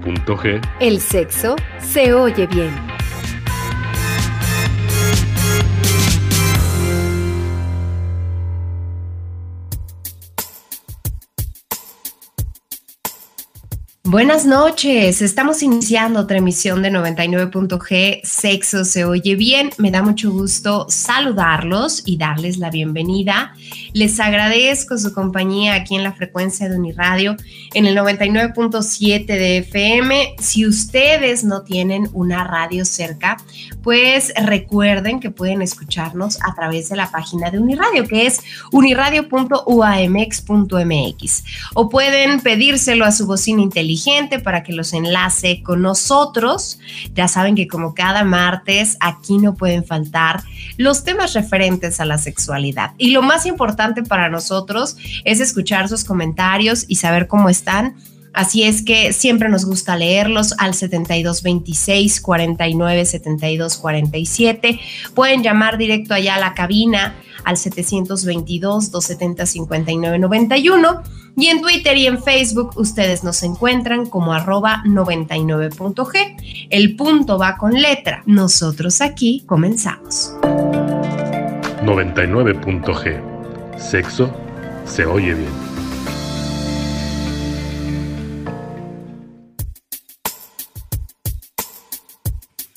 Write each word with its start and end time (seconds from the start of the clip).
99.g, 0.00 0.60
el 0.80 1.00
sexo 1.00 1.56
se 1.78 2.14
oye 2.14 2.46
bien. 2.46 2.70
Buenas 14.02 14.44
noches, 14.44 15.22
estamos 15.22 15.62
iniciando 15.62 16.18
otra 16.18 16.38
emisión 16.38 16.82
de 16.82 16.90
99.g 16.90 18.22
Sexo 18.24 18.84
se 18.84 19.04
oye 19.04 19.36
bien. 19.36 19.70
Me 19.78 19.92
da 19.92 20.02
mucho 20.02 20.32
gusto 20.32 20.86
saludarlos 20.88 22.02
y 22.06 22.16
darles 22.16 22.58
la 22.58 22.70
bienvenida. 22.70 23.54
Les 23.92 24.20
agradezco 24.20 24.96
su 24.98 25.12
compañía 25.12 25.74
aquí 25.74 25.96
en 25.96 26.04
la 26.04 26.12
frecuencia 26.12 26.68
de 26.68 26.76
Uniradio 26.76 27.34
en 27.74 27.86
el 27.86 27.96
99.7 27.96 29.26
de 29.26 29.56
FM. 29.58 30.36
Si 30.38 30.64
ustedes 30.64 31.42
no 31.42 31.62
tienen 31.62 32.08
una 32.12 32.44
radio 32.44 32.84
cerca, 32.84 33.36
pues 33.82 34.32
recuerden 34.36 35.18
que 35.18 35.30
pueden 35.30 35.60
escucharnos 35.60 36.38
a 36.42 36.54
través 36.54 36.88
de 36.88 36.94
la 36.96 37.10
página 37.10 37.50
de 37.50 37.58
Uniradio, 37.58 38.06
que 38.06 38.26
es 38.26 38.40
uniradio.uamx.mx 38.70 41.44
o 41.74 41.88
pueden 41.88 42.40
pedírselo 42.40 43.04
a 43.04 43.10
su 43.10 43.26
bocina 43.26 43.62
inteligente 43.62 44.38
para 44.38 44.62
que 44.62 44.72
los 44.72 44.92
enlace 44.92 45.64
con 45.64 45.82
nosotros. 45.82 46.78
Ya 47.14 47.26
saben 47.26 47.56
que 47.56 47.66
como 47.66 47.94
cada 47.94 48.22
martes 48.22 48.96
aquí 49.00 49.38
no 49.38 49.54
pueden 49.54 49.84
faltar 49.84 50.44
los 50.76 51.02
temas 51.02 51.32
referentes 51.32 51.98
a 51.98 52.04
la 52.04 52.18
sexualidad. 52.18 52.92
Y 52.96 53.10
lo 53.10 53.22
más 53.22 53.46
importante 53.46 53.79
para 54.08 54.28
nosotros 54.28 54.96
es 55.24 55.40
escuchar 55.40 55.88
sus 55.88 56.04
comentarios 56.04 56.84
y 56.88 56.96
saber 56.96 57.26
cómo 57.26 57.48
están. 57.48 57.96
Así 58.32 58.62
es 58.62 58.82
que 58.82 59.12
siempre 59.12 59.48
nos 59.48 59.64
gusta 59.64 59.96
leerlos 59.96 60.54
al 60.58 60.74
7226 60.74 62.20
49 62.20 63.04
72 63.04 63.76
47. 63.78 64.80
Pueden 65.14 65.42
llamar 65.42 65.78
directo 65.78 66.14
allá 66.14 66.36
a 66.36 66.40
la 66.40 66.54
cabina 66.54 67.16
al 67.44 67.56
722 67.56 68.92
270 68.92 69.46
59 69.46 70.18
91 70.18 71.02
y 71.36 71.46
en 71.46 71.60
Twitter 71.60 71.96
y 71.96 72.06
en 72.06 72.22
Facebook 72.22 72.72
ustedes 72.76 73.24
nos 73.24 73.42
encuentran 73.42 74.06
como 74.06 74.32
arroba 74.32 74.82
99.g. 74.84 76.68
El 76.70 76.96
punto 76.96 77.38
va 77.38 77.56
con 77.56 77.72
letra. 77.72 78.22
Nosotros 78.26 79.00
aquí 79.00 79.42
comenzamos. 79.46 80.34
99.g. 81.82 83.29
Sexo 83.80 84.30
se 84.84 85.04
oye 85.04 85.34
bien. 85.34 85.69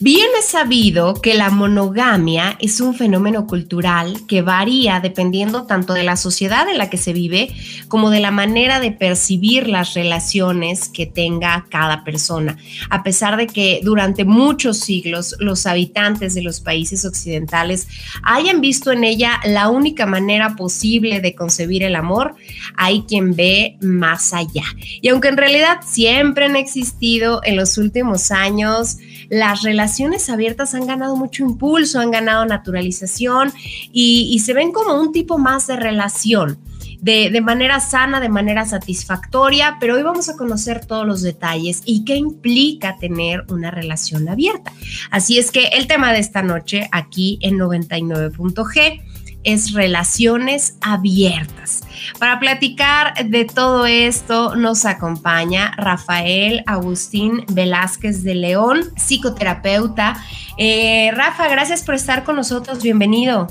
Bien 0.03 0.27
es 0.37 0.47
sabido 0.47 1.13
que 1.13 1.33
la 1.33 1.49
monogamia 1.49 2.57
es 2.59 2.81
un 2.81 2.93
fenómeno 2.93 3.47
cultural 3.47 4.17
que 4.27 4.41
varía 4.41 4.99
dependiendo 4.99 5.63
tanto 5.63 5.93
de 5.93 6.03
la 6.03 6.17
sociedad 6.17 6.67
en 6.67 6.77
la 6.77 6.89
que 6.89 6.97
se 6.97 7.13
vive 7.13 7.55
como 7.87 8.09
de 8.09 8.19
la 8.19 8.29
manera 8.29 8.81
de 8.81 8.91
percibir 8.91 9.69
las 9.69 9.93
relaciones 9.93 10.89
que 10.89 11.05
tenga 11.05 11.67
cada 11.69 12.03
persona. 12.03 12.57
A 12.89 13.01
pesar 13.01 13.37
de 13.37 13.47
que 13.47 13.79
durante 13.81 14.25
muchos 14.25 14.79
siglos 14.79 15.37
los 15.39 15.65
habitantes 15.65 16.33
de 16.33 16.41
los 16.41 16.59
países 16.59 17.05
occidentales 17.05 17.87
hayan 18.23 18.59
visto 18.59 18.91
en 18.91 19.05
ella 19.05 19.39
la 19.45 19.69
única 19.69 20.05
manera 20.05 20.57
posible 20.57 21.21
de 21.21 21.33
concebir 21.33 21.81
el 21.81 21.95
amor, 21.95 22.35
hay 22.75 23.03
quien 23.03 23.37
ve 23.37 23.77
más 23.79 24.33
allá. 24.33 24.65
Y 25.01 25.07
aunque 25.07 25.29
en 25.29 25.37
realidad 25.37 25.77
siempre 25.87 26.43
han 26.43 26.57
existido 26.57 27.39
en 27.45 27.55
los 27.55 27.77
últimos 27.77 28.31
años 28.31 28.97
las 29.29 29.63
relaciones 29.63 29.92
relaciones 29.93 30.27
abiertas 30.31 30.73
han 30.73 30.87
ganado 30.87 31.15
mucho 31.15 31.43
impulso, 31.43 31.99
han 31.99 32.09
ganado 32.09 32.45
naturalización 32.45 33.53
y, 33.91 34.39
se 34.43 34.53
ven 34.55 34.71
como 34.71 34.99
un 34.99 35.11
tipo 35.11 35.37
más 35.37 35.67
de 35.67 35.75
relación. 35.75 36.57
De, 36.99 37.29
de, 37.29 37.41
manera 37.41 37.81
sana, 37.81 38.21
de 38.21 38.29
manera 38.29 38.65
satisfactoria, 38.65 39.75
pero 39.79 39.95
hoy 39.95 40.03
vamos 40.03 40.29
a 40.29 40.37
conocer 40.37 40.85
todos 40.85 41.05
los 41.05 41.21
detalles 41.21 41.81
y 41.85 42.05
qué 42.05 42.15
implica 42.15 42.97
tener 42.97 43.43
una 43.49 43.71
relación 43.71 44.27
abierta. 44.29 44.71
Así 45.11 45.37
es 45.37 45.51
que 45.51 45.65
el 45.73 45.85
tema 45.87 46.13
de 46.13 46.19
esta 46.19 46.41
noche 46.41 46.87
aquí 46.93 47.39
en 47.41 47.59
99.g 47.59 49.01
es 49.43 49.73
relaciones 49.73 50.77
abiertas. 50.81 51.81
Para 52.19 52.39
platicar 52.39 53.13
de 53.25 53.45
todo 53.45 53.85
esto 53.85 54.55
nos 54.55 54.85
acompaña 54.85 55.73
Rafael 55.77 56.63
Agustín 56.65 57.45
Velázquez 57.51 58.23
de 58.23 58.35
León, 58.35 58.81
psicoterapeuta. 58.95 60.17
Eh, 60.57 61.11
Rafa, 61.13 61.47
gracias 61.47 61.83
por 61.83 61.95
estar 61.95 62.23
con 62.23 62.35
nosotros, 62.35 62.81
bienvenido. 62.83 63.47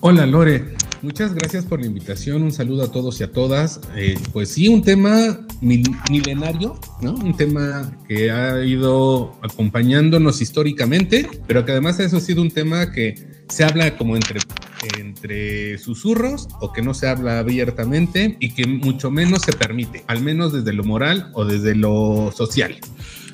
Hola 0.00 0.26
Lore, 0.26 0.74
muchas 1.04 1.34
gracias 1.34 1.66
por 1.66 1.80
la 1.80 1.86
invitación, 1.86 2.42
un 2.42 2.50
saludo 2.50 2.84
a 2.84 2.90
todos 2.90 3.20
y 3.20 3.24
a 3.24 3.30
todas. 3.30 3.80
Eh, 3.94 4.18
pues 4.32 4.48
sí, 4.48 4.68
un 4.68 4.82
tema 4.82 5.46
milenario, 5.60 6.80
¿no? 7.02 7.12
Un 7.14 7.36
tema 7.36 7.96
que 8.08 8.30
ha 8.30 8.64
ido 8.64 9.36
acompañándonos 9.42 10.40
históricamente, 10.40 11.28
pero 11.46 11.64
que 11.64 11.72
además 11.72 12.00
eso 12.00 12.16
ha 12.16 12.20
sido 12.20 12.40
un 12.42 12.50
tema 12.50 12.90
que 12.90 13.14
se 13.48 13.64
habla 13.64 13.96
como 13.96 14.16
entre, 14.16 15.78
susurros 15.78 16.48
o 16.60 16.72
que 16.72 16.82
no 16.82 16.94
se 16.94 17.06
habla 17.06 17.38
abiertamente 17.38 18.36
y 18.40 18.54
que 18.54 18.66
mucho 18.66 19.10
menos 19.10 19.42
se 19.42 19.52
permite, 19.52 20.04
al 20.06 20.22
menos 20.22 20.52
desde 20.52 20.72
lo 20.72 20.84
moral 20.84 21.30
o 21.34 21.44
desde 21.44 21.74
lo 21.74 22.32
social. 22.34 22.76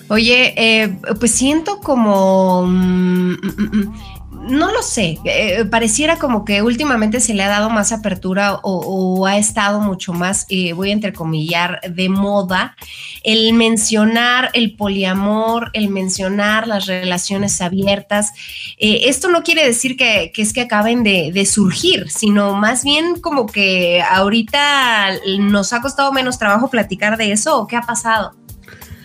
Oye, 0.09 0.55
eh, 0.57 0.99
pues 1.21 1.31
siento 1.31 1.79
como... 1.79 2.67
Mm, 2.67 3.33
mm, 3.33 3.71
mm, 3.73 4.20
no 4.41 4.73
lo 4.73 4.83
sé, 4.83 5.19
eh, 5.25 5.65
pareciera 5.67 6.17
como 6.17 6.45
que 6.45 6.63
últimamente 6.63 7.21
se 7.21 7.35
le 7.35 7.43
ha 7.43 7.49
dado 7.49 7.69
más 7.69 7.93
apertura 7.93 8.59
o, 8.63 9.27
ha 9.27 9.37
estado 9.37 9.81
mucho 9.81 10.13
más, 10.13 10.47
eh, 10.49 10.73
voy 10.73 10.91
a 10.91 10.95
entrecomillar, 10.95 11.81
de 11.89 12.09
moda 12.09 12.77
el 13.23 13.53
mencionar 13.53 14.51
el 14.55 14.77
poliamor, 14.77 15.71
el 15.75 15.89
mencionar 15.89 16.67
las 16.67 16.87
relaciones 16.87 17.61
abiertas. 17.61 18.33
Eh, 18.79 19.03
esto 19.05 19.29
no 19.29 19.43
quiere 19.43 19.65
decir 19.65 19.97
que, 19.97 20.33
es 20.35 20.53
que 20.55 20.63
acaben 20.63 21.03
de, 21.03 21.31
de, 21.33 21.45
surgir, 21.45 22.11
sino 22.11 22.57
más 22.57 22.83
bien 22.83 23.21
como 23.21 23.47
que 23.47 24.03
ahorita 24.03 25.11
nos 25.39 25.75
ha 25.75 25.83
costado 25.83 26.13
menos 26.13 26.39
trabajo 26.39 26.71
platicar 26.71 27.19
de 27.19 27.33
eso 27.33 27.59
o 27.59 27.67
qué 27.67 27.77
ha 27.77 27.83
pasado. 27.83 28.35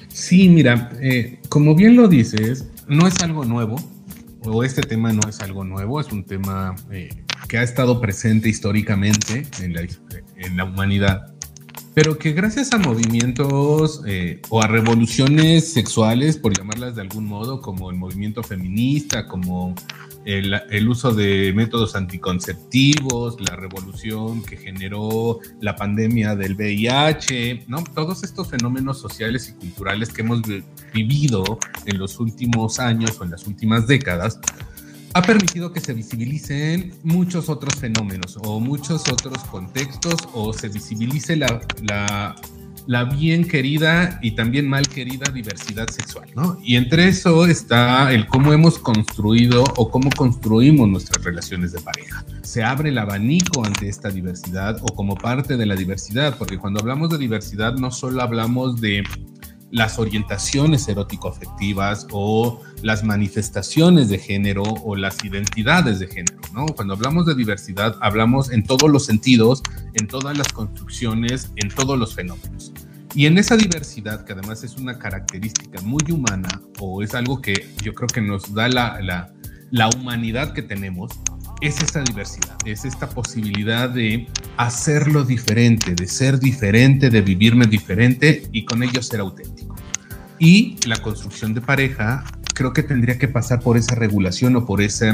Sí, 0.08 0.48
mira, 0.48 0.92
como 1.50 1.76
bien 1.76 1.98
lo 1.98 2.08
dices, 2.08 2.70
no 2.88 3.06
es 3.06 3.20
algo 3.22 3.44
nuevo 3.44 3.76
o 4.48 4.64
este 4.64 4.82
tema 4.82 5.12
no 5.12 5.28
es 5.30 5.40
algo 5.42 5.64
nuevo, 5.64 6.00
es 6.00 6.12
un 6.12 6.24
tema 6.24 6.76
eh, 6.92 7.10
que 7.48 7.58
ha 7.58 7.64
estado 7.64 8.00
presente 8.02 8.50
históricamente 8.50 9.48
en 9.62 9.74
la, 9.74 9.82
en 10.38 10.58
la 10.58 10.66
humanidad, 10.66 11.34
pero 11.94 12.18
que 12.18 12.34
gracias 12.34 12.74
a 12.74 12.78
movimientos 12.78 14.02
eh, 14.06 14.42
o 14.50 14.62
a 14.62 14.68
revoluciones 14.68 15.72
sexuales, 15.72 16.38
por 16.38 16.56
llamarlas 16.56 16.96
de 16.96 17.02
algún 17.02 17.26
modo, 17.26 17.62
como 17.62 17.90
el 17.90 17.96
movimiento 17.96 18.44
feminista, 18.44 19.28
como 19.28 19.74
el, 20.26 20.90
uso 20.90 21.14
de 21.14 21.54
métodos 21.56 21.96
anticonceptivos, 21.96 23.40
la 23.40 23.56
revolución 23.56 24.44
que 24.44 24.58
generó 24.58 25.40
la 25.62 25.76
pandemia 25.76 26.36
del 26.36 26.56
VIH, 26.56 27.66
¿no? 27.68 27.84
Todos 27.84 28.24
estos 28.24 28.50
fenómenos 28.50 29.00
sociales 29.00 29.48
y 29.50 29.54
culturales 29.54 30.10
que 30.10 30.22
hemos 30.22 30.42
vivido 30.96 31.60
en 31.86 31.98
los 31.98 32.20
últimos 32.20 32.80
años 32.80 33.20
o 33.20 33.26
en 33.26 33.32
las 33.32 33.46
últimas 33.46 33.86
décadas, 33.86 34.40
ha 35.14 35.22
permitido 35.22 35.72
que 35.72 35.80
se 35.80 35.94
visibilicen 35.94 36.94
muchos 37.04 37.50
otros 37.50 37.76
fenómenos 37.76 38.38
o 38.42 38.60
muchos 38.60 39.08
otros 39.10 39.44
contextos 39.46 40.16
o 40.34 40.54
se 40.54 40.70
visibilice 40.70 41.36
la, 41.36 41.62
la 41.84 42.36
la 42.88 43.06
bien 43.06 43.48
querida 43.48 44.20
y 44.22 44.32
también 44.32 44.68
mal 44.68 44.88
querida 44.88 45.32
diversidad 45.32 45.88
sexual, 45.90 46.30
¿no? 46.36 46.58
Y 46.64 46.76
entre 46.76 47.08
eso 47.08 47.46
está 47.46 48.12
el 48.14 48.28
cómo 48.28 48.54
hemos 48.54 48.78
construido 48.80 49.64
o 49.76 49.90
cómo 49.90 50.10
construimos 50.12 50.88
nuestras 50.88 51.24
relaciones 51.24 51.72
de 51.72 51.80
pareja. 51.82 52.24
Se 52.44 52.64
abre 52.64 52.90
el 52.90 52.98
abanico 52.98 53.66
ante 53.66 53.90
esta 53.90 54.10
diversidad 54.10 54.78
o 54.82 54.96
como 54.96 55.16
parte 55.16 55.58
de 55.58 55.66
la 55.66 55.76
diversidad, 55.76 56.38
porque 56.38 56.58
cuando 56.58 56.80
hablamos 56.80 57.10
de 57.10 57.18
diversidad 57.18 57.76
no 57.76 57.92
solo 57.92 58.22
hablamos 58.22 58.80
de 58.80 59.04
las 59.72 60.00
orientaciones 60.00 60.88
erótico-afectivas 60.88 62.08
o 62.12 62.62
las 62.82 63.04
manifestaciones 63.04 64.10
de 64.10 64.20
género 64.20 64.64
o 64.64 64.96
las 64.96 65.24
identidades 65.24 66.00
de 66.00 66.08
género, 66.08 66.40
¿no? 66.54 66.66
Cuando 66.68 66.94
hablamos 66.94 67.26
de 67.26 67.36
diversidad, 67.36 67.96
hablamos 68.02 68.52
en 68.52 68.64
todos 68.64 68.90
los 68.90 69.06
sentidos, 69.06 69.62
en 69.94 70.08
todas 70.08 70.38
las 70.38 70.48
construcciones, 70.50 71.52
en 71.56 71.70
todos 71.70 71.98
los 71.98 72.14
fenómenos. 72.14 72.72
Y 73.16 73.28
en 73.28 73.38
esa 73.38 73.56
diversidad, 73.56 74.26
que 74.26 74.34
además 74.34 74.64
es 74.64 74.76
una 74.76 75.00
característica 75.00 75.82
muy 75.82 76.04
humana 76.12 76.62
o 76.80 77.02
es 77.02 77.16
algo 77.16 77.42
que 77.42 77.74
yo 77.82 77.94
creo 77.94 78.08
que 78.08 78.22
nos 78.22 78.54
da 78.54 78.68
la, 78.68 79.00
la, 79.02 79.34
la 79.72 79.90
humanidad 79.90 80.54
que 80.54 80.62
tenemos, 80.62 81.12
es 81.62 81.82
esta 81.82 82.02
diversidad, 82.02 82.58
es 82.66 82.84
esta 82.84 83.10
posibilidad 83.10 83.90
de 83.90 84.28
hacerlo 84.58 85.24
diferente, 85.24 85.96
de 85.96 86.08
ser 86.08 86.40
diferente, 86.40 87.10
de 87.10 87.22
vivirme 87.22 87.66
diferente 87.66 88.44
y 88.52 88.66
con 88.66 88.84
ello 88.84 89.02
ser 89.02 89.20
auténtico. 89.20 89.76
Y 90.40 90.78
la 90.86 90.98
construcción 90.98 91.54
de 91.54 91.62
pareja 91.62 92.24
creo 92.54 92.74
que 92.74 92.84
tendría 92.84 93.18
que 93.18 93.28
pasar 93.28 93.60
por 93.60 93.78
esa 93.78 93.96
regulación 93.96 94.56
o 94.56 94.66
por 94.66 94.82
esa, 94.82 95.14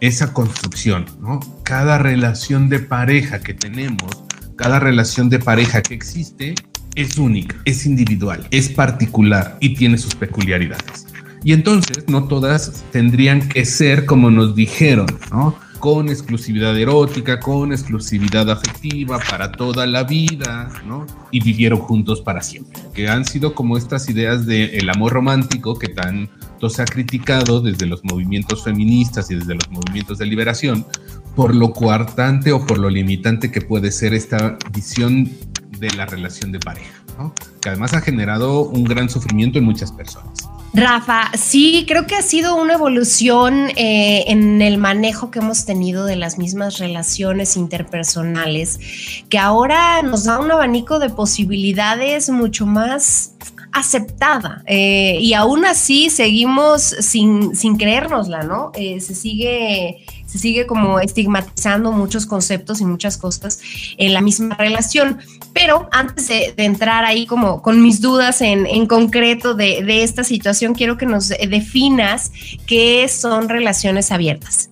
esa 0.00 0.32
construcción, 0.32 1.06
¿no? 1.20 1.40
Cada 1.62 1.98
relación 1.98 2.68
de 2.68 2.78
pareja 2.78 3.40
que 3.40 3.54
tenemos, 3.54 4.10
cada 4.56 4.80
relación 4.80 5.28
de 5.28 5.38
pareja 5.38 5.82
que 5.82 5.94
existe, 5.94 6.54
es 6.94 7.18
única, 7.18 7.56
es 7.64 7.86
individual, 7.86 8.46
es 8.50 8.70
particular 8.70 9.58
y 9.60 9.74
tiene 9.74 9.98
sus 9.98 10.14
peculiaridades. 10.14 11.06
Y 11.44 11.52
entonces 11.52 12.04
no 12.08 12.24
todas 12.24 12.84
tendrían 12.90 13.48
que 13.48 13.64
ser 13.64 14.06
como 14.06 14.30
nos 14.30 14.56
dijeron, 14.56 15.06
¿no? 15.30 15.56
Con 15.78 16.08
exclusividad 16.08 16.76
erótica, 16.78 17.40
con 17.40 17.72
exclusividad 17.72 18.50
afectiva 18.50 19.18
para 19.30 19.52
toda 19.52 19.86
la 19.86 20.04
vida, 20.04 20.70
¿no? 20.86 21.06
Y 21.30 21.40
vivieron 21.40 21.78
juntos 21.80 22.20
para 22.20 22.42
siempre. 22.42 22.82
Que 22.94 23.08
han 23.08 23.24
sido 23.24 23.54
como 23.54 23.76
estas 23.76 24.08
ideas 24.08 24.46
del 24.46 24.88
amor 24.90 25.12
romántico 25.12 25.78
que 25.78 25.88
tanto 25.88 26.70
se 26.70 26.82
ha 26.82 26.86
criticado 26.86 27.60
desde 27.60 27.86
los 27.86 28.04
movimientos 28.04 28.64
feministas 28.64 29.30
y 29.30 29.36
desde 29.36 29.54
los 29.54 29.68
movimientos 29.70 30.18
de 30.18 30.26
liberación, 30.26 30.86
por 31.34 31.54
lo 31.54 31.72
coartante 31.72 32.52
o 32.52 32.66
por 32.66 32.78
lo 32.78 32.88
limitante 32.88 33.50
que 33.50 33.60
puede 33.60 33.92
ser 33.92 34.14
esta 34.14 34.56
visión 34.72 35.30
de 35.78 35.90
la 35.90 36.06
relación 36.06 36.52
de 36.52 36.58
pareja, 36.58 37.02
¿no? 37.18 37.34
Que 37.60 37.68
además 37.68 37.92
ha 37.92 38.00
generado 38.00 38.62
un 38.62 38.84
gran 38.84 39.10
sufrimiento 39.10 39.58
en 39.58 39.64
muchas 39.64 39.92
personas. 39.92 40.35
Rafa, 40.74 41.30
sí, 41.36 41.84
creo 41.88 42.06
que 42.06 42.16
ha 42.16 42.22
sido 42.22 42.56
una 42.56 42.74
evolución 42.74 43.70
eh, 43.76 44.24
en 44.26 44.60
el 44.60 44.76
manejo 44.76 45.30
que 45.30 45.38
hemos 45.38 45.64
tenido 45.64 46.04
de 46.04 46.16
las 46.16 46.36
mismas 46.36 46.78
relaciones 46.78 47.56
interpersonales, 47.56 48.78
que 49.30 49.38
ahora 49.38 50.02
nos 50.02 50.24
da 50.24 50.38
un 50.38 50.50
abanico 50.50 50.98
de 50.98 51.08
posibilidades 51.08 52.28
mucho 52.28 52.66
más 52.66 53.32
aceptada 53.72 54.62
eh, 54.66 55.18
y 55.20 55.34
aún 55.34 55.66
así 55.66 56.08
seguimos 56.08 56.82
sin, 56.82 57.54
sin 57.54 57.76
creérnosla, 57.76 58.42
¿no? 58.42 58.72
Eh, 58.74 59.00
se 59.00 59.14
sigue 59.14 60.04
sigue 60.36 60.66
como 60.66 61.00
estigmatizando 61.00 61.92
muchos 61.92 62.26
conceptos 62.26 62.80
y 62.80 62.84
muchas 62.84 63.16
cosas 63.16 63.60
en 63.98 64.12
la 64.12 64.20
misma 64.20 64.54
relación. 64.56 65.18
Pero 65.52 65.88
antes 65.92 66.28
de, 66.28 66.54
entrar 66.56 67.04
ahí 67.04 67.26
como 67.26 67.62
con 67.62 67.82
mis 67.82 68.00
dudas 68.00 68.40
en, 68.40 68.66
en 68.66 68.86
concreto 68.86 69.54
de, 69.54 69.82
de 69.84 70.02
esta 70.02 70.24
situación, 70.24 70.74
quiero 70.74 70.96
que 70.96 71.06
nos 71.06 71.28
definas 71.28 72.32
qué 72.66 73.08
son 73.08 73.48
relaciones 73.48 74.12
abiertas. 74.12 74.70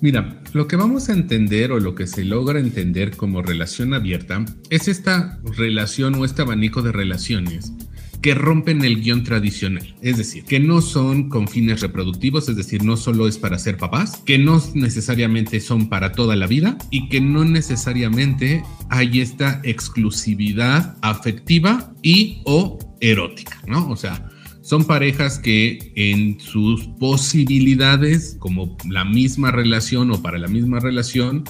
Mira, 0.00 0.38
lo 0.52 0.68
que 0.68 0.76
vamos 0.76 1.08
a 1.08 1.12
entender 1.12 1.72
o 1.72 1.80
lo 1.80 1.94
que 1.94 2.06
se 2.06 2.24
logra 2.24 2.60
entender 2.60 3.16
como 3.16 3.42
relación 3.42 3.94
abierta 3.94 4.44
es 4.70 4.86
esta 4.86 5.40
relación 5.56 6.14
o 6.14 6.24
este 6.24 6.42
abanico 6.42 6.82
de 6.82 6.92
relaciones 6.92 7.72
que 8.20 8.34
rompen 8.34 8.84
el 8.84 9.00
guion 9.00 9.22
tradicional, 9.22 9.94
es 10.02 10.16
decir, 10.16 10.44
que 10.44 10.58
no 10.58 10.80
son 10.80 11.28
con 11.28 11.46
fines 11.46 11.80
reproductivos, 11.80 12.48
es 12.48 12.56
decir, 12.56 12.82
no 12.82 12.96
solo 12.96 13.28
es 13.28 13.38
para 13.38 13.58
ser 13.58 13.76
papás, 13.76 14.22
que 14.24 14.38
no 14.38 14.62
necesariamente 14.74 15.60
son 15.60 15.88
para 15.88 16.12
toda 16.12 16.34
la 16.34 16.46
vida 16.46 16.76
y 16.90 17.08
que 17.08 17.20
no 17.20 17.44
necesariamente 17.44 18.62
hay 18.90 19.20
esta 19.20 19.60
exclusividad 19.64 20.96
afectiva 21.02 21.92
y 22.02 22.40
o 22.44 22.78
erótica, 23.00 23.62
¿no? 23.66 23.88
O 23.88 23.96
sea, 23.96 24.28
son 24.62 24.84
parejas 24.84 25.38
que 25.38 25.92
en 25.94 26.40
sus 26.40 26.86
posibilidades, 26.98 28.36
como 28.38 28.76
la 28.88 29.04
misma 29.04 29.50
relación 29.50 30.10
o 30.10 30.20
para 30.20 30.38
la 30.38 30.48
misma 30.48 30.80
relación, 30.80 31.44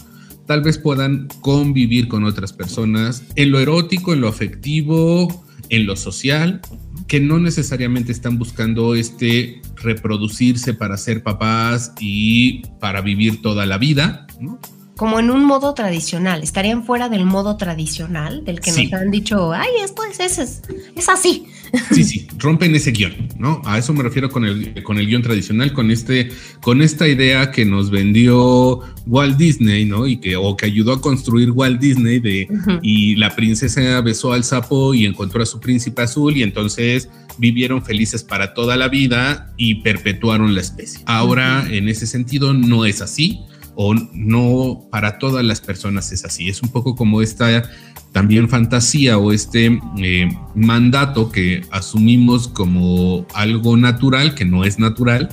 tal 0.47 0.63
vez 0.63 0.79
puedan 0.79 1.29
convivir 1.41 2.09
con 2.09 2.25
otras 2.25 2.53
personas 2.53 3.25
en 3.37 3.51
lo 3.51 3.59
erótico, 3.59 4.13
en 4.13 4.21
lo 4.21 4.29
afectivo, 4.29 5.45
en 5.71 5.87
lo 5.87 5.97
social, 5.97 6.61
que 7.07 7.21
no 7.21 7.39
necesariamente 7.39 8.13
están 8.13 8.39
buscando 8.39 8.95
este 8.95 9.63
reproducirse 9.77 10.75
para 10.75 10.97
ser 10.97 11.23
papás 11.23 11.93
y 12.01 12.63
para 12.81 13.01
vivir 13.01 13.41
toda 13.43 13.67
la 13.67 13.79
vida, 13.79 14.27
¿no? 14.41 14.59
Como 14.99 15.21
en 15.21 15.31
un 15.31 15.45
modo 15.45 15.75
tradicional, 15.75 16.43
estarían 16.43 16.83
fuera 16.83 17.09
del 17.09 17.25
modo 17.25 17.57
tradicional, 17.57 18.45
del 18.45 18.59
que 18.59 18.73
nos 18.73 18.93
han 18.93 19.13
dicho, 19.13 19.53
ay, 19.53 19.69
esto 19.85 20.03
es, 20.03 20.19
es, 20.19 20.63
es 20.97 21.09
así. 21.09 21.47
Sí, 21.93 22.03
sí, 22.03 22.27
rompen 22.39 22.75
ese 22.75 22.91
guion, 22.91 23.15
¿no? 23.39 23.61
A 23.65 23.79
eso 23.79 23.93
me 23.93 24.03
refiero 24.03 24.29
con 24.29 24.45
el, 24.45 24.83
con 24.83 24.99
el 24.99 25.07
guion 25.07 25.23
tradicional, 25.23 25.73
con, 25.73 25.93
este, 25.93 26.31
con 26.63 26.83
esta 26.83 27.07
idea 27.07 27.53
que 27.53 27.65
nos 27.65 27.91
vendió 27.91 28.81
Walt 29.07 29.37
Disney, 29.37 29.85
¿no? 29.85 30.07
Y 30.07 30.17
que, 30.17 30.35
o 30.35 30.57
que 30.57 30.67
ayudó 30.67 30.95
a 30.95 31.01
construir 31.01 31.53
Walt 31.53 31.79
Disney 31.79 32.19
de, 32.19 32.49
y 32.83 33.15
la 33.17 33.37
princesa 33.37 34.01
besó 34.01 34.33
al 34.33 34.43
sapo 34.43 34.95
y 34.95 35.05
encontró 35.07 35.43
a 35.43 35.47
su 35.47 35.61
príncipe 35.61 36.03
azul 36.03 36.37
y 36.37 36.43
entonces 36.43 37.09
vivieron 37.37 37.85
felices 37.85 38.25
para 38.25 38.53
toda 38.53 38.77
la 38.77 38.89
vida 38.89 39.53
y 39.57 39.77
perpetuaron 39.77 40.57
la 40.57 40.63
especie. 40.63 41.03
Ahora, 41.07 41.67
en 41.71 41.89
ese 41.89 42.09
sentido, 42.09 42.53
no 42.53 42.85
es 42.85 43.01
así 43.01 43.41
o 43.81 43.95
no 44.13 44.89
para 44.91 45.19
todas 45.19 45.45
las 45.45 45.61
personas 45.61 46.11
es 46.11 46.25
así. 46.25 46.49
Es 46.49 46.63
un 46.65 46.69
poco 46.71 46.97
como 46.97 47.23
esta 47.23 47.63
también 48.11 48.49
fantasía 48.49 49.19
o 49.19 49.31
este 49.31 49.79
eh, 49.99 50.29
mandato 50.57 51.31
que 51.31 51.63
asumimos 51.71 52.49
como 52.49 53.25
algo 53.35 53.77
natural, 53.77 54.35
que 54.35 54.45
no 54.45 54.65
es 54.65 54.81
natural, 54.81 55.29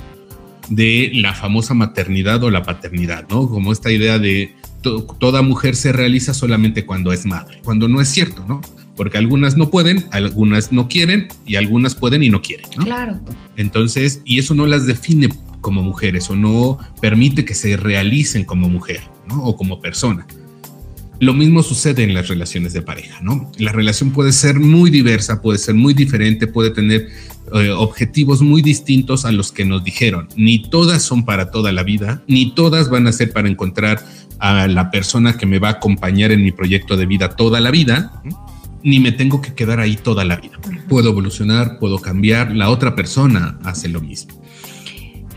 de 0.70 1.10
la 1.16 1.34
famosa 1.34 1.74
maternidad 1.74 2.44
o 2.44 2.52
la 2.52 2.62
paternidad, 2.62 3.28
¿no? 3.30 3.50
Como 3.50 3.72
esta 3.72 3.92
idea 3.92 4.20
de 4.20 4.54
toda 4.84 5.42
mujer 5.42 5.76
se 5.76 5.92
realiza 5.92 6.36
solamente 6.36 6.86
cuando 6.86 7.12
es 7.12 7.26
madre, 7.26 7.62
cuando 7.64 7.88
no 7.88 8.00
es 8.00 8.10
cierto, 8.10 8.46
¿no? 8.48 8.62
Porque 8.96 9.18
algunas 9.18 9.58
no 9.58 9.72
pueden, 9.72 10.06
algunas 10.12 10.72
no 10.72 10.88
quieren 10.88 11.30
y 11.48 11.56
algunas 11.56 11.96
pueden 11.96 12.22
y 12.22 12.30
no 12.30 12.44
quieren, 12.44 12.68
¿no? 12.78 12.86
Claro. 12.86 13.20
Entonces, 13.58 14.22
y 14.24 14.38
eso 14.38 14.54
no 14.54 14.68
las 14.68 14.86
define 14.86 15.30
como 15.66 15.82
mujeres 15.82 16.30
o 16.30 16.36
no 16.36 16.78
permite 17.02 17.44
que 17.44 17.56
se 17.56 17.76
realicen 17.76 18.46
como 18.46 18.70
mujer, 18.70 19.02
¿no? 19.28 19.44
O 19.46 19.58
como 19.58 19.82
persona. 19.82 20.28
Lo 21.20 21.34
mismo 21.34 21.64
sucede 21.64 22.04
en 22.04 22.14
las 22.14 22.28
relaciones 22.28 22.72
de 22.74 22.84
pareja, 22.84 23.20
¿no? 23.24 23.52
La 23.58 23.72
relación 23.72 24.12
puede 24.12 24.32
ser 24.32 24.60
muy 24.60 24.92
diversa, 24.92 25.42
puede 25.42 25.58
ser 25.58 25.74
muy 25.74 25.96
diferente, 25.96 26.46
puede 26.46 26.70
tener 26.70 27.08
eh, 27.52 27.72
objetivos 27.72 28.44
muy 28.44 28.62
distintos 28.62 29.26
a 29.26 29.32
los 29.32 29.52
que 29.52 29.66
nos 29.66 29.84
dijeron. 29.84 30.28
Ni 30.36 30.60
todas 30.62 31.02
son 31.02 31.26
para 31.26 31.50
toda 31.50 31.72
la 31.72 31.82
vida, 31.82 32.22
ni 32.28 32.52
todas 32.52 32.92
van 32.92 33.08
a 33.08 33.12
ser 33.12 33.34
para 33.34 33.50
encontrar 33.50 34.06
a 34.38 34.68
la 34.68 34.92
persona 34.92 35.36
que 35.36 35.48
me 35.48 35.58
va 35.58 35.70
a 35.70 35.78
acompañar 35.80 36.32
en 36.32 36.44
mi 36.44 36.52
proyecto 36.52 36.96
de 36.96 37.08
vida 37.08 37.30
toda 37.30 37.60
la 37.60 37.72
vida, 37.72 38.22
ni 38.84 39.00
me 39.00 39.12
tengo 39.12 39.42
que 39.42 39.56
quedar 39.56 39.80
ahí 39.80 39.96
toda 39.96 40.26
la 40.26 40.36
vida. 40.36 40.60
Puedo 40.88 41.10
evolucionar, 41.10 41.80
puedo 41.80 41.98
cambiar, 41.98 42.56
la 42.56 42.70
otra 42.70 42.94
persona 42.94 43.58
hace 43.64 43.90
lo 43.90 44.00
mismo. 44.00 44.45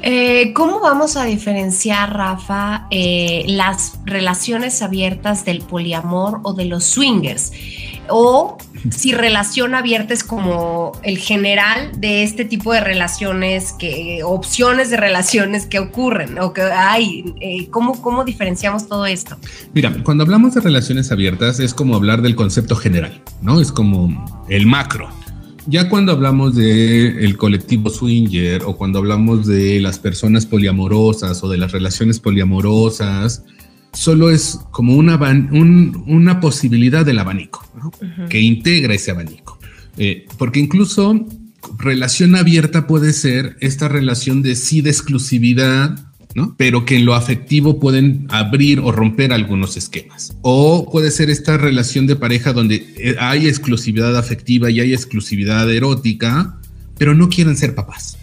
Eh, 0.03 0.53
¿Cómo 0.55 0.81
vamos 0.81 1.17
a 1.17 1.25
diferenciar, 1.25 2.15
Rafa, 2.15 2.87
eh, 2.91 3.45
las 3.49 3.99
relaciones 4.05 4.81
abiertas 4.83 5.45
del 5.45 5.61
poliamor 5.63 6.41
o 6.45 6.55
de 6.55 6.67
los 6.67 6.85
swingers? 6.85 7.53
O 8.09 8.57
si 8.91 9.13
relación 9.13 9.75
abierta 9.75 10.15
es 10.15 10.25
como 10.25 10.93
el 11.03 11.19
general 11.19 11.91
de 12.01 12.23
este 12.23 12.45
tipo 12.45 12.73
de 12.73 12.81
relaciones, 12.81 13.73
que 13.73 14.23
opciones 14.25 14.91
de 14.91 14.97
relaciones 14.97 15.67
que 15.67 15.79
ocurren 15.79 16.39
o 16.39 16.53
que 16.53 16.63
hay. 16.63 17.35
Eh, 17.41 17.69
¿cómo, 17.71 18.01
¿Cómo 18.01 18.25
diferenciamos 18.25 18.89
todo 18.89 19.05
esto? 19.05 19.37
Mira, 19.75 19.93
cuando 20.05 20.23
hablamos 20.25 20.55
de 20.55 20.61
relaciones 20.61 21.11
abiertas 21.11 21.61
es 21.61 21.75
como 21.75 21.97
hablar 21.97 22.23
del 22.23 22.37
concepto 22.37 22.77
general, 22.77 23.21
¿no? 23.43 23.61
Es 23.61 23.73
como 23.73 24.25
el 24.49 24.67
macro 24.67 25.11
ya 25.69 25.89
cuando 25.91 26.13
hablamos 26.13 26.55
de 26.55 27.25
el 27.25 27.37
colectivo 27.37 27.91
swinger 27.91 28.63
o 28.65 28.77
cuando 28.77 28.99
hablamos 28.99 29.47
de 29.47 29.81
las 29.81 29.99
personas 29.99 30.47
poliamorosas 30.47 31.45
o 31.45 31.49
de 31.49 31.59
las 31.59 31.73
relaciones 31.73 32.21
poliamorosas, 32.21 33.45
solo 33.93 34.31
es 34.31 34.59
como 34.71 34.97
una, 34.97 35.17
una 35.17 36.41
posibilidad 36.41 37.05
del 37.05 37.19
abanico, 37.19 37.63
que 38.31 38.41
integra 38.41 38.95
ese 38.95 39.11
abanico. 39.11 39.59
Eh, 39.99 40.27
porque 40.39 40.61
incluso 40.61 41.27
relación 41.79 42.35
abierta 42.35 42.87
puede 42.87 43.13
ser 43.13 43.57
esta 43.61 43.89
relación 43.89 44.43
de 44.43 44.57
sí 44.57 44.81
de 44.81 44.91
exclusividad, 44.91 46.08
Pero 46.57 46.85
que 46.85 46.97
en 46.97 47.05
lo 47.05 47.15
afectivo 47.15 47.79
pueden 47.79 48.27
abrir 48.31 48.81
o 48.81 48.93
romper 48.93 49.33
algunos 49.33 49.77
esquemas. 49.77 50.37
O 50.43 50.89
puede 50.91 51.11
ser 51.11 51.31
esta 51.31 51.57
relación 51.57 52.07
de 52.07 52.17
pareja 52.17 52.53
donde 52.53 52.87
eh, 52.97 53.17
hay 53.19 53.49
exclusividad 53.49 54.17
afectiva 54.17 54.71
y 54.71 54.81
hay 54.81 54.93
exclusividad 54.93 55.71
erótica, 55.71 56.59
pero 56.97 57.15
no 57.15 57.29
quieren 57.29 57.57
ser 57.57 57.75
papás, 57.75 58.19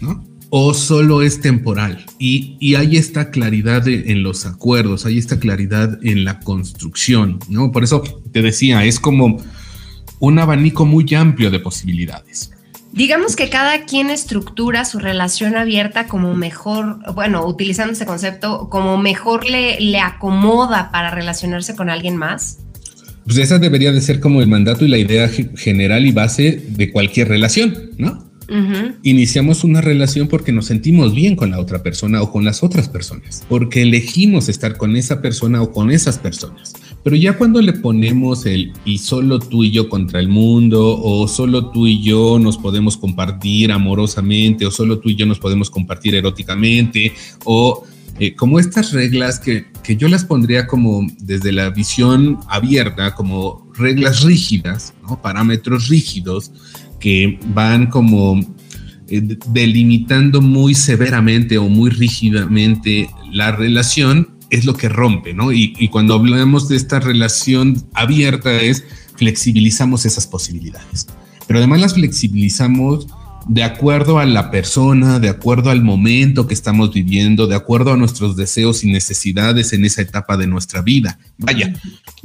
o 0.50 0.74
solo 0.74 1.22
es 1.22 1.40
temporal. 1.40 2.06
Y, 2.18 2.56
y 2.60 2.74
hay 2.74 2.96
esta 2.96 3.30
claridad 3.30 3.86
en 3.88 4.22
los 4.22 4.46
acuerdos, 4.46 5.06
hay 5.06 5.18
esta 5.18 5.38
claridad 5.38 5.98
en 6.02 6.24
la 6.24 6.40
construcción, 6.40 7.38
¿no? 7.48 7.72
Por 7.72 7.84
eso 7.84 8.02
te 8.32 8.42
decía, 8.42 8.84
es 8.84 9.00
como 9.00 9.42
un 10.18 10.38
abanico 10.38 10.86
muy 10.86 11.06
amplio 11.14 11.50
de 11.50 11.60
posibilidades. 11.60 12.50
Digamos 12.96 13.36
que 13.36 13.50
cada 13.50 13.84
quien 13.84 14.08
estructura 14.08 14.86
su 14.86 14.98
relación 14.98 15.54
abierta 15.54 16.06
como 16.06 16.34
mejor, 16.34 17.00
bueno, 17.14 17.46
utilizando 17.46 17.92
ese 17.92 18.06
concepto, 18.06 18.70
como 18.70 18.96
mejor 18.96 19.44
le, 19.44 19.78
le 19.78 20.00
acomoda 20.00 20.90
para 20.90 21.10
relacionarse 21.10 21.76
con 21.76 21.90
alguien 21.90 22.16
más. 22.16 22.60
Pues 23.26 23.36
esa 23.36 23.58
debería 23.58 23.92
de 23.92 24.00
ser 24.00 24.18
como 24.18 24.40
el 24.40 24.48
mandato 24.48 24.86
y 24.86 24.88
la 24.88 24.96
idea 24.96 25.28
general 25.28 26.06
y 26.06 26.12
base 26.12 26.64
de 26.68 26.90
cualquier 26.90 27.28
relación, 27.28 27.90
¿no? 27.98 28.24
Iniciamos 29.02 29.64
una 29.64 29.80
relación 29.80 30.28
porque 30.28 30.52
nos 30.52 30.66
sentimos 30.66 31.14
bien 31.14 31.36
con 31.36 31.50
la 31.50 31.58
otra 31.58 31.82
persona 31.82 32.22
o 32.22 32.30
con 32.30 32.44
las 32.44 32.62
otras 32.62 32.88
personas, 32.88 33.44
porque 33.48 33.82
elegimos 33.82 34.48
estar 34.48 34.76
con 34.76 34.96
esa 34.96 35.20
persona 35.20 35.60
o 35.60 35.72
con 35.72 35.90
esas 35.90 36.18
personas. 36.18 36.72
Pero 37.06 37.14
ya 37.14 37.38
cuando 37.38 37.62
le 37.62 37.72
ponemos 37.72 38.46
el 38.46 38.72
y 38.84 38.98
solo 38.98 39.38
tú 39.38 39.62
y 39.62 39.70
yo 39.70 39.88
contra 39.88 40.18
el 40.18 40.26
mundo, 40.26 41.00
o 41.00 41.28
solo 41.28 41.70
tú 41.70 41.86
y 41.86 42.02
yo 42.02 42.40
nos 42.40 42.58
podemos 42.58 42.96
compartir 42.96 43.70
amorosamente, 43.70 44.66
o 44.66 44.72
solo 44.72 44.98
tú 44.98 45.10
y 45.10 45.14
yo 45.14 45.24
nos 45.24 45.38
podemos 45.38 45.70
compartir 45.70 46.16
eróticamente, 46.16 47.12
o 47.44 47.84
eh, 48.18 48.34
como 48.34 48.58
estas 48.58 48.90
reglas 48.90 49.38
que, 49.38 49.66
que, 49.84 49.96
yo 49.96 50.08
las 50.08 50.24
pondría 50.24 50.66
como 50.66 51.06
desde 51.20 51.52
la 51.52 51.70
visión 51.70 52.40
abierta, 52.48 53.14
como 53.14 53.70
reglas 53.78 54.24
rígidas, 54.24 54.92
¿no? 55.08 55.22
parámetros 55.22 55.86
rígidos, 55.86 56.50
que 56.98 57.38
van 57.54 57.86
como 57.86 58.40
eh, 59.06 59.38
delimitando 59.52 60.42
muy 60.42 60.74
severamente 60.74 61.56
o 61.56 61.68
muy 61.68 61.88
rígidamente 61.90 63.08
la 63.30 63.52
relación, 63.52 64.35
es 64.50 64.64
lo 64.64 64.74
que 64.74 64.88
rompe, 64.88 65.34
¿no? 65.34 65.52
Y, 65.52 65.74
y 65.78 65.88
cuando 65.88 66.14
hablamos 66.14 66.68
de 66.68 66.76
esta 66.76 67.00
relación 67.00 67.84
abierta 67.94 68.60
es 68.60 68.84
flexibilizamos 69.16 70.06
esas 70.06 70.26
posibilidades. 70.26 71.06
Pero 71.46 71.58
además 71.58 71.80
las 71.80 71.94
flexibilizamos 71.94 73.06
de 73.48 73.62
acuerdo 73.62 74.18
a 74.18 74.26
la 74.26 74.50
persona, 74.50 75.20
de 75.20 75.28
acuerdo 75.28 75.70
al 75.70 75.82
momento 75.82 76.48
que 76.48 76.54
estamos 76.54 76.92
viviendo, 76.92 77.46
de 77.46 77.54
acuerdo 77.54 77.92
a 77.92 77.96
nuestros 77.96 78.36
deseos 78.36 78.82
y 78.82 78.90
necesidades 78.90 79.72
en 79.72 79.84
esa 79.84 80.02
etapa 80.02 80.36
de 80.36 80.48
nuestra 80.48 80.82
vida. 80.82 81.18
Vaya, 81.38 81.72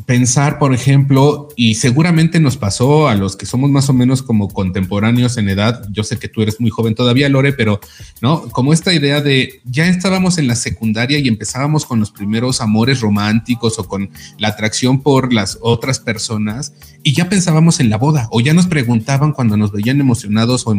pensar, 0.05 0.57
por 0.57 0.73
ejemplo, 0.73 1.49
y 1.55 1.75
seguramente 1.75 2.39
nos 2.39 2.57
pasó 2.57 3.07
a 3.07 3.15
los 3.15 3.35
que 3.35 3.45
somos 3.45 3.69
más 3.69 3.89
o 3.89 3.93
menos 3.93 4.23
como 4.23 4.49
contemporáneos 4.49 5.37
en 5.37 5.49
edad, 5.49 5.85
yo 5.91 6.03
sé 6.03 6.17
que 6.17 6.27
tú 6.27 6.41
eres 6.41 6.59
muy 6.59 6.71
joven 6.71 6.95
todavía, 6.95 7.29
Lore, 7.29 7.53
pero 7.53 7.79
no, 8.21 8.41
como 8.49 8.73
esta 8.73 8.93
idea 8.93 9.21
de 9.21 9.61
ya 9.65 9.87
estábamos 9.87 10.39
en 10.39 10.47
la 10.47 10.55
secundaria 10.55 11.19
y 11.19 11.27
empezábamos 11.27 11.85
con 11.85 11.99
los 11.99 12.11
primeros 12.11 12.61
amores 12.61 12.99
románticos 12.99 13.77
o 13.77 13.87
con 13.87 14.09
la 14.39 14.47
atracción 14.47 15.01
por 15.01 15.33
las 15.33 15.59
otras 15.61 15.99
personas 15.99 16.73
y 17.03 17.13
ya 17.13 17.29
pensábamos 17.29 17.79
en 17.79 17.89
la 17.89 17.97
boda 17.97 18.27
o 18.31 18.41
ya 18.41 18.53
nos 18.53 18.67
preguntaban 18.67 19.33
cuando 19.33 19.55
nos 19.55 19.71
veían 19.71 19.99
emocionados 19.99 20.65
o 20.65 20.71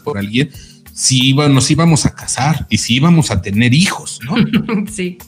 por 0.00 0.18
alguien 0.18 0.50
si 0.92 1.28
iba, 1.28 1.48
nos 1.48 1.70
íbamos 1.70 2.06
a 2.06 2.14
casar 2.14 2.66
y 2.70 2.78
si 2.78 2.94
íbamos 2.94 3.30
a 3.30 3.40
tener 3.40 3.74
hijos, 3.74 4.20
¿no? 4.24 4.34
sí. 4.92 5.18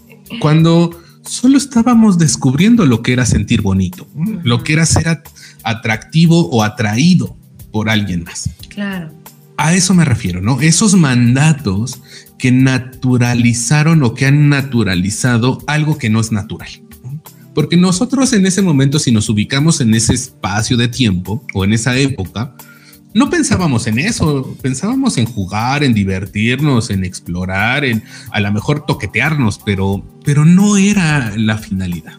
Cuando 0.41 0.99
solo 1.23 1.57
estábamos 1.57 2.19
descubriendo 2.19 2.87
lo 2.87 3.03
que 3.03 3.13
era 3.13 3.27
sentir 3.27 3.63
bonito, 3.63 4.07
lo 4.43 4.63
que 4.63 4.75
era 4.75 4.87
ser 4.87 5.23
atractivo 5.63 6.49
o 6.51 6.63
atraído 6.63 7.37
por 7.73 7.89
alguien 7.89 8.25
más. 8.25 8.51
Claro. 8.69 9.11
A 9.57 9.75
eso 9.75 9.95
me 9.95 10.05
refiero, 10.05 10.41
¿no? 10.41 10.61
Esos 10.61 10.95
mandatos 10.95 12.01
que 12.39 12.51
naturalizaron 12.51 14.03
o 14.03 14.15
que 14.15 14.27
han 14.27 14.49
naturalizado 14.49 15.63
algo 15.67 15.97
que 15.97 16.11
no 16.11 16.21
es 16.21 16.33
natural. 16.33 16.69
Porque 17.55 17.77
nosotros 17.77 18.33
en 18.33 18.47
ese 18.47 18.63
momento, 18.63 18.99
si 18.99 19.13
nos 19.13 19.29
ubicamos 19.29 19.81
en 19.81 19.95
ese 19.95 20.13
espacio 20.13 20.77
de 20.77 20.89
tiempo 20.89 21.45
o 21.55 21.65
en 21.65 21.73
esa 21.73 21.97
época, 21.97 22.57
no 23.15 23.31
pensábamos 23.31 23.87
en 23.87 24.01
eso, 24.01 24.57
pensábamos 24.61 25.17
en 25.19 25.27
jugar, 25.27 25.85
en 25.85 25.95
divertirnos, 25.95 26.91
en 26.91 27.05
explorar, 27.05 27.85
en 27.85 28.03
a 28.33 28.41
lo 28.41 28.53
mejor 28.53 28.85
toquetearnos, 28.87 29.61
pero, 29.65 30.05
pero 30.25 30.45
no 30.45 30.77
era 30.77 31.33
la 31.37 31.57
finalidad, 31.57 32.19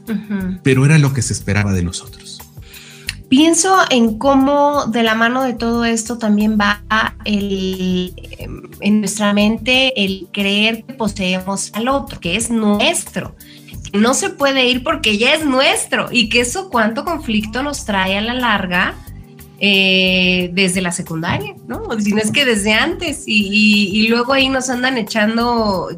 pero 0.63 0.85
era 0.85 0.97
lo 0.97 1.13
que 1.13 1.21
se 1.21 1.33
esperaba 1.33 1.73
de 1.73 1.83
nosotros. 1.83 2.39
Pienso 3.27 3.75
en 3.89 4.17
cómo 4.17 4.85
de 4.85 5.03
la 5.03 5.15
mano 5.15 5.43
de 5.43 5.53
todo 5.53 5.83
esto 5.83 6.17
también 6.17 6.57
va 6.57 6.81
el, 7.25 8.13
en 8.79 8.99
nuestra 8.99 9.33
mente 9.33 10.05
el 10.05 10.27
creer 10.31 10.85
que 10.85 10.93
poseemos 10.93 11.71
al 11.73 11.89
otro, 11.89 12.19
que 12.19 12.37
es 12.37 12.49
nuestro 12.49 13.35
no 13.93 14.13
se 14.13 14.29
puede 14.29 14.67
ir 14.67 14.83
porque 14.83 15.17
ya 15.17 15.33
es 15.33 15.45
nuestro 15.45 16.09
y 16.11 16.29
que 16.29 16.41
eso 16.41 16.69
cuánto 16.69 17.05
conflicto 17.05 17.63
nos 17.63 17.85
trae 17.85 18.17
a 18.17 18.21
la 18.21 18.33
larga 18.33 18.95
eh, 19.59 20.49
desde 20.53 20.81
la 20.81 20.91
secundaria, 20.91 21.55
¿no? 21.67 21.87
Si 21.99 22.11
no 22.11 22.19
es 22.19 22.31
que 22.31 22.45
desde 22.45 22.73
antes 22.73 23.23
y, 23.25 24.07
luego 24.09 24.33
ahí 24.33 24.49
nos 24.49 24.69
andan 24.69 24.97
echando, 24.97 25.89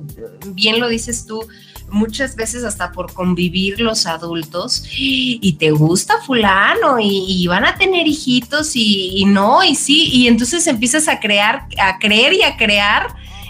bien 0.53 0.79
lo 0.79 0.87
dices 0.87 1.25
tú, 1.25 1.43
muchas 1.89 2.35
veces 2.35 2.63
hasta 2.63 2.91
por 2.91 3.13
convivir 3.13 3.79
los 3.79 4.05
adultos 4.05 4.83
y 4.95 5.53
te 5.53 5.71
gusta 5.71 6.21
fulano 6.25 6.97
y, 6.99 7.47
van 7.47 7.65
a 7.65 7.77
tener 7.77 8.07
hijitos 8.07 8.71
y, 8.75 9.25
no, 9.25 9.63
y 9.63 9.75
sí, 9.75 10.09
y 10.11 10.27
entonces 10.27 10.67
empiezas 10.67 11.07
a 11.07 11.19
crear, 11.19 11.67
a 11.79 11.97
creer 11.99 12.33
y 12.33 12.43
a 12.43 12.57
crear 12.57 13.07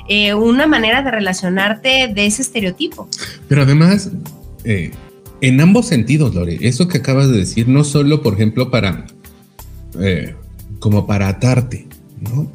eh, 0.08 0.34
una 0.34 0.68
manera 0.68 1.02
de 1.02 1.12
relacionarte 1.12 2.08
de 2.14 2.26
ese 2.26 2.42
estereotipo. 2.42 3.10
Pero 3.50 3.64
además, 3.64 4.10
eh, 4.64 4.92
en 5.42 5.60
ambos 5.60 5.88
sentidos, 5.88 6.34
Lore, 6.34 6.58
eso 6.62 6.88
que 6.88 7.00
acabas 7.00 7.30
de 7.30 7.40
decir, 7.40 7.68
no 7.68 7.84
solo, 7.84 8.22
por 8.22 8.36
ejemplo, 8.36 8.72
para 8.72 9.06
eh, 10.00 10.36
como 10.80 11.08
para 11.08 11.28
atarte, 11.28 11.88
¿no? 12.22 12.52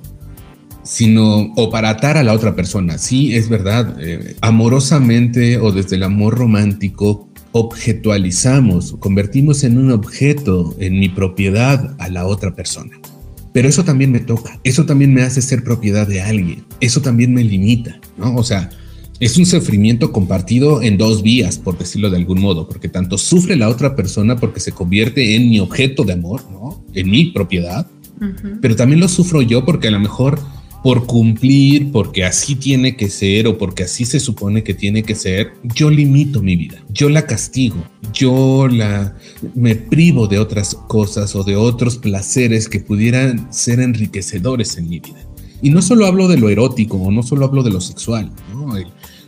Sino, 0.83 1.53
o 1.57 1.71
para 1.71 1.91
atar 1.91 2.17
a 2.17 2.25
la 2.25 2.33
otra 2.33 2.55
persona. 2.55 2.99
Sí, 2.99 3.35
es 3.35 3.49
verdad, 3.49 3.97
eh, 4.01 4.37
amorosamente 4.41 5.59
o 5.59 5.73
desde 5.73 5.97
el 5.97 6.03
amor 6.03 6.37
romántico, 6.37 7.29
objetualizamos, 7.53 8.97
convertimos 8.99 9.63
en 9.65 9.79
un 9.79 9.93
objeto, 9.93 10.75
en 10.79 10.99
mi 10.99 11.09
propiedad 11.09 11.95
a 11.99 12.09
la 12.09 12.27
otra 12.27 12.55
persona. 12.55 12.99
Pero 13.53 13.69
eso 13.69 13.85
también 13.85 14.11
me 14.11 14.21
toca, 14.21 14.59
eso 14.65 14.87
también 14.87 15.13
me 15.13 15.23
hace 15.23 15.43
ser 15.43 15.63
propiedad 15.63 16.07
de 16.07 16.23
alguien, 16.23 16.65
eso 16.81 17.03
también 17.03 17.35
me 17.35 17.45
limita, 17.45 18.01
¿no? 18.17 18.35
O 18.35 18.43
sea, 18.43 18.71
es 19.23 19.39
un 19.39 19.47
sufrimiento 19.47 20.11
compartido 20.11 20.83
en 20.83 20.99
dos 20.99 21.23
vías, 21.23 21.57
por 21.57 21.79
decirlo 21.79 22.11
de 22.11 22.17
algún 22.17 22.41
modo, 22.41 22.67
porque 22.67 22.89
tanto 22.89 23.17
sufre 23.17 23.55
la 23.55 23.69
otra 23.69 23.95
persona 23.95 24.35
porque 24.35 24.59
se 24.59 24.73
convierte 24.73 25.37
en 25.37 25.49
mi 25.49 25.61
objeto 25.61 26.03
de 26.03 26.15
amor, 26.15 26.43
¿no? 26.51 26.85
En 26.93 27.09
mi 27.09 27.27
propiedad, 27.27 27.87
pero 28.61 28.75
también 28.75 28.99
lo 28.99 29.07
sufro 29.07 29.41
yo 29.41 29.65
porque 29.65 29.87
a 29.87 29.93
lo 29.93 30.01
mejor 30.01 30.41
por 30.83 31.07
cumplir, 31.07 31.93
porque 31.93 32.25
así 32.25 32.57
tiene 32.57 32.97
que 32.97 33.09
ser 33.09 33.47
o 33.47 33.59
porque 33.59 33.85
así 33.85 34.05
se 34.07 34.19
supone 34.19 34.65
que 34.65 34.75
tiene 34.75 35.05
que 35.05 35.15
ser, 35.15 35.53
yo 35.63 35.89
limito 35.89 36.43
mi 36.43 36.57
vida, 36.57 36.83
yo 36.89 37.09
la 37.09 37.25
castigo, 37.25 37.77
yo 38.13 38.67
la 38.67 39.15
me 39.55 39.77
privo 39.77 40.27
de 40.27 40.41
otras 40.41 40.75
cosas 40.89 41.37
o 41.37 41.45
de 41.45 41.55
otros 41.55 41.97
placeres 41.97 42.69
que 42.69 42.81
pudieran 42.81 43.53
ser 43.53 43.79
enriquecedores 43.79 44.77
en 44.79 44.89
mi 44.89 44.99
vida. 44.99 45.25
Y 45.65 45.71
no 45.71 45.81
solo 45.81 46.07
hablo 46.07 46.27
de 46.27 46.39
lo 46.39 46.49
erótico 46.49 46.97
o 46.97 47.13
no 47.13 47.23
solo 47.23 47.45
hablo 47.45 47.63
de 47.63 47.71
lo 47.71 47.81
sexual. 47.81 48.33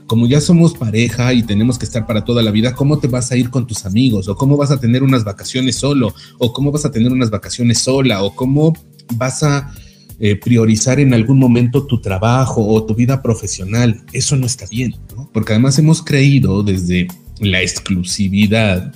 Como 0.07 0.27
ya 0.27 0.41
somos 0.41 0.75
pareja 0.75 1.33
y 1.33 1.43
tenemos 1.43 1.79
que 1.79 1.87
estar 1.87 2.07
para 2.07 2.25
toda 2.25 2.43
la 2.43 2.51
vida, 2.51 2.75
¿cómo 2.75 2.99
te 2.99 3.09
vas 3.09 3.31
a 3.33 3.37
ir 3.37 3.51
con 3.51 3.67
tus 3.67 3.87
amigos? 3.87 4.29
¿O 4.29 4.37
cómo 4.37 4.57
vas 4.57 4.71
a 4.71 4.79
tener 4.79 5.03
unas 5.03 5.25
vacaciones 5.25 5.77
solo? 5.77 6.15
¿O 6.39 6.53
cómo 6.53 6.71
vas 6.71 6.85
a 6.85 6.91
tener 6.91 7.13
unas 7.13 7.31
vacaciones 7.31 7.79
sola? 7.79 8.23
¿O 8.23 8.35
cómo 8.35 8.75
vas 9.17 9.43
a 9.43 9.73
eh, 10.21 10.37
priorizar 10.37 11.01
en 11.01 11.15
algún 11.15 11.39
momento 11.39 11.87
tu 11.87 12.01
trabajo 12.01 12.67
o 12.67 12.85
tu 12.85 12.95
vida 12.95 13.23
profesional? 13.23 14.05
Eso 14.13 14.37
no 14.37 14.47
está 14.47 14.67
bien, 14.67 14.95
¿no? 15.17 15.31
Porque 15.33 15.53
además 15.53 15.79
hemos 15.79 16.03
creído 16.03 16.63
desde 16.63 17.09
la 17.41 17.63
exclusividad 17.63 18.93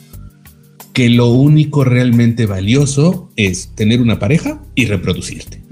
que 0.92 1.08
lo 1.08 1.28
único 1.28 1.84
realmente 1.84 2.46
valioso 2.46 3.30
es 3.36 3.74
tener 3.76 4.00
una 4.02 4.18
pareja 4.18 4.60
y 4.74 4.86
reproducirte. 4.86 5.62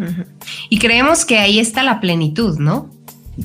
Y 0.70 0.78
creemos 0.78 1.24
que 1.24 1.38
ahí 1.38 1.58
está 1.58 1.82
la 1.82 2.00
plenitud, 2.00 2.58
¿no? 2.58 2.95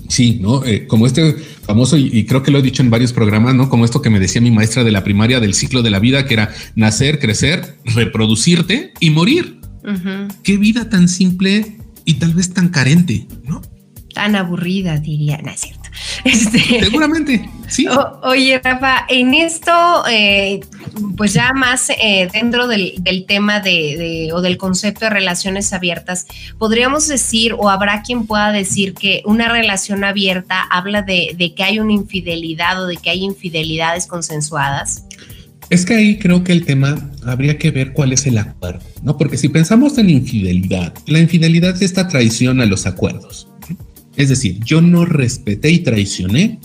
Sí, 0.07 0.39
¿no? 0.41 0.63
Eh, 0.65 0.87
como 0.87 1.05
este 1.05 1.33
famoso, 1.33 1.97
y, 1.97 2.25
creo 2.25 2.43
que 2.43 2.51
lo 2.51 2.59
he 2.59 2.61
dicho 2.61 2.81
en 2.81 2.89
varios 2.89 3.13
programas, 3.13 3.55
¿no? 3.55 3.69
Como 3.69 3.85
esto 3.85 4.01
que 4.01 4.09
me 4.09 4.19
decía 4.19 4.41
mi 4.41 4.51
maestra 4.51 4.83
de 4.83 4.91
la 4.91 5.03
primaria 5.03 5.39
del 5.39 5.53
ciclo 5.53 5.81
de 5.81 5.89
la 5.89 5.99
vida, 5.99 6.25
que 6.25 6.35
era 6.35 6.53
nacer, 6.75 7.19
crecer, 7.19 7.75
reproducirte 7.83 8.93
y 8.99 9.09
morir. 9.09 9.59
Qué 10.43 10.57
vida 10.57 10.89
tan 10.89 11.09
simple 11.09 11.77
y 12.05 12.15
tal 12.15 12.33
vez 12.33 12.53
tan 12.53 12.69
carente, 12.69 13.27
¿no? 13.43 13.61
Tan 14.13 14.35
aburrida, 14.35 14.97
diría, 14.97 15.41
cierto. 15.55 15.80
Este, 16.23 16.59
Seguramente. 16.83 17.49
Sí. 17.67 17.85
oye, 18.23 18.59
Rafa, 18.63 19.05
en 19.07 19.33
esto, 19.33 19.71
eh, 20.09 20.59
pues 21.15 21.33
ya 21.33 21.53
más 21.53 21.89
eh, 21.89 22.27
dentro 22.31 22.67
del, 22.67 23.25
tema 23.27 23.59
de, 23.59 24.29
o 24.33 24.41
del 24.41 24.57
concepto 24.57 25.05
de 25.05 25.11
relaciones 25.11 25.71
abiertas, 25.71 26.27
podríamos 26.57 27.07
decir, 27.07 27.55
o 27.57 27.69
habrá 27.69 28.01
quien 28.01 28.27
pueda 28.27 28.51
decir 28.51 28.93
que 28.93 29.23
una 29.25 29.49
relación 29.49 30.03
abierta 30.03 30.61
habla 30.69 31.01
de, 31.01 31.33
de 31.37 31.53
que 31.53 31.63
hay 31.63 31.79
una 31.79 31.93
infidelidad 31.93 32.83
o 32.83 32.87
de 32.87 32.97
que 32.97 33.09
hay 33.09 33.23
infidelidades 33.23 34.05
consensuadas. 34.05 35.05
Es 35.69 35.85
que 35.85 35.93
ahí 35.93 36.19
creo 36.19 36.43
que 36.43 36.51
el 36.51 36.65
tema 36.65 37.09
habría 37.25 37.57
que 37.57 37.71
ver 37.71 37.93
cuál 37.93 38.11
es 38.11 38.25
el 38.25 38.37
acuerdo, 38.37 38.81
¿no? 39.03 39.17
Porque 39.17 39.37
si 39.37 39.47
pensamos 39.47 39.97
en 39.97 40.09
infidelidad, 40.09 40.93
la 41.07 41.19
infidelidad 41.19 41.75
es 41.75 41.83
esta 41.83 42.09
traición 42.09 42.59
a 42.59 42.65
los 42.65 42.85
acuerdos. 42.85 43.47
Es 44.21 44.29
decir, 44.29 44.59
yo 44.63 44.81
no 44.81 45.03
respeté 45.03 45.71
y 45.71 45.79
traicioné 45.79 46.59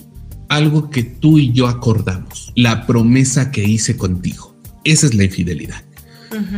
algo 0.48 0.90
que 0.90 1.04
tú 1.04 1.38
y 1.38 1.52
yo 1.52 1.68
acordamos, 1.68 2.52
la 2.54 2.86
promesa 2.86 3.50
que 3.50 3.64
hice 3.64 3.96
contigo. 3.96 4.54
Esa 4.84 5.06
es 5.06 5.14
la 5.14 5.24
infidelidad. 5.24 5.82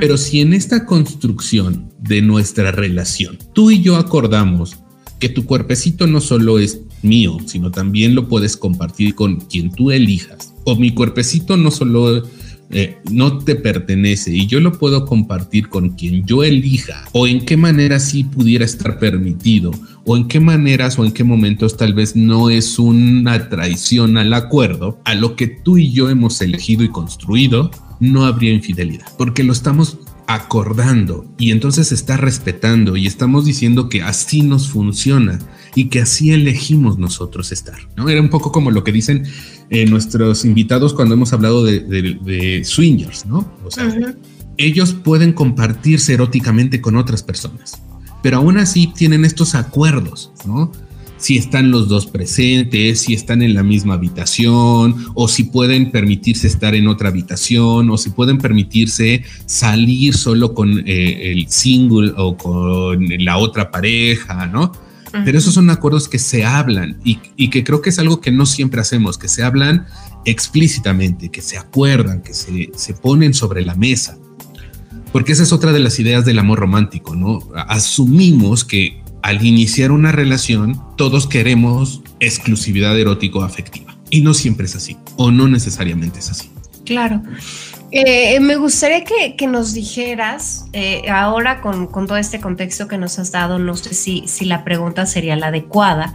Pero 0.00 0.16
si 0.16 0.40
en 0.40 0.54
esta 0.54 0.84
construcción 0.84 1.92
de 2.00 2.20
nuestra 2.20 2.72
relación, 2.72 3.38
tú 3.52 3.70
y 3.70 3.80
yo 3.80 3.94
acordamos 3.94 4.76
que 5.20 5.28
tu 5.28 5.44
cuerpecito 5.44 6.08
no 6.08 6.20
solo 6.20 6.58
es 6.58 6.80
mío, 7.02 7.36
sino 7.46 7.70
también 7.70 8.16
lo 8.16 8.26
puedes 8.26 8.56
compartir 8.56 9.14
con 9.14 9.36
quien 9.36 9.70
tú 9.70 9.92
elijas, 9.92 10.52
o 10.64 10.74
mi 10.74 10.92
cuerpecito 10.94 11.56
no 11.56 11.70
solo 11.70 12.24
eh, 12.70 12.98
no 13.08 13.38
te 13.38 13.54
pertenece 13.54 14.34
y 14.34 14.48
yo 14.48 14.58
lo 14.58 14.72
puedo 14.72 15.06
compartir 15.06 15.68
con 15.68 15.90
quien 15.90 16.26
yo 16.26 16.42
elija 16.42 17.04
o 17.12 17.26
en 17.26 17.46
qué 17.46 17.56
manera 17.56 17.98
sí 17.98 18.24
pudiera 18.24 18.64
estar 18.64 18.98
permitido 18.98 19.70
o 20.10 20.16
en 20.16 20.26
qué 20.26 20.40
maneras 20.40 20.98
o 20.98 21.04
en 21.04 21.12
qué 21.12 21.22
momentos 21.22 21.76
tal 21.76 21.92
vez 21.92 22.16
no 22.16 22.48
es 22.48 22.78
una 22.78 23.50
traición 23.50 24.16
al 24.16 24.32
acuerdo, 24.32 24.98
a 25.04 25.14
lo 25.14 25.36
que 25.36 25.48
tú 25.48 25.76
y 25.76 25.92
yo 25.92 26.08
hemos 26.08 26.40
elegido 26.40 26.82
y 26.82 26.88
construido, 26.88 27.70
no 28.00 28.24
habría 28.24 28.54
infidelidad, 28.54 29.04
porque 29.18 29.44
lo 29.44 29.52
estamos 29.52 29.98
acordando 30.26 31.26
y 31.36 31.50
entonces 31.50 31.92
está 31.92 32.16
respetando 32.16 32.96
y 32.96 33.06
estamos 33.06 33.44
diciendo 33.44 33.90
que 33.90 34.00
así 34.00 34.40
nos 34.40 34.70
funciona 34.70 35.40
y 35.74 35.90
que 35.90 36.00
así 36.00 36.30
elegimos 36.30 36.96
nosotros 36.96 37.52
estar. 37.52 37.78
¿no? 37.94 38.08
Era 38.08 38.22
un 38.22 38.30
poco 38.30 38.50
como 38.50 38.70
lo 38.70 38.84
que 38.84 38.92
dicen 38.92 39.24
eh, 39.68 39.84
nuestros 39.84 40.46
invitados 40.46 40.94
cuando 40.94 41.16
hemos 41.16 41.34
hablado 41.34 41.64
de, 41.64 42.62
swingers, 42.64 43.26
¿no? 43.26 43.46
O 43.62 43.70
sea, 43.70 43.94
ellos 44.56 44.94
pueden 44.94 45.34
compartirse 45.34 46.14
eróticamente 46.14 46.80
con 46.80 46.96
otras 46.96 47.22
personas, 47.22 47.82
pero 48.22 48.38
aún 48.38 48.58
así 48.58 48.88
tienen 48.88 49.24
estos 49.24 49.54
acuerdos, 49.54 50.32
¿no? 50.46 50.72
Si 51.16 51.36
están 51.36 51.72
los 51.72 51.88
dos 51.88 52.06
presentes, 52.06 53.00
si 53.00 53.12
están 53.12 53.42
en 53.42 53.54
la 53.54 53.64
misma 53.64 53.94
habitación, 53.94 54.94
o 55.14 55.26
si 55.26 55.44
pueden 55.44 55.90
permitirse 55.90 56.46
estar 56.46 56.76
en 56.76 56.86
otra 56.86 57.08
habitación, 57.08 57.90
o 57.90 57.98
si 57.98 58.10
pueden 58.10 58.38
permitirse 58.38 59.24
salir 59.46 60.14
solo 60.14 60.54
con 60.54 60.78
eh, 60.86 61.32
el 61.32 61.48
single 61.48 62.12
o 62.16 62.36
con 62.36 63.04
la 63.24 63.36
otra 63.38 63.70
pareja, 63.72 64.46
¿no? 64.46 64.70
Pero 65.24 65.38
esos 65.38 65.54
son 65.54 65.70
acuerdos 65.70 66.08
que 66.08 66.18
se 66.18 66.44
hablan 66.44 67.00
y, 67.02 67.48
que 67.48 67.64
creo 67.64 67.80
que 67.80 67.90
es 67.90 67.98
algo 67.98 68.20
que 68.20 68.30
no 68.30 68.46
siempre 68.46 68.80
hacemos, 68.80 69.16
que 69.16 69.28
se 69.28 69.42
hablan 69.42 69.86
explícitamente, 70.24 71.30
que 71.30 71.40
se 71.40 71.56
acuerdan, 71.56 72.22
que 72.22 72.34
se, 72.34 72.70
se 72.76 72.94
ponen 72.94 73.32
sobre 73.32 73.64
la 73.64 73.74
mesa. 73.74 74.18
Porque 75.12 75.32
esa 75.32 75.42
es 75.42 75.52
otra 75.52 75.72
de 75.72 75.80
las 75.80 75.98
ideas 75.98 76.24
del 76.24 76.38
amor 76.38 76.58
romántico, 76.58 77.16
¿no? 77.16 77.40
Asumimos 77.54 78.64
que 78.64 79.02
al 79.22 79.44
iniciar 79.44 79.90
una 79.90 80.12
relación 80.12 80.80
todos 80.96 81.26
queremos 81.26 82.02
exclusividad 82.20 82.98
erótico-afectiva. 82.98 83.96
Y 84.10 84.22
no 84.22 84.34
siempre 84.34 84.66
es 84.66 84.76
así, 84.76 84.96
o 85.16 85.30
no 85.30 85.48
necesariamente 85.48 86.18
es 86.18 86.30
así. 86.30 86.50
Claro. 86.84 87.22
Eh, 87.90 88.38
me 88.40 88.56
gustaría 88.56 89.02
que, 89.04 89.46
nos 89.46 89.72
dijeras, 89.72 90.66
eh, 90.74 91.08
ahora 91.10 91.62
con, 91.62 91.88
todo 91.90 92.18
este 92.18 92.38
contexto 92.38 92.86
que 92.86 92.98
nos 92.98 93.18
has 93.18 93.32
dado, 93.32 93.58
no 93.58 93.76
sé 93.76 93.94
si, 93.94 94.28
si 94.28 94.44
la 94.44 94.62
pregunta 94.62 95.06
sería 95.06 95.36
la 95.36 95.46
adecuada, 95.46 96.12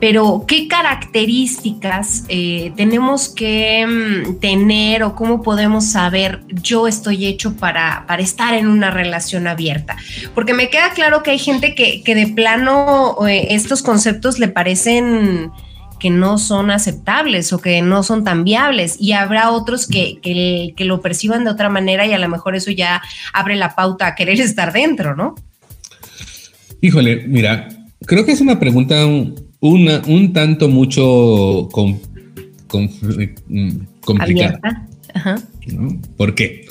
pero 0.00 0.44
¿qué 0.48 0.66
características 0.66 2.24
eh, 2.28 2.72
tenemos 2.76 3.28
que 3.28 3.86
mm, 3.86 4.40
tener 4.40 5.04
o 5.04 5.14
cómo 5.14 5.42
podemos 5.42 5.86
saber 5.86 6.40
yo 6.48 6.88
estoy 6.88 7.26
hecho 7.26 7.56
para, 7.56 8.04
para, 8.08 8.20
estar 8.20 8.54
en 8.54 8.66
una 8.66 8.90
relación 8.90 9.46
abierta? 9.46 9.96
Porque 10.34 10.54
me 10.54 10.70
queda 10.70 10.90
claro 10.90 11.22
que 11.22 11.30
hay 11.30 11.38
gente 11.38 11.76
que, 11.76 12.02
que 12.02 12.16
de 12.16 12.26
plano 12.26 13.16
estos 13.28 13.82
conceptos 13.82 14.40
le 14.40 14.48
parecen 14.48 15.52
que 15.98 16.10
no 16.10 16.38
son 16.38 16.70
aceptables 16.70 17.52
o 17.52 17.58
que 17.58 17.82
no 17.82 18.02
son 18.02 18.24
tan 18.24 18.44
viables 18.44 18.96
y 19.00 19.12
habrá 19.12 19.50
otros 19.50 19.86
que, 19.86 20.18
que, 20.22 20.84
lo 20.84 21.00
perciban 21.00 21.44
de 21.44 21.50
otra 21.50 21.68
manera 21.68 22.06
y 22.06 22.12
a 22.12 22.18
lo 22.18 22.28
mejor 22.28 22.54
eso 22.54 22.70
ya 22.70 23.02
abre 23.32 23.56
la 23.56 23.74
pauta 23.74 24.08
a 24.08 24.14
querer 24.14 24.40
estar 24.40 24.72
dentro, 24.72 25.16
¿no? 25.16 25.34
Híjole, 26.80 27.26
mira, 27.26 27.68
creo 28.04 28.24
que 28.24 28.32
es 28.32 28.40
una 28.40 28.58
pregunta 28.58 29.06
un, 29.06 29.34
una, 29.60 30.02
un 30.06 30.32
tanto 30.32 30.68
mucho 30.68 31.68
mm, 33.48 33.70
complicada. 34.00 34.86
¿Por 36.16 36.34
qué? 36.34 36.66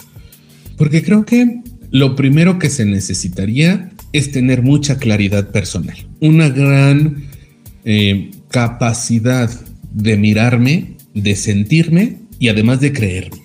Porque 0.78 1.04
creo 1.04 1.26
que 1.26 1.62
lo 1.92 2.16
primero 2.16 2.60
que 2.60 2.70
se 2.70 2.86
necesitaría 2.86 3.92
es 4.14 4.32
tener 4.32 4.62
mucha 4.62 4.98
claridad 4.98 5.50
personal, 5.52 5.98
una 6.22 6.50
gran 6.50 7.26
eh, 7.84 8.32
capacidad 8.56 9.52
de 9.91 10.15
mirarme, 10.15 10.96
de 11.13 11.36
sentirme 11.36 12.20
y 12.39 12.48
además 12.48 12.80
de 12.80 12.94
creerme. 12.94 13.41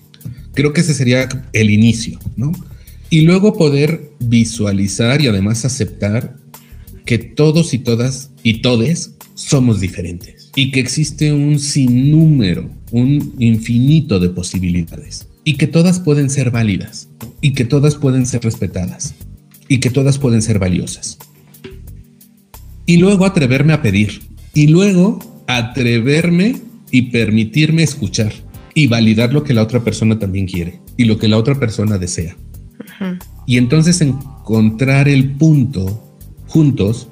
Creo 0.54 0.72
que 0.72 0.82
ese 0.82 0.94
sería 0.94 1.28
el 1.52 1.70
inicio, 1.70 2.20
¿no? 2.36 2.52
Y 3.10 3.22
luego 3.22 3.58
poder 3.58 4.12
visualizar 4.20 5.20
y 5.20 5.26
además 5.26 5.64
aceptar 5.64 6.36
que 7.04 7.18
todos 7.18 7.74
y 7.74 7.80
todas 7.80 8.30
y 8.44 8.62
todes 8.62 9.16
somos 9.34 9.80
diferentes 9.80 10.52
y 10.54 10.70
que 10.70 10.78
existe 10.78 11.32
un 11.32 11.58
sinnúmero, 11.58 12.70
un 12.92 13.34
infinito 13.40 14.20
de 14.20 14.28
posibilidades 14.28 15.26
y 15.42 15.54
que 15.54 15.66
todas 15.66 15.98
pueden 15.98 16.30
ser 16.30 16.52
válidas 16.52 17.08
y 17.40 17.54
que 17.54 17.64
todas 17.64 17.96
pueden 17.96 18.26
ser 18.26 18.44
respetadas 18.44 19.16
y 19.66 19.80
que 19.80 19.90
todas 19.90 20.18
pueden 20.18 20.40
ser 20.40 20.60
valiosas. 20.60 21.18
Y 22.86 22.98
luego 22.98 23.24
atreverme 23.24 23.72
a 23.72 23.82
pedir, 23.82 24.29
y 24.54 24.68
luego 24.68 25.18
atreverme 25.46 26.56
y 26.90 27.02
permitirme 27.02 27.82
escuchar 27.82 28.32
y 28.74 28.86
validar 28.86 29.32
lo 29.32 29.44
que 29.44 29.54
la 29.54 29.62
otra 29.62 29.82
persona 29.82 30.18
también 30.18 30.46
quiere 30.46 30.80
y 30.96 31.04
lo 31.04 31.18
que 31.18 31.28
la 31.28 31.38
otra 31.38 31.58
persona 31.58 31.98
desea. 31.98 32.36
Y 33.46 33.56
entonces 33.56 34.00
encontrar 34.00 35.08
el 35.08 35.32
punto 35.32 36.18
juntos, 36.46 37.08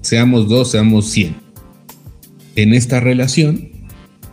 seamos 0.00 0.48
dos, 0.48 0.70
seamos 0.70 1.06
cien, 1.06 1.34
en 2.56 2.74
esta 2.74 3.00
relación 3.00 3.70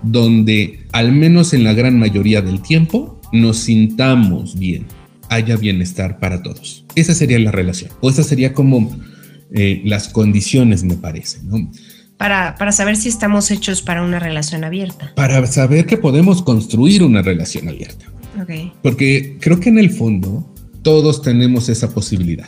donde 0.03 0.85
al 0.91 1.11
menos 1.11 1.53
en 1.53 1.63
la 1.63 1.73
gran 1.73 1.99
mayoría 1.99 2.41
del 2.41 2.61
tiempo 2.61 3.19
nos 3.31 3.57
sintamos 3.57 4.57
bien, 4.57 4.85
haya 5.29 5.57
bienestar 5.57 6.19
para 6.19 6.41
todos. 6.41 6.85
Esa 6.95 7.13
sería 7.13 7.39
la 7.39 7.51
relación, 7.51 7.91
o 8.01 8.09
esa 8.09 8.23
sería 8.23 8.53
como 8.53 8.95
eh, 9.51 9.81
las 9.85 10.09
condiciones, 10.09 10.83
me 10.83 10.95
parece. 10.95 11.39
¿no? 11.43 11.69
Para, 12.19 12.71
saber 12.73 12.97
si 12.97 13.07
estamos 13.07 13.49
hechos 13.49 13.81
para 13.81 14.03
una 14.03 14.19
relación 14.19 14.65
abierta. 14.65 15.13
Para 15.15 15.47
saber 15.47 15.85
que 15.85 15.95
podemos 15.95 16.41
construir 16.41 17.01
una 17.01 17.21
relación 17.21 17.69
abierta. 17.69 18.05
Porque 18.83 19.37
creo 19.39 19.59
que 19.61 19.69
en 19.69 19.79
el 19.79 19.89
fondo 19.89 20.53
todos 20.81 21.21
tenemos 21.21 21.69
esa 21.69 21.93
posibilidad. 21.93 22.47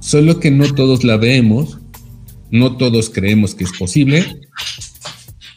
Solo 0.00 0.38
que 0.38 0.50
no 0.50 0.72
todos 0.74 1.02
la 1.02 1.16
vemos, 1.16 1.78
no 2.50 2.76
todos 2.76 3.08
creemos 3.08 3.54
que 3.54 3.64
es 3.64 3.72
posible 3.72 4.40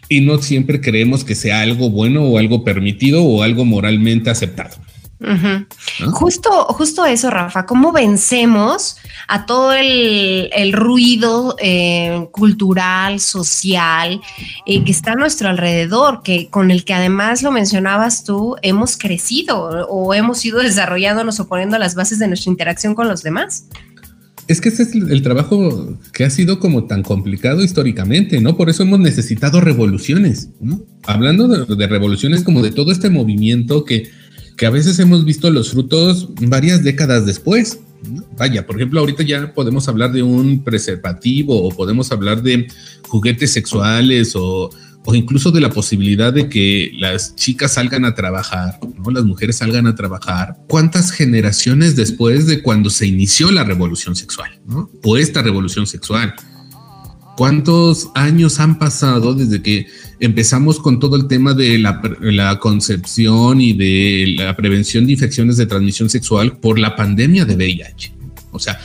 y 0.07 0.21
no 0.21 0.41
siempre 0.41 0.79
creemos 0.79 1.25
que 1.25 1.35
sea 1.35 1.61
algo 1.61 1.89
bueno 1.89 2.23
o 2.23 2.37
algo 2.37 2.63
permitido 2.63 3.23
o 3.25 3.43
algo 3.43 3.65
moralmente 3.65 4.29
aceptado. 4.29 4.77
Justo, 6.11 6.65
justo 6.65 7.05
eso, 7.05 7.29
Rafa. 7.29 7.65
¿Cómo 7.65 7.91
vencemos 7.91 8.97
a 9.27 9.45
todo 9.45 9.73
el, 9.73 10.73
ruido 10.73 11.55
eh, 11.59 12.27
cultural, 12.31 13.19
social 13.19 14.21
eh, 14.65 14.83
que 14.83 14.91
está 14.91 15.13
a 15.13 15.15
nuestro 15.15 15.49
alrededor, 15.49 16.21
que 16.23 16.49
con 16.49 16.71
el 16.71 16.85
que 16.85 16.93
además 16.93 17.41
lo 17.41 17.51
mencionabas 17.51 18.23
tú, 18.23 18.55
hemos 18.61 18.97
crecido 18.97 19.87
o 19.89 20.13
hemos 20.13 20.43
ido 20.45 20.59
desarrollándonos 20.59 21.39
o 21.39 21.47
poniendo 21.47 21.77
las 21.77 21.95
bases 21.95 22.19
de 22.19 22.27
nuestra 22.27 22.51
interacción 22.51 22.93
con 22.93 23.07
los 23.07 23.23
demás? 23.23 23.65
Es 24.47 24.61
que 24.61 24.69
ese 24.69 24.83
es 24.83 24.95
el, 24.95 25.21
trabajo 25.23 25.97
que 26.13 26.23
ha 26.23 26.29
sido 26.29 26.59
como 26.59 26.85
tan 26.85 27.03
complicado 27.03 27.63
históricamente, 27.63 28.39
¿no? 28.39 28.55
Por 28.55 28.69
eso 28.69 28.83
hemos 28.83 28.99
necesitado 28.99 29.59
revoluciones, 29.59 30.49
Hablando 31.05 31.47
de 31.47 31.87
revoluciones 31.87 32.43
como 32.43 32.61
de 32.61 32.71
todo 32.71 32.91
este 32.91 33.09
movimiento 33.09 33.85
que 33.85 34.09
que 34.57 34.65
a 34.65 34.69
veces 34.71 34.99
hemos 34.99 35.23
visto 35.23 35.49
los 35.49 35.71
frutos 35.71 36.29
varias 36.41 36.83
décadas 36.83 37.25
después, 37.25 37.79
Vaya, 38.37 38.65
por 38.65 38.75
ejemplo, 38.75 38.99
ahorita 38.99 39.23
ya 39.23 39.53
podemos 39.53 39.87
hablar 39.87 40.11
de 40.11 40.21
un 40.21 40.63
preservativo 40.63 41.63
o 41.63 41.75
podemos 41.75 42.11
hablar 42.11 42.43
de 42.43 42.67
juguetes 43.07 43.51
sexuales 43.51 44.35
o, 44.35 44.69
o 45.05 45.15
incluso 45.15 45.51
de 45.51 45.61
la 45.61 45.71
posibilidad 45.71 46.31
de 46.31 46.47
que 46.47 46.91
las 46.99 47.35
chicas 47.35 47.73
salgan 47.73 48.05
a 48.05 48.13
trabajar, 48.13 48.79
¿no? 49.03 49.09
las 49.09 49.23
mujeres 49.23 49.57
salgan 49.57 49.87
a 49.87 49.95
trabajar. 49.95 50.57
¿Cuántas 50.67 51.11
generaciones 51.11 51.95
después 51.95 52.45
de 52.45 52.61
cuando 52.61 52.89
se 52.89 53.07
inició 53.07 53.51
la 53.51 53.63
revolución 53.63 54.15
sexual 54.15 54.59
¿no? 54.67 54.91
o 55.03 55.17
esta 55.17 55.41
revolución 55.41 55.87
sexual? 55.87 56.35
¿Cuántos 57.35 58.09
años 58.15 58.59
han 58.59 58.77
pasado 58.77 59.33
desde 59.33 59.61
que 59.61 59.87
empezamos 60.19 60.79
con 60.79 60.99
todo 60.99 61.15
el 61.15 61.27
tema 61.27 61.53
de 61.53 61.77
la, 61.77 62.59
concepción 62.59 63.61
y 63.61 63.73
de 63.73 64.35
la 64.37 64.55
prevención 64.55 65.05
de 65.05 65.13
infecciones 65.13 65.57
de 65.57 65.65
transmisión 65.65 66.09
sexual 66.09 66.57
por 66.57 66.79
la 66.79 66.95
pandemia 66.95 67.45
de 67.45 67.55
VIH? 67.55 68.13
O 68.51 68.59
sea, 68.59 68.79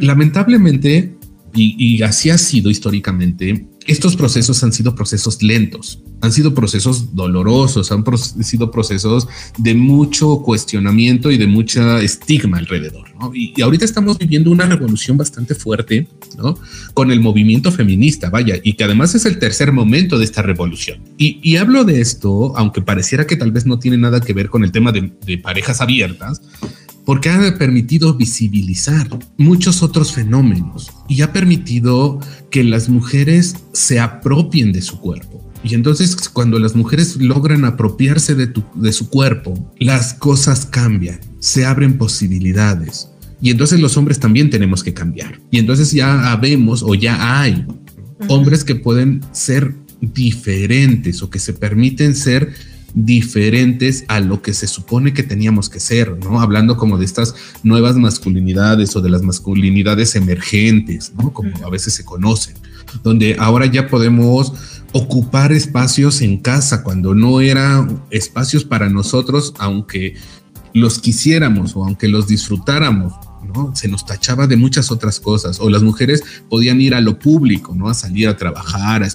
lamentablemente, 0.00 1.14
y 1.54 2.02
así 2.02 2.30
ha 2.30 2.38
sido 2.38 2.70
históricamente, 2.70 3.66
estos 3.88 4.16
procesos 4.16 4.62
han 4.62 4.72
sido 4.72 4.94
procesos 4.94 5.42
lentos, 5.42 6.00
han 6.20 6.30
sido 6.30 6.54
procesos 6.54 7.16
dolorosos, 7.16 7.90
han 7.90 8.04
sido 8.44 8.70
procesos 8.70 9.26
de 9.56 9.74
mucho 9.74 10.42
cuestionamiento 10.42 11.30
y 11.30 11.38
de 11.38 11.46
mucha 11.46 12.00
estigma 12.02 12.58
alrededor. 12.58 13.08
Y, 13.32 13.60
ahorita 13.60 13.86
estamos 13.86 14.18
viviendo 14.18 14.50
una 14.50 14.66
revolución 14.66 15.16
bastante 15.16 15.54
fuerte 15.54 16.06
¿no? 16.36 16.58
con 16.92 17.10
el 17.10 17.20
movimiento 17.20 17.72
feminista, 17.72 18.28
vaya, 18.28 18.56
y 18.62 18.74
que 18.74 18.84
además 18.84 19.14
es 19.14 19.24
el 19.24 19.38
tercer 19.38 19.72
momento 19.72 20.18
de 20.18 20.24
esta 20.26 20.42
revolución. 20.42 21.00
Y, 21.16 21.56
hablo 21.56 21.84
de 21.84 22.02
esto, 22.02 22.56
aunque 22.56 22.82
pareciera 22.82 23.26
que 23.26 23.36
tal 23.36 23.52
vez 23.52 23.64
no 23.64 23.78
tiene 23.78 23.96
nada 23.96 24.20
que 24.20 24.34
ver 24.34 24.50
con 24.50 24.64
el 24.64 24.70
tema 24.70 24.92
de 24.92 25.38
parejas 25.38 25.80
abiertas, 25.80 26.42
porque 27.08 27.30
ha 27.30 27.56
permitido 27.56 28.12
visibilizar 28.12 29.08
muchos 29.38 29.82
otros 29.82 30.12
fenómenos 30.12 30.90
y 31.08 31.22
ha 31.22 31.32
permitido 31.32 32.20
que 32.50 32.62
las 32.62 32.90
mujeres 32.90 33.56
se 33.72 33.98
apropien 33.98 34.72
de 34.72 34.82
su 34.82 35.00
cuerpo. 35.00 35.42
Y 35.64 35.72
entonces 35.72 36.14
cuando 36.28 36.58
las 36.58 36.76
mujeres 36.76 37.16
logran 37.16 37.64
apropiarse 37.64 38.34
de, 38.34 38.52
de 38.74 38.92
su 38.92 39.08
cuerpo, 39.08 39.72
las 39.78 40.12
cosas 40.12 40.66
cambian, 40.66 41.18
se 41.38 41.64
abren 41.64 41.96
posibilidades. 41.96 43.08
Y 43.40 43.48
entonces 43.48 43.80
los 43.80 43.96
hombres 43.96 44.20
también 44.20 44.50
tenemos 44.50 44.84
que 44.84 44.92
cambiar. 44.92 45.40
Y 45.50 45.60
entonces 45.60 45.92
ya 45.92 46.36
vemos 46.36 46.82
o 46.82 46.94
ya 46.94 47.40
hay 47.40 47.64
hombres 48.28 48.64
que 48.64 48.74
pueden 48.74 49.22
ser 49.32 49.74
diferentes 50.02 51.22
o 51.22 51.30
que 51.30 51.38
se 51.38 51.54
permiten 51.54 52.14
ser 52.14 52.52
diferentes 53.04 54.04
a 54.08 54.18
lo 54.20 54.42
que 54.42 54.52
se 54.52 54.66
supone 54.66 55.12
que 55.12 55.22
teníamos 55.22 55.68
que 55.70 55.78
ser, 55.78 56.18
¿no? 56.18 56.40
Hablando 56.40 56.76
como 56.76 56.98
de 56.98 57.04
estas 57.04 57.34
nuevas 57.62 57.96
masculinidades 57.96 58.96
o 58.96 59.00
de 59.00 59.10
las 59.10 59.22
masculinidades 59.22 60.16
emergentes, 60.16 61.12
¿no? 61.16 61.32
Como 61.32 61.64
a 61.64 61.70
veces 61.70 61.94
se 61.94 62.04
conocen, 62.04 62.56
donde 63.04 63.36
ahora 63.38 63.66
ya 63.66 63.86
podemos 63.86 64.52
ocupar 64.92 65.52
espacios 65.52 66.22
en 66.22 66.38
casa 66.38 66.82
cuando 66.82 67.14
no 67.14 67.40
eran 67.40 68.02
espacios 68.10 68.64
para 68.64 68.88
nosotros, 68.88 69.54
aunque 69.58 70.14
los 70.74 70.98
quisiéramos 70.98 71.76
o 71.76 71.84
aunque 71.84 72.08
los 72.08 72.26
disfrutáramos, 72.26 73.12
¿no? 73.48 73.74
Se 73.74 73.88
nos 73.88 74.06
tachaba 74.06 74.46
de 74.46 74.56
muchas 74.56 74.90
otras 74.90 75.18
cosas, 75.20 75.58
o 75.60 75.68
las 75.70 75.82
mujeres 75.82 76.22
podían 76.48 76.80
ir 76.80 76.94
a 76.94 77.00
lo 77.00 77.18
público, 77.18 77.74
¿no? 77.74 77.88
A 77.88 77.94
salir 77.94 78.28
a 78.28 78.36
trabajar, 78.36 79.02
a, 79.02 79.08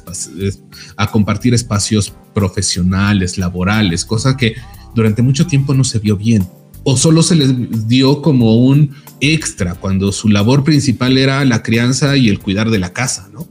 a 0.98 1.12
compartir 1.12 1.54
espacios 1.54 2.13
profesionales, 2.34 3.38
laborales, 3.38 4.04
cosa 4.06 4.36
que 4.36 4.56
durante 4.96 5.22
mucho 5.22 5.48
tiempo 5.48 5.74
no 5.74 5.84
se 5.84 6.00
vio 6.00 6.17
bien. 6.17 6.48
O 6.84 6.98
solo 6.98 7.24
se 7.24 7.36
les 7.36 7.88
dio 7.88 8.22
como 8.22 8.58
un 8.58 8.91
extra 9.22 9.76
cuando 9.76 10.12
su 10.12 10.28
labor 10.28 10.65
principal 10.65 11.17
era 11.17 11.46
la 11.46 11.63
crianza 11.63 12.17
y 12.17 12.28
el 12.28 12.39
cuidar 12.39 12.69
de 12.72 12.80
la 12.80 12.91
casa, 12.91 13.30
¿no? 13.32 13.48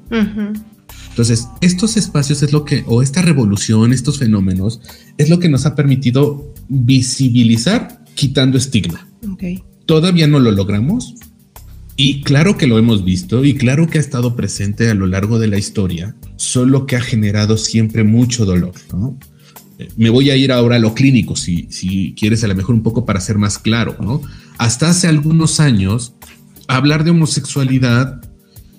Entonces, 1.08 1.48
estos 1.60 1.96
espacios 1.96 2.42
es 2.42 2.52
lo 2.52 2.64
que, 2.64 2.84
o 2.86 3.02
esta 3.02 3.22
revolución, 3.22 3.92
estos 3.92 4.18
fenómenos, 4.18 4.80
es 5.18 5.28
lo 5.28 5.38
que 5.38 5.48
nos 5.48 5.66
ha 5.66 5.74
permitido 5.74 6.54
visibilizar 6.68 8.02
quitando 8.14 8.56
estigma. 8.56 9.06
Okay. 9.32 9.62
Todavía 9.92 10.26
no 10.26 10.40
lo 10.40 10.52
logramos. 10.52 11.16
Y 11.96 12.22
claro 12.22 12.56
que 12.56 12.66
lo 12.66 12.78
hemos 12.78 13.04
visto 13.04 13.44
y 13.44 13.52
claro 13.52 13.90
que 13.90 13.98
ha 13.98 14.00
estado 14.00 14.34
presente 14.34 14.88
a 14.88 14.94
lo 14.94 15.06
largo 15.06 15.38
de 15.38 15.48
la 15.48 15.58
historia, 15.58 16.16
solo 16.36 16.86
que 16.86 16.96
ha 16.96 17.00
generado 17.02 17.58
siempre 17.58 18.02
mucho 18.02 18.46
dolor. 18.46 18.72
¿no? 18.90 19.18
Eh, 19.78 19.90
me 19.98 20.08
voy 20.08 20.30
a 20.30 20.36
ir 20.36 20.50
ahora 20.50 20.76
a 20.76 20.78
lo 20.78 20.94
clínico, 20.94 21.36
si, 21.36 21.66
si 21.68 22.14
quieres 22.18 22.42
a 22.42 22.48
lo 22.48 22.54
mejor 22.54 22.74
un 22.74 22.82
poco 22.82 23.04
para 23.04 23.20
ser 23.20 23.36
más 23.36 23.58
claro. 23.58 23.94
¿no? 24.00 24.22
Hasta 24.56 24.88
hace 24.88 25.08
algunos 25.08 25.60
años, 25.60 26.14
hablar 26.68 27.04
de 27.04 27.10
homosexualidad 27.10 28.22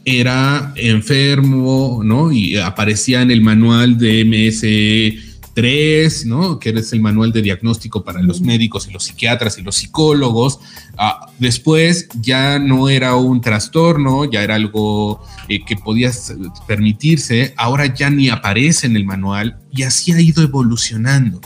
era 0.06 0.74
enfermo, 0.78 2.02
¿no? 2.04 2.32
Y 2.32 2.58
aparecía 2.58 3.22
en 3.22 3.30
el 3.30 3.42
manual 3.42 4.00
de 4.00 4.26
MS 4.26 5.33
3, 5.54 6.26
¿no? 6.26 6.60
Que 6.60 6.70
es 6.70 6.94
el 6.94 7.02
manual 7.02 7.32
de 7.32 7.42
diagnóstico 7.42 8.04
para 8.04 8.22
los 8.22 8.42
médicos 8.42 8.88
y 8.88 8.92
los 8.92 9.06
psiquiatras 9.06 9.58
y 9.58 9.62
los 9.62 9.76
psicólogos. 9.76 10.60
Ah, 10.98 11.28
después 11.40 12.08
ya 12.20 12.60
no 12.60 12.90
era 12.90 13.16
un 13.16 13.42
trastorno, 13.42 14.26
ya 14.26 14.44
era 14.44 14.56
algo 14.56 15.24
eh, 15.48 15.64
que 15.66 15.76
podía 15.76 16.12
permitirse, 16.68 17.54
ahora 17.58 17.94
ya 17.94 18.10
ni 18.10 18.30
aparece 18.30 18.88
en 18.88 18.96
el 18.96 19.06
manual 19.06 19.58
y 19.72 19.84
así 19.84 20.12
ha 20.12 20.20
ido 20.20 20.44
evolucionando. 20.44 21.42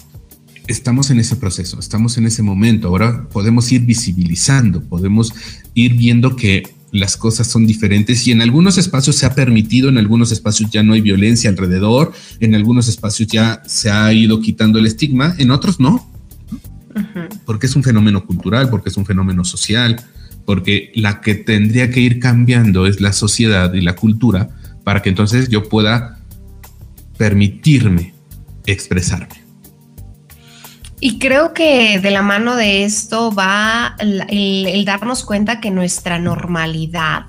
Estamos 0.68 1.12
en 1.12 1.20
ese 1.20 1.38
proceso, 1.38 1.80
estamos 1.80 2.18
en 2.18 2.26
ese 2.26 2.44
momento, 2.44 2.90
ahora 2.90 3.28
podemos 3.30 3.72
ir 3.72 3.82
visibilizando, 3.82 4.82
podemos 4.84 5.34
ir 5.74 5.94
viendo 5.94 6.36
que 6.36 6.77
las 6.92 7.18
cosas 7.18 7.48
son 7.48 7.66
diferentes 7.66 8.26
y 8.28 8.32
en 8.32 8.42
algunos 8.42 8.78
espacios 8.78 9.16
se 9.16 9.26
ha 9.26 9.36
permitido, 9.36 9.90
en 9.90 9.98
algunos 9.98 10.32
espacios 10.32 10.70
ya 10.72 10.84
no 10.84 10.94
hay 10.94 11.02
violencia 11.02 11.50
alrededor, 11.50 12.14
en 12.40 12.56
algunos 12.56 12.88
espacios 12.88 13.28
ya 13.28 13.62
se 13.66 13.90
ha 13.90 14.12
ido 14.14 14.40
quitando 14.42 14.80
el 14.80 14.86
estigma, 14.86 15.36
en 15.38 15.52
otros 15.52 15.80
no. 15.80 16.10
Porque 17.46 17.68
es 17.68 17.76
un 17.76 17.84
fenómeno 17.84 18.26
cultural, 18.26 18.70
porque 18.70 18.90
es 18.90 18.98
un 18.98 19.06
fenómeno 19.06 19.46
social, 19.46 20.02
porque 20.46 20.92
la 20.96 21.22
que 21.22 21.36
tendría 21.36 21.92
que 21.92 22.00
ir 22.00 22.20
cambiando 22.20 22.88
es 22.88 23.02
la 23.02 23.14
sociedad 23.14 23.74
y 23.74 23.82
la 23.82 23.96
cultura 23.96 24.50
para 24.84 25.02
que 25.02 25.10
entonces 25.10 25.50
yo 25.50 25.68
pueda 25.68 26.20
permitirme 27.18 28.14
expresarme. 28.66 29.47
Y 31.00 31.20
creo 31.20 31.54
que 31.54 32.00
de 32.00 32.12
la 32.12 32.24
mano 32.24 32.56
de 32.56 32.84
esto 32.84 33.32
va 33.32 33.96
el, 34.00 34.84
darnos 34.86 35.24
cuenta 35.24 35.60
que 35.60 35.70
nuestra 35.70 36.18
normalidad 36.18 37.26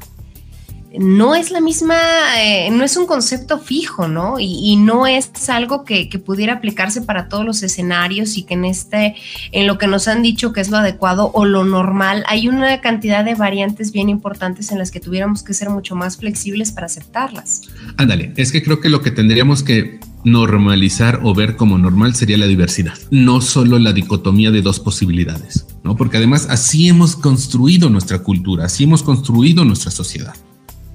no 0.99 1.35
es 1.35 1.51
la 1.51 1.61
misma, 1.61 1.97
eh, 2.41 2.71
no 2.71 2.83
es 2.83 2.97
un 2.97 3.07
concepto 3.07 3.59
fijo, 3.59 4.09
¿no? 4.09 4.37
Y, 4.41 4.77
no 4.77 5.07
es 5.07 5.31
algo 5.51 5.85
que, 5.85 6.09
pudiera 6.25 6.55
aplicarse 6.55 7.03
para 7.03 7.29
todos 7.29 7.45
los 7.45 7.63
escenarios 7.63 8.39
y 8.39 8.45
que 8.45 8.55
en 8.55 8.65
este, 8.65 9.15
en 9.53 9.67
lo 9.67 9.77
que 9.77 9.87
nos 9.87 10.09
han 10.09 10.23
dicho 10.23 10.55
que 10.55 10.63
es 10.63 10.71
lo 10.71 10.79
adecuado 10.79 11.31
o 11.35 11.45
lo 11.45 11.65
normal, 11.65 12.25
hay 12.27 12.49
una 12.49 12.81
cantidad 12.81 13.23
de 13.23 13.35
variantes 13.35 13.93
bien 13.93 14.09
importantes 14.09 14.73
en 14.73 14.79
las 14.79 14.91
que 14.91 14.99
tuviéramos 14.99 15.43
que 15.43 15.53
ser 15.53 15.69
mucho 15.69 15.95
más 15.95 16.17
flexibles 16.17 16.73
para 16.73 16.87
aceptarlas. 16.87 17.63
Ándale, 17.99 18.33
es 18.37 18.51
que 18.51 18.63
creo 18.63 18.81
que 18.81 18.89
lo 18.89 19.03
que 19.03 19.11
tendríamos 19.11 19.63
que 19.63 20.01
normalizar 20.25 21.21
o 21.23 21.35
ver 21.35 21.57
como 21.57 21.79
normal 21.79 22.15
sería 22.15 22.39
la 22.39 22.47
diversidad, 22.47 22.95
no 23.11 23.41
solo 23.41 23.79
la 23.79 23.93
dicotomía 23.93 24.51
de 24.51 24.63
dos 24.63 24.81
posibilidades, 24.81 25.67
¿no? 25.85 25.97
Porque 25.97 26.17
además 26.17 26.47
así 26.51 26.89
hemos 26.89 27.17
construido 27.17 27.89
nuestra 27.91 28.21
cultura, 28.21 28.67
así 28.67 28.85
hemos 28.85 29.03
construido 29.03 29.65
nuestra 29.65 29.91
sociedad. 29.91 30.35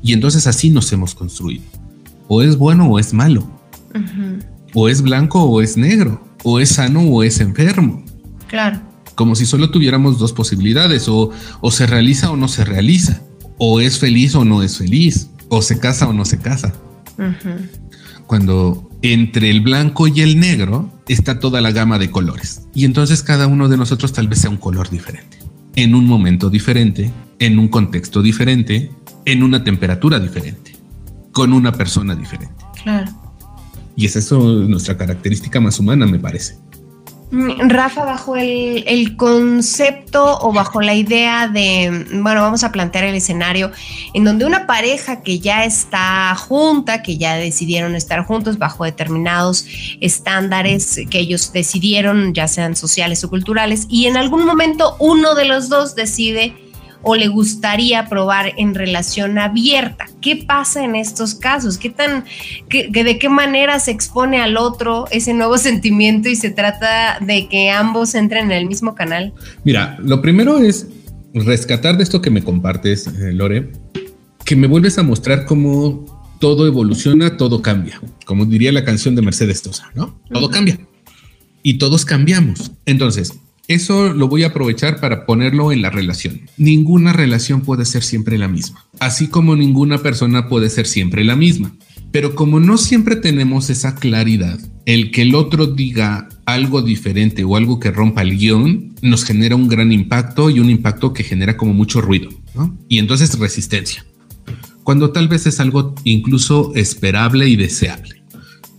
Y 0.04 0.12
entonces 0.12 0.46
así 0.48 0.70
nos 0.70 0.92
hemos 0.92 1.16
construido. 1.16 1.64
O 2.28 2.42
es 2.42 2.58
bueno 2.58 2.88
o 2.88 3.00
es 3.00 3.14
malo. 3.14 3.48
O 4.74 4.90
es 4.90 5.02
blanco 5.02 5.42
o 5.42 5.62
es 5.62 5.78
negro. 5.78 6.22
O 6.44 6.60
es 6.60 6.70
sano 6.70 7.02
o 7.02 7.24
es 7.24 7.40
enfermo. 7.40 8.04
Claro. 8.48 8.82
Como 9.16 9.36
si 9.36 9.46
solo 9.46 9.72
tuviéramos 9.72 10.20
dos 10.20 10.34
posibilidades. 10.34 11.08
O, 11.08 11.32
o 11.62 11.72
se 11.72 11.88
realiza 11.88 12.32
o 12.32 12.36
no 12.36 12.50
se 12.50 12.66
realiza. 12.66 13.22
O 13.58 13.80
es 13.80 13.98
feliz 13.98 14.36
o 14.36 14.44
no 14.44 14.62
es 14.62 14.78
feliz. 14.78 15.30
O 15.48 15.62
se 15.62 15.80
casa 15.80 16.08
o 16.10 16.12
no 16.12 16.26
se 16.26 16.40
casa. 16.40 16.74
Cuando 18.28 18.90
entre 19.04 19.50
el 19.50 19.60
blanco 19.60 20.08
y 20.08 20.22
el 20.22 20.40
negro 20.40 20.90
está 21.10 21.40
toda 21.40 21.60
la 21.60 21.72
gama 21.72 22.00
de 22.00 22.10
colores. 22.10 22.64
Y 22.74 22.86
entonces 22.86 23.22
cada 23.22 23.48
uno 23.48 23.68
de 23.68 23.78
nosotros 23.78 24.14
tal 24.14 24.30
vez 24.30 24.40
sea 24.40 24.50
un 24.50 24.58
color 24.58 24.90
diferente. 24.90 25.38
En 25.76 25.94
un 25.94 26.08
momento 26.08 26.50
diferente, 26.50 27.12
en 27.38 27.60
un 27.60 27.68
contexto 27.68 28.22
diferente, 28.22 28.92
en 29.26 29.44
una 29.44 29.64
temperatura 29.64 30.20
diferente, 30.20 30.78
con 31.34 31.52
una 31.52 31.74
persona 31.74 32.16
diferente. 32.16 32.56
Claro. 32.82 33.12
Y 33.98 34.06
es 34.06 34.16
eso 34.16 34.42
nuestra 34.42 34.98
característica 34.98 35.60
más 35.60 35.80
humana, 35.80 36.08
me 36.08 36.20
parece. 36.20 36.58
Mm, 37.34 37.68
Rafa, 37.68 38.06
bajo 38.06 38.36
el, 38.36 39.18
concepto 39.18 40.38
o 40.42 40.54
bajo 40.54 40.82
la 40.82 40.94
idea 40.94 41.48
de, 41.48 42.06
bueno, 42.22 42.42
vamos 42.42 42.64
a 42.64 42.72
plantear 42.72 43.06
el 43.06 43.16
escenario 43.16 43.72
en 44.14 44.24
donde 44.24 44.46
una 44.46 44.68
pareja 44.68 45.24
que 45.24 45.40
ya 45.40 45.66
está 45.66 46.36
junta, 46.36 47.02
que 47.02 47.18
ya 47.18 47.36
decidieron 47.36 47.96
estar 47.96 48.24
juntos 48.24 48.60
bajo 48.60 48.86
determinados 48.86 49.66
estándares 50.00 51.00
que 51.10 51.18
ellos 51.18 51.52
decidieron, 51.52 52.36
ya 52.36 52.48
sean 52.48 52.76
sociales 52.76 53.24
o 53.24 53.32
culturales, 53.32 53.88
y 53.90 54.06
en 54.06 54.16
algún 54.16 54.46
momento 54.46 54.96
uno 55.00 55.34
de 55.34 55.46
los 55.46 55.70
dos 55.70 55.96
decide 55.96 56.63
o 57.04 57.16
le 57.16 57.28
gustaría 57.28 58.08
probar 58.10 58.54
en 58.58 58.74
relación 58.74 59.38
abierta. 59.38 60.08
¿Qué 60.22 60.38
pasa 60.38 60.84
en 60.84 60.96
estos 60.96 61.36
casos? 61.36 61.78
¿Qué 61.78 61.90
tan, 61.90 62.24
de 62.70 63.20
qué 63.20 63.30
manera 63.30 63.80
se 63.80 63.92
expone 63.92 64.42
al 64.42 64.58
otro 64.58 65.06
ese 65.12 65.34
nuevo 65.34 65.58
sentimiento 65.60 66.30
y 66.30 66.36
se 66.36 66.50
trata 66.50 67.20
de 67.20 67.48
que 67.48 67.70
ambos 67.70 68.16
entren 68.16 68.46
en 68.46 68.54
el 68.54 68.66
mismo 68.66 68.96
canal? 68.96 69.34
Mira, 69.64 69.98
lo 70.02 70.22
primero 70.22 70.58
es 70.60 70.88
rescatar 71.34 71.98
de 71.98 72.04
esto 72.04 72.22
que 72.22 72.30
me 72.30 72.44
compartes, 72.44 73.08
eh, 73.08 73.34
Lore, 73.34 73.72
que 74.46 74.56
me 74.56 74.68
vuelves 74.68 74.98
a 74.98 75.04
mostrar 75.04 75.46
cómo 75.46 76.06
todo 76.40 76.68
evoluciona, 76.68 77.38
todo 77.38 77.62
cambia. 77.62 78.02
Como 78.26 78.46
diría 78.46 78.72
la 78.72 78.84
canción 78.84 79.16
de 79.16 79.22
Mercedes 79.22 79.60
Sosa, 79.60 79.92
¿no? 79.96 80.20
Todo 80.32 80.50
cambia. 80.50 80.78
Y 81.64 81.78
todos 81.78 82.06
cambiamos. 82.06 82.72
Entonces, 82.86 83.34
eso 83.68 84.14
lo 84.14 84.28
voy 84.28 84.44
a 84.44 84.48
aprovechar 84.48 85.00
para 85.00 85.26
ponerlo 85.26 85.72
en 85.72 85.82
la 85.82 85.90
relación. 85.90 86.42
Ninguna 86.58 87.14
relación 87.14 87.62
puede 87.62 87.86
ser 87.86 88.04
siempre 88.04 88.38
la 88.38 88.48
misma, 88.48 88.86
así 89.00 89.28
como 89.28 89.56
ninguna 89.56 90.00
persona 90.00 90.50
puede 90.50 90.70
ser 90.70 90.86
siempre 90.86 91.24
la 91.24 91.36
misma. 91.36 91.74
Pero 92.12 92.36
como 92.36 92.60
no 92.60 92.78
siempre 92.78 93.16
tenemos 93.16 93.70
esa 93.70 93.96
claridad, 93.96 94.60
el 94.86 95.12
que 95.12 95.24
el 95.24 95.34
otro 95.34 95.66
diga 95.66 96.28
algo 96.46 96.82
diferente 96.82 97.44
o 97.44 97.56
algo 97.56 97.80
que 97.80 97.90
rompa 97.90 98.22
el 98.22 98.38
guion 98.38 98.94
nos 99.02 99.24
genera 99.24 99.56
un 99.56 99.68
gran 99.68 99.92
impacto 99.92 100.50
y 100.50 100.60
un 100.60 100.70
impacto 100.70 101.14
que 101.14 101.24
genera 101.24 101.58
como 101.58 101.74
mucho 101.74 102.02
ruido, 102.02 102.30
¿no? 102.54 102.78
Y 102.90 103.00
entonces 103.00 103.40
resistencia, 103.40 104.06
cuando 104.84 105.12
tal 105.12 105.28
vez 105.28 105.48
es 105.48 105.60
algo 105.60 105.96
incluso 106.04 106.74
esperable 106.76 107.48
y 107.48 107.56
deseable. 107.56 108.24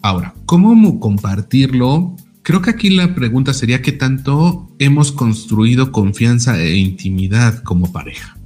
Ahora, 0.02 0.34
¿cómo 0.44 1.00
compartirlo 1.00 2.14
Creo 2.44 2.60
que 2.60 2.68
aquí 2.68 2.90
la 2.90 3.14
pregunta 3.14 3.54
sería 3.54 3.80
qué 3.80 3.90
tanto 3.90 4.70
hemos 4.78 5.12
construido 5.12 5.92
confianza 5.92 6.60
e 6.60 6.76
intimidad 6.76 7.62
como 7.62 7.90
pareja. 7.90 8.36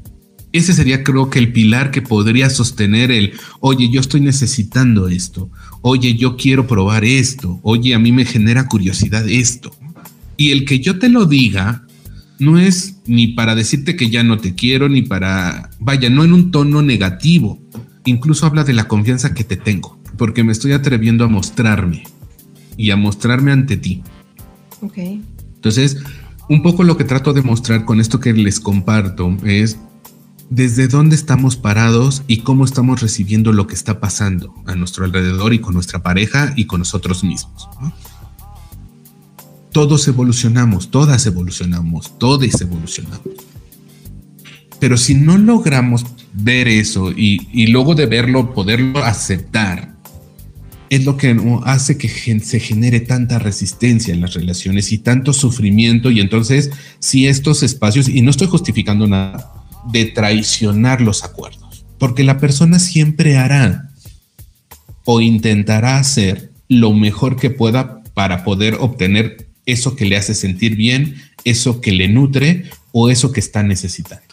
Ese 0.52 0.72
sería 0.72 1.02
creo 1.02 1.30
que 1.30 1.40
el 1.40 1.52
pilar 1.52 1.90
que 1.90 2.00
podría 2.00 2.48
sostener 2.48 3.10
el, 3.10 3.32
oye, 3.58 3.90
yo 3.90 4.00
estoy 4.00 4.20
necesitando 4.20 5.08
esto, 5.08 5.50
oye, 5.82 6.14
yo 6.14 6.36
quiero 6.36 6.68
probar 6.68 7.04
esto, 7.04 7.58
oye, 7.64 7.92
a 7.92 7.98
mí 7.98 8.12
me 8.12 8.24
genera 8.24 8.68
curiosidad 8.68 9.28
esto. 9.28 9.72
Y 10.36 10.52
el 10.52 10.64
que 10.64 10.78
yo 10.78 11.00
te 11.00 11.08
lo 11.08 11.26
diga 11.26 11.84
no 12.38 12.56
es 12.56 13.00
ni 13.04 13.26
para 13.26 13.56
decirte 13.56 13.96
que 13.96 14.10
ya 14.10 14.22
no 14.22 14.38
te 14.38 14.54
quiero, 14.54 14.88
ni 14.88 15.02
para, 15.02 15.70
vaya, 15.80 16.08
no 16.08 16.22
en 16.22 16.34
un 16.34 16.52
tono 16.52 16.82
negativo. 16.82 17.58
Incluso 18.04 18.46
habla 18.46 18.62
de 18.62 18.74
la 18.74 18.86
confianza 18.86 19.34
que 19.34 19.42
te 19.42 19.56
tengo, 19.56 20.00
porque 20.16 20.44
me 20.44 20.52
estoy 20.52 20.70
atreviendo 20.70 21.24
a 21.24 21.28
mostrarme 21.28 22.04
y 22.78 22.92
a 22.92 22.96
mostrarme 22.96 23.52
ante 23.52 23.76
ti. 23.76 24.02
Ok. 24.80 24.96
Entonces, 24.96 25.98
un 26.48 26.62
poco 26.62 26.84
lo 26.84 26.96
que 26.96 27.04
trato 27.04 27.34
de 27.34 27.42
mostrar 27.42 27.84
con 27.84 28.00
esto 28.00 28.20
que 28.20 28.32
les 28.32 28.60
comparto 28.60 29.36
es 29.44 29.76
desde 30.48 30.88
dónde 30.88 31.14
estamos 31.14 31.56
parados 31.56 32.22
y 32.26 32.38
cómo 32.38 32.64
estamos 32.64 33.02
recibiendo 33.02 33.52
lo 33.52 33.66
que 33.66 33.74
está 33.74 34.00
pasando 34.00 34.54
a 34.64 34.74
nuestro 34.74 35.04
alrededor 35.04 35.52
y 35.52 35.58
con 35.58 35.74
nuestra 35.74 36.02
pareja 36.02 36.54
y 36.56 36.64
con 36.64 36.78
nosotros 36.78 37.22
mismos. 37.22 37.68
Todos 39.72 40.08
evolucionamos, 40.08 40.90
todas 40.90 41.26
evolucionamos, 41.26 42.16
todos 42.18 42.60
evolucionamos. 42.60 43.28
Pero 44.80 44.96
si 44.96 45.14
no 45.14 45.36
logramos 45.36 46.06
ver 46.32 46.68
eso 46.68 47.10
y, 47.10 47.48
y 47.52 47.66
luego 47.66 47.94
de 47.94 48.06
verlo, 48.06 48.54
poderlo 48.54 49.04
aceptar 49.04 49.97
es 50.90 51.04
lo 51.04 51.16
que 51.16 51.36
hace 51.64 51.98
que 51.98 52.08
se 52.08 52.60
genere 52.60 53.00
tanta 53.00 53.38
resistencia 53.38 54.14
en 54.14 54.20
las 54.20 54.34
relaciones 54.34 54.92
y 54.92 54.98
tanto 54.98 55.32
sufrimiento. 55.32 56.10
Y 56.10 56.20
entonces, 56.20 56.70
si 56.98 57.26
estos 57.26 57.62
espacios, 57.62 58.08
y 58.08 58.22
no 58.22 58.30
estoy 58.30 58.46
justificando 58.46 59.06
nada, 59.06 59.52
de 59.92 60.06
traicionar 60.06 61.00
los 61.00 61.24
acuerdos, 61.24 61.84
porque 61.98 62.24
la 62.24 62.38
persona 62.38 62.78
siempre 62.78 63.36
hará 63.36 63.90
o 65.04 65.20
intentará 65.20 65.98
hacer 65.98 66.50
lo 66.68 66.92
mejor 66.92 67.36
que 67.36 67.50
pueda 67.50 68.02
para 68.14 68.44
poder 68.44 68.76
obtener 68.80 69.48
eso 69.64 69.96
que 69.96 70.06
le 70.06 70.16
hace 70.16 70.34
sentir 70.34 70.76
bien, 70.76 71.16
eso 71.44 71.80
que 71.80 71.92
le 71.92 72.08
nutre 72.08 72.64
o 72.92 73.10
eso 73.10 73.32
que 73.32 73.40
está 73.40 73.62
necesitando. 73.62 74.27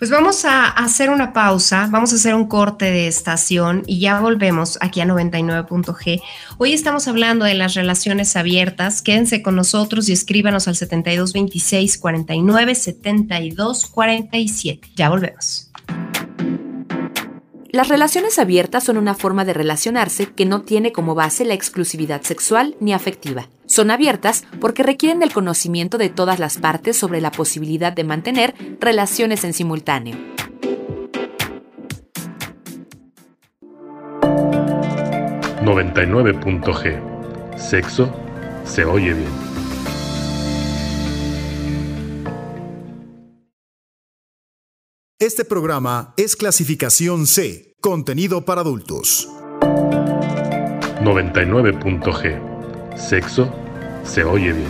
Pues 0.00 0.10
vamos 0.10 0.46
a 0.46 0.66
hacer 0.66 1.10
una 1.10 1.34
pausa, 1.34 1.86
vamos 1.90 2.14
a 2.14 2.16
hacer 2.16 2.34
un 2.34 2.46
corte 2.46 2.86
de 2.86 3.06
estación 3.06 3.82
y 3.86 4.00
ya 4.00 4.18
volvemos 4.18 4.78
aquí 4.80 5.02
a 5.02 5.04
99.g. 5.04 6.22
Hoy 6.56 6.72
estamos 6.72 7.06
hablando 7.06 7.44
de 7.44 7.52
las 7.52 7.74
relaciones 7.74 8.34
abiertas. 8.34 9.02
Quédense 9.02 9.42
con 9.42 9.56
nosotros 9.56 10.08
y 10.08 10.12
escríbanos 10.12 10.68
al 10.68 10.76
7226 10.76 11.98
49 11.98 12.74
72 12.74 13.86
47. 13.88 14.88
Ya 14.96 15.10
volvemos. 15.10 15.70
Las 17.68 17.88
relaciones 17.88 18.38
abiertas 18.38 18.84
son 18.84 18.96
una 18.96 19.14
forma 19.14 19.44
de 19.44 19.52
relacionarse 19.52 20.32
que 20.32 20.46
no 20.46 20.62
tiene 20.62 20.92
como 20.92 21.14
base 21.14 21.44
la 21.44 21.52
exclusividad 21.52 22.22
sexual 22.22 22.74
ni 22.80 22.94
afectiva. 22.94 23.50
Son 23.70 23.90
abiertas 23.92 24.44
porque 24.60 24.82
requieren 24.82 25.20
del 25.20 25.32
conocimiento 25.32 25.96
de 25.96 26.08
todas 26.08 26.40
las 26.40 26.58
partes 26.58 26.96
sobre 26.96 27.20
la 27.20 27.30
posibilidad 27.30 27.92
de 27.92 28.02
mantener 28.02 28.52
relaciones 28.80 29.44
en 29.44 29.52
simultáneo. 29.52 30.16
...99.g... 35.62 37.56
Sexo 37.56 38.12
se 38.64 38.84
oye 38.84 39.14
bien. 39.14 39.28
Este 45.20 45.44
programa 45.44 46.12
es 46.16 46.34
clasificación 46.34 47.28
C, 47.28 47.74
contenido 47.80 48.44
para 48.44 48.62
adultos. 48.62 49.28
99.g. 51.02 52.49
Sexo 53.00 53.50
se 54.04 54.22
oye 54.22 54.52
bien. 54.52 54.68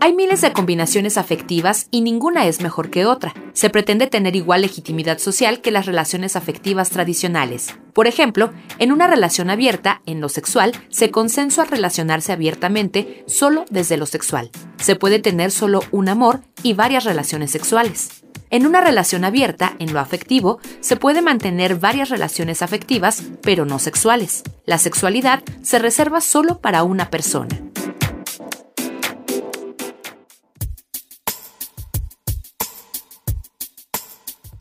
Hay 0.00 0.14
miles 0.14 0.40
de 0.40 0.52
combinaciones 0.52 1.16
afectivas 1.16 1.86
y 1.92 2.00
ninguna 2.00 2.46
es 2.46 2.60
mejor 2.60 2.90
que 2.90 3.06
otra. 3.06 3.32
Se 3.52 3.70
pretende 3.70 4.08
tener 4.08 4.34
igual 4.34 4.62
legitimidad 4.62 5.18
social 5.18 5.60
que 5.60 5.70
las 5.70 5.86
relaciones 5.86 6.34
afectivas 6.34 6.90
tradicionales. 6.90 7.76
Por 7.92 8.08
ejemplo, 8.08 8.52
en 8.80 8.90
una 8.90 9.06
relación 9.06 9.48
abierta, 9.48 10.02
en 10.04 10.20
lo 10.20 10.28
sexual, 10.28 10.72
se 10.88 11.12
consensua 11.12 11.66
relacionarse 11.66 12.32
abiertamente 12.32 13.22
solo 13.28 13.64
desde 13.70 13.96
lo 13.96 14.06
sexual. 14.06 14.50
Se 14.78 14.96
puede 14.96 15.20
tener 15.20 15.52
solo 15.52 15.82
un 15.92 16.08
amor 16.08 16.40
y 16.64 16.74
varias 16.74 17.04
relaciones 17.04 17.52
sexuales. 17.52 18.21
En 18.52 18.66
una 18.66 18.82
relación 18.82 19.24
abierta, 19.24 19.76
en 19.78 19.94
lo 19.94 19.98
afectivo, 19.98 20.60
se 20.80 20.96
puede 20.96 21.22
mantener 21.22 21.76
varias 21.76 22.10
relaciones 22.10 22.60
afectivas, 22.60 23.22
pero 23.40 23.64
no 23.64 23.78
sexuales. 23.78 24.42
La 24.66 24.76
sexualidad 24.76 25.42
se 25.62 25.78
reserva 25.78 26.20
solo 26.20 26.58
para 26.60 26.82
una 26.82 27.08
persona. 27.08 27.71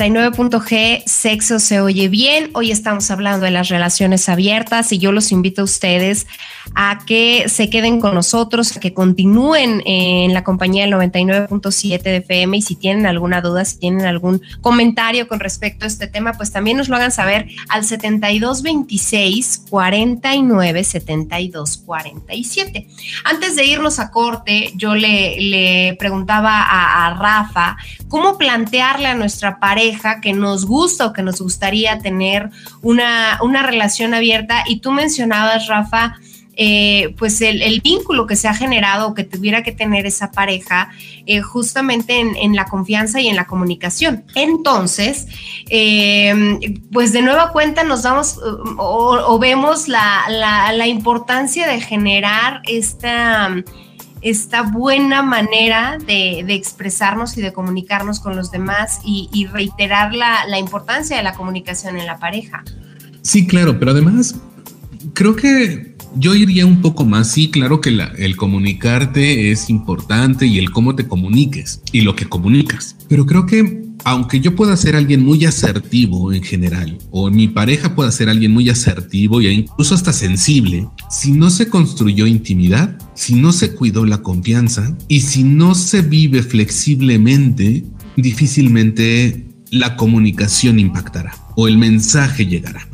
9.g, 0.10 1.04
sexo 1.06 1.60
se 1.60 1.80
oye 1.80 2.08
bien. 2.08 2.50
Hoy 2.54 2.72
estamos 2.72 3.12
hablando 3.12 3.46
de 3.46 3.52
las 3.52 3.70
relaciones 3.70 4.30
abiertas 4.30 4.92
y 4.92 4.98
yo 4.98 5.12
los 5.12 5.32
invito 5.32 5.62
a 5.62 5.66
ustedes 5.66 6.28
a 6.74 7.00
que 7.06 7.46
se 7.48 7.70
queden 7.70 8.00
con 8.00 8.16
nosotros, 8.16 8.76
a 8.76 8.80
que 8.80 8.94
continúen 8.94 9.84
en 9.86 10.34
la 10.34 10.44
compañía 10.44 10.86
del 10.86 10.94
99.7 10.94 12.02
de 12.02 12.18
FM 12.18 12.58
y 12.58 12.62
si 12.62 12.76
tienen 12.76 13.06
alguna 13.06 13.42
duda, 13.42 13.66
si 13.66 13.78
tienen 13.78 14.06
algún 14.06 14.42
comentario 14.62 15.28
con 15.28 15.40
respecto 15.40 15.86
a 15.86 15.88
este 15.88 16.08
tema, 16.08 16.34
pues 16.34 16.52
también 16.52 16.78
nos 16.78 16.90
lo 16.90 16.96
hagan 16.96 17.12
saber 17.12 17.48
al 17.70 17.84
7226 17.84 19.66
49 19.70 20.84
72 20.84 21.78
47. 21.86 22.88
Antes 23.24 23.56
de 23.56 23.66
irnos 23.66 24.00
a 24.00 24.10
corte, 24.10 24.72
yo 24.76 24.96
le, 24.96 25.96
preguntaba 26.00 26.62
a 26.62 27.14
Rafa 27.14 27.78
cómo 28.12 28.38
plantearle 28.38 29.08
a 29.08 29.16
nuestra 29.16 29.58
pareja 29.58 30.20
que 30.20 30.34
nos 30.34 30.66
gusta 30.66 31.06
o 31.06 31.14
que 31.14 31.24
nos 31.24 31.42
gustaría 31.42 32.00
tener 32.00 32.50
una, 32.82 33.40
una 33.42 33.64
relación 33.64 34.14
abierta 34.14 34.66
y 34.68 34.82
tú 34.82 34.92
mencionabas, 34.92 35.68
Rafa, 35.68 36.18
eh, 36.58 37.16
pues 37.18 37.40
el, 37.40 37.80
vínculo 37.82 38.28
que 38.28 38.36
se 38.36 38.50
ha 38.50 38.54
generado 38.54 39.08
o 39.08 39.14
que 39.14 39.24
tuviera 39.24 39.64
que 39.64 39.72
tener 39.72 40.06
esa 40.06 40.32
pareja 40.32 40.90
eh, 41.26 41.40
justamente 41.40 42.20
en, 42.20 42.54
la 42.54 42.66
confianza 42.66 43.22
y 43.22 43.30
en 43.30 43.38
la 43.38 43.48
comunicación. 43.48 44.26
Entonces, 44.36 45.28
eh, 45.70 46.60
pues 46.92 47.14
de 47.14 47.22
nueva 47.22 47.54
cuenta 47.54 47.86
nos 47.86 48.04
damos 48.04 48.38
o, 48.78 49.40
vemos 49.40 49.88
la, 49.88 50.86
importancia 50.86 51.66
de 51.66 51.80
generar 51.80 52.62
esta 52.68 53.56
esta 54.22 54.64
buena 54.64 55.24
manera 55.24 55.98
de, 56.06 56.40
expresarnos 56.54 57.38
y 57.38 57.42
de 57.42 57.54
comunicarnos 57.54 58.20
con 58.20 58.36
los 58.36 58.52
demás 58.52 59.00
y, 59.04 59.48
reiterar 59.52 60.14
la, 60.14 60.46
la, 60.48 60.60
importancia 60.60 61.18
de 61.18 61.24
la 61.24 61.34
comunicación 61.34 61.98
en 61.98 62.06
la 62.06 62.20
pareja. 62.20 62.64
Sí, 63.22 63.48
claro, 63.48 63.80
pero 63.80 63.92
además 63.92 64.36
creo 65.14 65.36
que 65.36 65.96
yo 66.16 66.36
iría 66.36 66.66
un 66.66 66.82
poco 66.82 67.06
más, 67.06 67.32
sí, 67.32 67.50
claro 67.50 67.82
que 67.82 67.90
el 68.18 68.36
comunicarte 68.36 69.52
es 69.52 69.70
importante 69.70 70.46
y 70.46 70.60
el 70.60 70.72
cómo 70.72 70.96
te 70.96 71.08
comuniques 71.08 71.82
y 71.92 72.02
lo 72.02 72.16
que 72.16 72.26
comunicas, 72.26 72.98
pero 73.08 73.26
creo 73.26 73.46
que 73.46 73.91
aunque 74.04 74.40
yo 74.40 74.56
pueda 74.56 74.76
ser 74.78 74.96
alguien 74.96 75.24
muy 75.24 75.46
asertivo 75.46 76.34
en 76.34 76.44
general, 76.44 76.98
o 77.12 77.30
mi 77.30 77.48
pareja 77.48 77.96
pueda 77.96 78.12
ser 78.12 78.30
alguien 78.30 78.52
muy 78.52 78.70
asertivo 78.70 79.42
e 79.42 79.52
incluso 79.52 79.96
hasta 79.96 80.14
sensible, 80.14 80.88
si 81.10 81.32
no 81.32 81.50
se 81.50 81.68
construyó 81.68 82.28
intimidad, 82.28 82.98
si 83.14 83.36
no 83.36 83.52
se 83.52 83.74
cuidó 83.74 84.06
la 84.06 84.22
confianza 84.22 84.96
y 85.08 85.22
si 85.22 85.44
no 85.44 85.76
se 85.76 86.02
vive 86.02 86.44
flexiblemente, 86.44 87.86
difícilmente 88.18 89.48
la 89.70 89.96
comunicación 89.96 90.80
impactará 90.80 91.36
o 91.56 91.68
el 91.68 91.78
mensaje 91.78 92.46
llegará. 92.46 92.88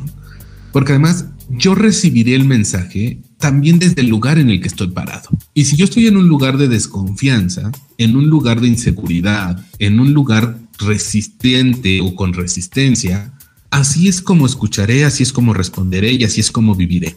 Porque 0.72 0.92
además 0.92 1.26
yo 1.50 1.74
recibiré 1.74 2.34
el 2.34 2.44
mensaje 2.44 3.20
también 3.38 3.78
desde 3.78 4.02
el 4.02 4.08
lugar 4.08 4.38
en 4.38 4.50
el 4.50 4.60
que 4.60 4.68
estoy 4.68 4.88
parado. 4.88 5.28
Y 5.54 5.64
si 5.64 5.76
yo 5.76 5.84
estoy 5.84 6.06
en 6.06 6.16
un 6.16 6.28
lugar 6.28 6.58
de 6.58 6.68
desconfianza, 6.68 7.70
en 7.96 8.16
un 8.16 8.28
lugar 8.28 8.60
de 8.60 8.68
inseguridad, 8.68 9.64
en 9.78 10.00
un 10.00 10.12
lugar 10.12 10.58
resistente 10.78 12.00
o 12.00 12.14
con 12.14 12.32
resistencia, 12.32 13.32
así 13.70 14.08
es 14.08 14.22
como 14.22 14.46
escucharé, 14.46 15.04
así 15.04 15.22
es 15.22 15.32
como 15.32 15.54
responderé 15.54 16.12
y 16.12 16.24
así 16.24 16.40
es 16.40 16.50
como 16.50 16.74
viviré. 16.74 17.16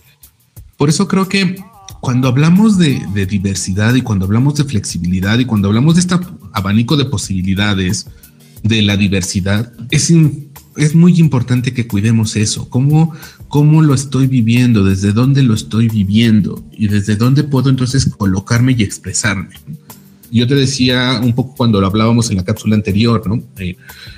Por 0.77 0.89
eso 0.89 1.07
creo 1.07 1.29
que 1.29 1.63
cuando 2.01 2.27
hablamos 2.27 2.77
de, 2.77 2.99
diversidad 3.29 3.93
y 3.93 4.01
cuando 4.01 4.25
hablamos 4.25 4.55
de 4.55 4.63
flexibilidad 4.63 5.37
y 5.39 5.45
cuando 5.45 5.67
hablamos 5.67 5.95
de 5.95 6.01
este 6.01 6.15
abanico 6.53 6.97
de 6.97 7.05
posibilidades 7.05 8.07
de 8.63 8.81
la 8.81 8.97
diversidad, 8.97 9.71
es, 9.91 10.11
es 10.77 10.95
muy 10.95 11.19
importante 11.19 11.73
que 11.73 11.87
cuidemos 11.87 12.35
eso, 12.35 12.69
cómo, 12.69 13.13
cómo 13.47 13.83
lo 13.83 13.93
estoy 13.93 14.27
viviendo, 14.27 14.83
desde 14.83 15.11
dónde 15.11 15.43
lo 15.43 15.53
estoy 15.53 15.89
viviendo 15.89 16.63
y 16.71 16.87
desde 16.87 17.15
dónde 17.15 17.43
puedo 17.43 17.69
entonces 17.69 18.05
colocarme 18.17 18.75
y 18.77 18.83
expresarme. 18.83 19.55
Yo 20.31 20.47
te 20.47 20.55
decía 20.55 21.19
un 21.21 21.33
poco 21.33 21.53
cuando 21.55 21.81
lo 21.81 21.87
hablábamos 21.87 22.29
en 22.31 22.37
la 22.37 22.45
cápsula 22.45 22.75
anterior, 22.75 23.27
¿no? 23.27 23.43
Eh, 23.57 23.75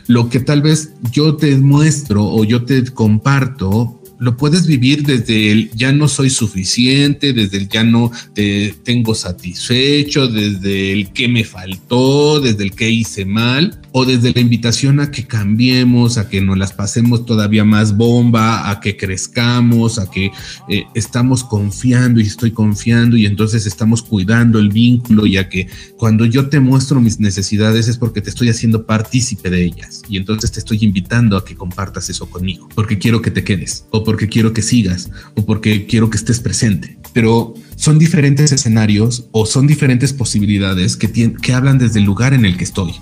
lo 0.07 0.29
que 0.29 0.39
tal 0.39 0.61
vez 0.61 0.93
yo 1.11 1.35
te 1.35 1.57
muestro 1.57 2.23
o 2.23 2.43
yo 2.43 2.63
te 2.63 2.83
comparto 2.85 4.02
lo 4.23 4.37
puedes 4.37 4.65
vivir 4.67 5.03
desde 5.03 5.51
el 5.51 5.69
ya 5.71 5.91
no 5.91 6.07
soy 6.07 6.29
suficiente, 6.29 7.33
desde 7.33 7.57
el 7.57 7.67
ya 7.67 7.83
no 7.83 8.09
te 8.33 8.73
tengo 8.83 9.15
satisfecho, 9.15 10.27
desde 10.27 10.93
el 10.93 11.11
que 11.11 11.27
me 11.27 11.43
faltó, 11.43 12.39
desde 12.39 12.63
el 12.63 12.71
que 12.71 12.89
hice 12.89 13.25
mal, 13.25 13.81
o 13.91 14.05
desde 14.05 14.31
la 14.33 14.39
invitación 14.39 14.99
a 15.01 15.11
que 15.11 15.27
cambiemos, 15.27 16.17
a 16.17 16.29
que 16.29 16.41
nos 16.41 16.57
las 16.57 16.71
pasemos 16.71 17.25
todavía 17.25 17.65
más 17.65 17.95
bomba, 17.95 18.69
a 18.69 18.79
que 18.79 18.95
crezcamos, 18.95 19.99
a 19.99 20.09
que 20.09 20.31
eh, 20.69 20.85
estamos 20.95 21.43
confiando 21.43 22.19
y 22.19 22.23
estoy 22.23 22.51
confiando 22.51 23.17
y 23.17 23.25
entonces 23.25 23.65
estamos 23.65 24.01
cuidando 24.01 24.57
el 24.57 24.69
vínculo 24.69 25.25
y 25.25 25.37
a 25.37 25.49
que 25.49 25.67
cuando 25.97 26.25
yo 26.25 26.49
te 26.49 26.59
muestro 26.61 27.01
mis 27.01 27.19
necesidades 27.19 27.87
es 27.87 27.97
porque 27.97 28.21
te 28.21 28.29
estoy 28.29 28.49
haciendo 28.49 28.85
partícipe 28.85 29.49
de 29.49 29.65
ellas 29.65 30.01
y 30.07 30.15
entonces 30.15 30.51
te 30.51 30.59
estoy 30.59 30.79
invitando 30.81 31.35
a 31.35 31.43
que 31.43 31.55
compartas 31.55 32.09
eso 32.09 32.29
conmigo, 32.29 32.69
porque 32.73 32.97
quiero 32.97 33.21
que 33.21 33.31
te 33.31 33.43
quedes 33.43 33.85
o 33.91 34.03
porque 34.03 34.12
quiero 34.17 34.53
que 34.53 34.61
sigas 34.61 35.09
o 35.35 35.45
porque 35.45 35.85
quiero 35.85 36.09
que 36.09 36.17
estés 36.17 36.39
presente. 36.39 36.97
Pero 37.13 37.53
son 37.75 37.99
diferentes 37.99 38.51
escenarios 38.51 39.27
o 39.31 39.45
son 39.45 39.67
diferentes 39.67 40.13
posibilidades 40.13 40.95
que, 40.97 41.33
que 41.33 41.53
hablan 41.53 41.77
desde 41.77 41.99
el 41.99 42.05
lugar 42.05 42.33
en 42.33 42.45
el 42.45 42.57
que 42.57 42.63
estoy. 42.63 42.93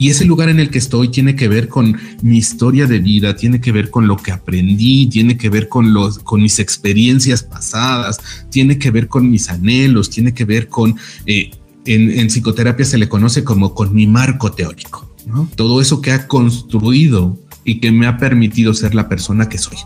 Y 0.00 0.08
ese 0.08 0.24
lugar 0.24 0.48
en 0.48 0.60
el 0.60 0.70
que 0.70 0.78
estoy 0.78 1.08
tiene 1.08 1.36
que 1.36 1.46
ver 1.46 1.68
con 1.68 1.94
mi 2.22 2.38
historia 2.38 2.86
de 2.86 3.00
vida, 3.00 3.36
tiene 3.36 3.60
que 3.60 3.70
ver 3.70 3.90
con 3.90 4.06
lo 4.06 4.16
que 4.16 4.32
aprendí, 4.32 5.06
tiene 5.06 5.36
que 5.36 5.50
ver 5.50 5.68
con 5.68 5.92
los, 5.92 6.18
con 6.20 6.40
mis 6.40 6.58
experiencias 6.58 7.42
pasadas, 7.42 8.18
tiene 8.50 8.78
que 8.78 8.90
ver 8.90 9.08
con 9.08 9.30
mis 9.30 9.50
anhelos, 9.50 10.08
tiene 10.08 10.32
que 10.32 10.46
ver 10.46 10.68
con, 10.68 10.96
eh, 11.26 11.50
en, 11.84 12.28
psicoterapia 12.28 12.86
se 12.86 12.96
le 12.96 13.10
conoce 13.10 13.44
como 13.44 13.74
con 13.74 13.94
mi 13.94 14.06
marco 14.06 14.52
teórico, 14.52 15.14
Todo 15.54 15.82
eso 15.82 16.00
que 16.00 16.12
ha 16.12 16.26
construido 16.26 17.38
y 17.64 17.80
que 17.80 17.92
me 17.92 18.06
ha 18.06 18.16
permitido 18.16 18.74
ser 18.74 18.94
la 18.94 19.08
persona 19.08 19.48
que 19.48 19.58
soy. 19.58 19.78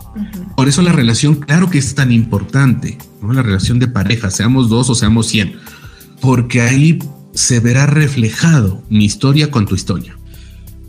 Por 0.55 0.67
eso 0.67 0.81
la 0.81 0.91
relación, 0.91 1.35
claro 1.35 1.69
que 1.69 1.77
es 1.77 1.95
tan 1.95 2.11
importante, 2.11 2.97
la 3.21 3.41
relación 3.41 3.79
de 3.79 3.87
pareja, 3.87 4.31
seamos 4.31 4.69
dos 4.69 4.89
o 4.89 4.95
seamos 4.95 5.27
cien, 5.27 5.55
porque 6.21 6.61
ahí 6.61 6.99
se 7.33 7.59
verá 7.59 7.85
reflejado 7.85 8.81
mi 8.89 9.05
historia 9.05 9.51
con 9.51 9.65
tu 9.65 9.75
historia. 9.75 10.17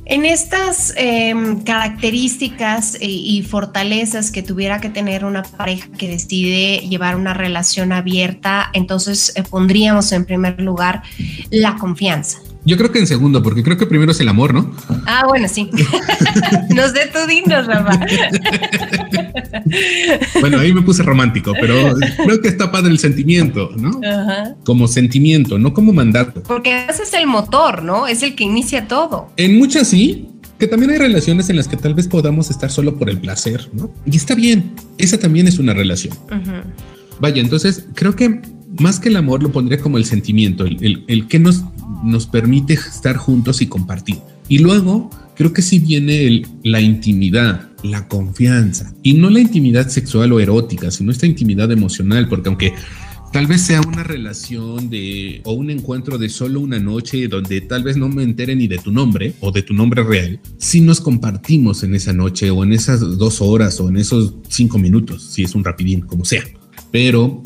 En 0.09 0.25
estas 0.25 0.95
em, 0.97 1.65
características 1.65 2.97
y, 3.01 3.43
fortalezas 3.43 4.31
que 4.31 4.41
tuviera 4.41 4.81
que 4.81 4.89
tener 4.89 5.25
una 5.25 5.43
pareja 5.43 5.89
que 5.99 6.07
decide 6.07 6.87
llevar 6.89 7.17
una 7.17 7.35
relación 7.35 7.91
abierta, 7.91 8.71
entonces 8.73 9.33
eh, 9.35 9.43
pondríamos 9.43 10.13
en 10.13 10.25
primer 10.25 10.61
lugar 10.61 11.03
la 11.51 11.75
confianza. 11.75 12.39
Yo 12.67 12.77
creo 12.77 12.91
que 12.91 12.99
en 12.99 13.07
segundo, 13.07 13.43
porque 13.43 13.63
creo 13.63 13.77
que 13.77 13.87
primero 13.87 14.11
es 14.11 14.19
el 14.19 14.29
amor, 14.29 14.53
¿no? 14.53 14.75
Ah, 15.07 15.25
bueno, 15.29 15.49
sí. 15.49 15.71
Nos 16.75 16.93
de 16.93 17.07
tu 17.07 17.27
dinos, 17.29 17.65
Rafa. 17.67 17.99
bueno, 20.41 20.59
ahí 20.59 20.75
me 20.75 20.83
puse 20.83 21.05
romántico, 21.05 21.53
pero 21.61 21.95
creo 22.25 22.41
que 22.41 22.49
está 22.49 22.73
padre 22.73 22.91
el 22.91 22.99
sentimiento, 22.99 23.71
¿no? 23.77 24.01
Como 24.65 24.89
sentimiento, 24.89 25.59
no 25.59 25.73
como 25.73 25.93
mandato. 25.93 26.43
Porque 26.43 26.87
ese 26.89 27.05
es 27.05 27.15
el 27.15 27.29
motor, 27.29 27.85
¿no? 27.85 28.09
Es 28.09 28.25
el 28.25 28.35
que 28.35 28.43
inicia 28.45 28.89
todo. 28.89 29.31
En 29.37 29.57
muchas 29.59 29.89
sí, 29.89 30.29
que 30.59 30.67
también 30.67 30.91
hay 30.91 30.99
relaciones 30.99 31.49
en 31.51 31.57
las 31.57 31.69
que 31.69 31.77
tal 31.77 31.95
vez 31.95 32.09
podamos 32.09 32.51
estar 32.51 32.71
solo 32.71 32.97
por 32.97 33.11
el 33.11 33.19
placer, 33.19 33.69
¿no? 33.73 33.91
Y 34.07 34.17
está 34.17 34.35
bien, 34.35 34.75
esa 34.99 35.19
también 35.19 35.47
es 35.47 35.59
una 35.59 35.73
relación. 35.73 36.17
Vaya, 37.21 37.41
entonces 37.41 37.87
creo 37.95 38.17
que 38.17 38.41
más 38.81 39.01
que 39.01 39.09
el 39.09 39.17
amor 39.17 39.43
lo 39.43 39.53
pondría 39.53 39.81
como 39.81 39.99
el 39.99 40.05
sentimiento, 40.05 40.65
el, 40.65 41.05
el, 41.07 41.29
que 41.29 41.39
nos, 41.39 41.65
nos 42.07 42.27
permite 42.27 42.75
estar 42.75 43.17
juntos 43.17 43.61
y 43.61 43.67
compartir. 43.67 44.19
Y 44.49 44.59
luego 44.59 45.11
creo 45.35 45.53
que 45.53 45.63
sí 45.63 45.79
viene 45.79 46.43
la 46.63 46.81
intimidad, 46.81 47.69
la 47.83 48.09
confianza, 48.09 48.95
y 49.03 49.15
no 49.15 49.31
la 49.31 49.41
intimidad 49.41 49.89
sexual 49.89 50.33
o 50.33 50.41
erótica, 50.41 50.91
sino 50.91 51.13
esta 51.13 51.27
intimidad 51.27 51.71
emocional, 51.71 52.29
porque 52.29 52.49
aunque 52.49 52.73
tal 53.33 53.47
vez 53.47 53.63
sea 53.63 53.81
una 53.83 54.03
relación 54.03 54.89
de 54.89 55.43
o 55.45 55.53
un 55.53 55.71
encuentro 55.71 56.17
de 56.17 56.29
solo 56.29 56.61
una 56.61 56.79
noche 56.79 57.29
donde 57.29 57.61
tal 57.61 57.83
vez 57.83 57.97
no 57.97 58.09
me 58.09 58.23
entere 58.23 58.57
ni 58.57 58.67
de 58.67 58.79
tu 58.79 58.91
nombre 58.91 59.35
o 59.41 59.53
de 59.53 59.63
tu 59.63 59.75
nombre 59.75 60.03
real, 60.03 60.41
si 60.59 60.81
nos 60.81 61.01
compartimos 61.01 61.83
en 61.83 61.95
esa 61.95 62.13
noche 62.13 62.51
o 62.51 62.65
en 62.65 62.73
esas 62.73 63.01
dos 63.19 63.43
horas 63.43 63.79
o 63.81 63.89
en 63.89 63.99
esos 63.99 64.35
cinco 64.49 64.79
minutos, 64.79 65.23
si 65.23 65.43
es 65.43 65.55
un 65.55 65.65
rapidín, 65.65 66.01
como 66.01 66.25
sea. 66.25 66.45
Pero 66.91 67.43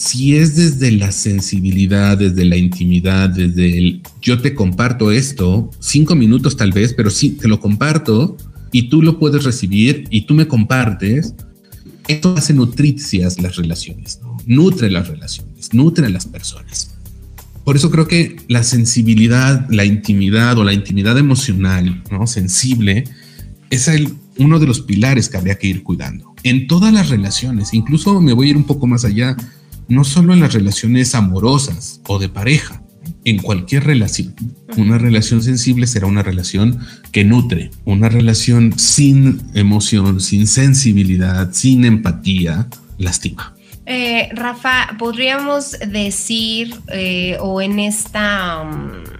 si 0.00 0.34
es 0.34 0.56
desde 0.56 0.92
la 0.92 1.12
sensibilidad, 1.12 2.16
desde 2.16 2.46
la 2.46 2.56
intimidad, 2.56 3.28
desde 3.28 3.76
el 3.76 4.02
yo 4.22 4.40
te 4.40 4.54
comparto 4.54 5.12
esto, 5.12 5.68
cinco 5.78 6.14
minutos 6.14 6.56
tal 6.56 6.72
vez, 6.72 6.94
pero 6.94 7.10
sí 7.10 7.32
te 7.32 7.48
lo 7.48 7.60
comparto 7.60 8.34
y 8.72 8.88
tú 8.88 9.02
lo 9.02 9.18
puedes 9.18 9.44
recibir 9.44 10.04
y 10.08 10.22
tú 10.22 10.32
me 10.32 10.48
compartes, 10.48 11.34
esto 12.08 12.34
hace 12.34 12.54
nutricias 12.54 13.42
las 13.42 13.56
relaciones, 13.56 14.20
nutre 14.46 14.90
las 14.90 15.06
relaciones, 15.06 15.74
nutre 15.74 16.06
a 16.06 16.08
las 16.08 16.24
personas. 16.24 16.94
Por 17.62 17.76
eso 17.76 17.90
creo 17.90 18.08
que 18.08 18.36
la 18.48 18.62
sensibilidad, 18.62 19.68
la 19.68 19.84
intimidad 19.84 20.56
o 20.56 20.64
la 20.64 20.72
intimidad 20.72 21.18
emocional, 21.18 22.02
¿no? 22.10 22.26
sensible, 22.26 23.04
es 23.68 23.90
uno 24.38 24.58
de 24.58 24.66
los 24.66 24.80
pilares 24.80 25.28
que 25.28 25.36
habría 25.36 25.58
que 25.58 25.66
ir 25.66 25.82
cuidando. 25.82 26.34
En 26.42 26.68
todas 26.68 26.90
las 26.90 27.10
relaciones, 27.10 27.74
incluso 27.74 28.18
me 28.22 28.32
voy 28.32 28.46
a 28.46 28.50
ir 28.52 28.56
un 28.56 28.64
poco 28.64 28.86
más 28.86 29.04
allá, 29.04 29.36
no 29.90 30.04
solo 30.04 30.32
en 30.32 30.40
las 30.40 30.54
relaciones 30.54 31.14
amorosas 31.14 32.00
o 32.06 32.18
de 32.18 32.30
pareja, 32.30 32.82
en 33.24 33.38
cualquier 33.38 33.84
relación. 33.84 34.34
Una 34.76 34.96
relación 34.96 35.42
sensible 35.42 35.86
será 35.86 36.06
una 36.06 36.22
relación 36.22 36.78
que 37.12 37.24
nutre, 37.24 37.70
una 37.84 38.08
relación 38.08 38.78
sin 38.78 39.42
emoción, 39.54 40.20
sin 40.20 40.46
sensibilidad, 40.46 41.52
sin 41.52 41.84
empatía, 41.84 42.68
lastima. 42.98 43.54
Eh, 43.84 44.28
Rafa, 44.32 44.96
podríamos 44.98 45.76
decir, 45.86 46.74
eh, 46.92 47.36
o 47.40 47.60
en 47.60 47.80
esta... 47.80 48.62
Um, 48.62 49.19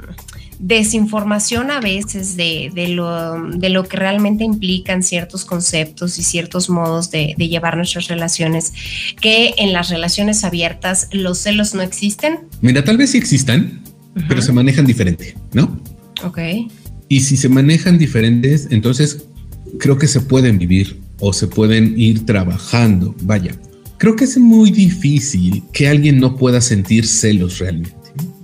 desinformación 0.60 1.70
a 1.70 1.80
veces 1.80 2.36
de, 2.36 2.70
lo, 2.88 3.48
de, 3.50 3.70
lo, 3.70 3.84
que 3.84 3.96
realmente 3.96 4.44
implican 4.44 5.02
ciertos 5.02 5.46
conceptos 5.46 6.18
y 6.18 6.22
ciertos 6.22 6.68
modos 6.68 7.10
de, 7.10 7.34
llevar 7.38 7.76
nuestras 7.76 8.08
relaciones, 8.08 8.72
que 9.20 9.54
en 9.56 9.72
las 9.72 9.88
relaciones 9.88 10.44
abiertas 10.44 11.08
los 11.12 11.38
celos 11.38 11.74
no 11.74 11.80
existen. 11.80 12.40
Mira, 12.60 12.84
tal 12.84 12.98
vez 12.98 13.10
sí 13.10 13.18
existan, 13.18 13.80
pero 14.28 14.42
se 14.42 14.52
manejan 14.52 14.84
diferente, 14.84 15.34
¿no? 15.54 15.80
Ok. 16.22 16.38
Y 17.08 17.20
si 17.20 17.36
se 17.38 17.48
manejan 17.48 17.96
diferentes, 17.98 18.68
entonces 18.70 19.24
creo 19.78 19.96
que 19.96 20.06
se 20.06 20.20
pueden 20.20 20.58
vivir 20.58 21.00
o 21.20 21.32
se 21.32 21.46
pueden 21.46 21.98
ir 21.98 22.26
trabajando. 22.26 23.14
Vaya, 23.22 23.56
creo 23.96 24.14
que 24.14 24.24
es 24.24 24.36
muy 24.36 24.70
difícil 24.70 25.62
que 25.72 25.88
alguien 25.88 26.20
no 26.20 26.36
pueda 26.36 26.60
sentir 26.60 27.06
celos 27.06 27.58
realmente 27.58 27.99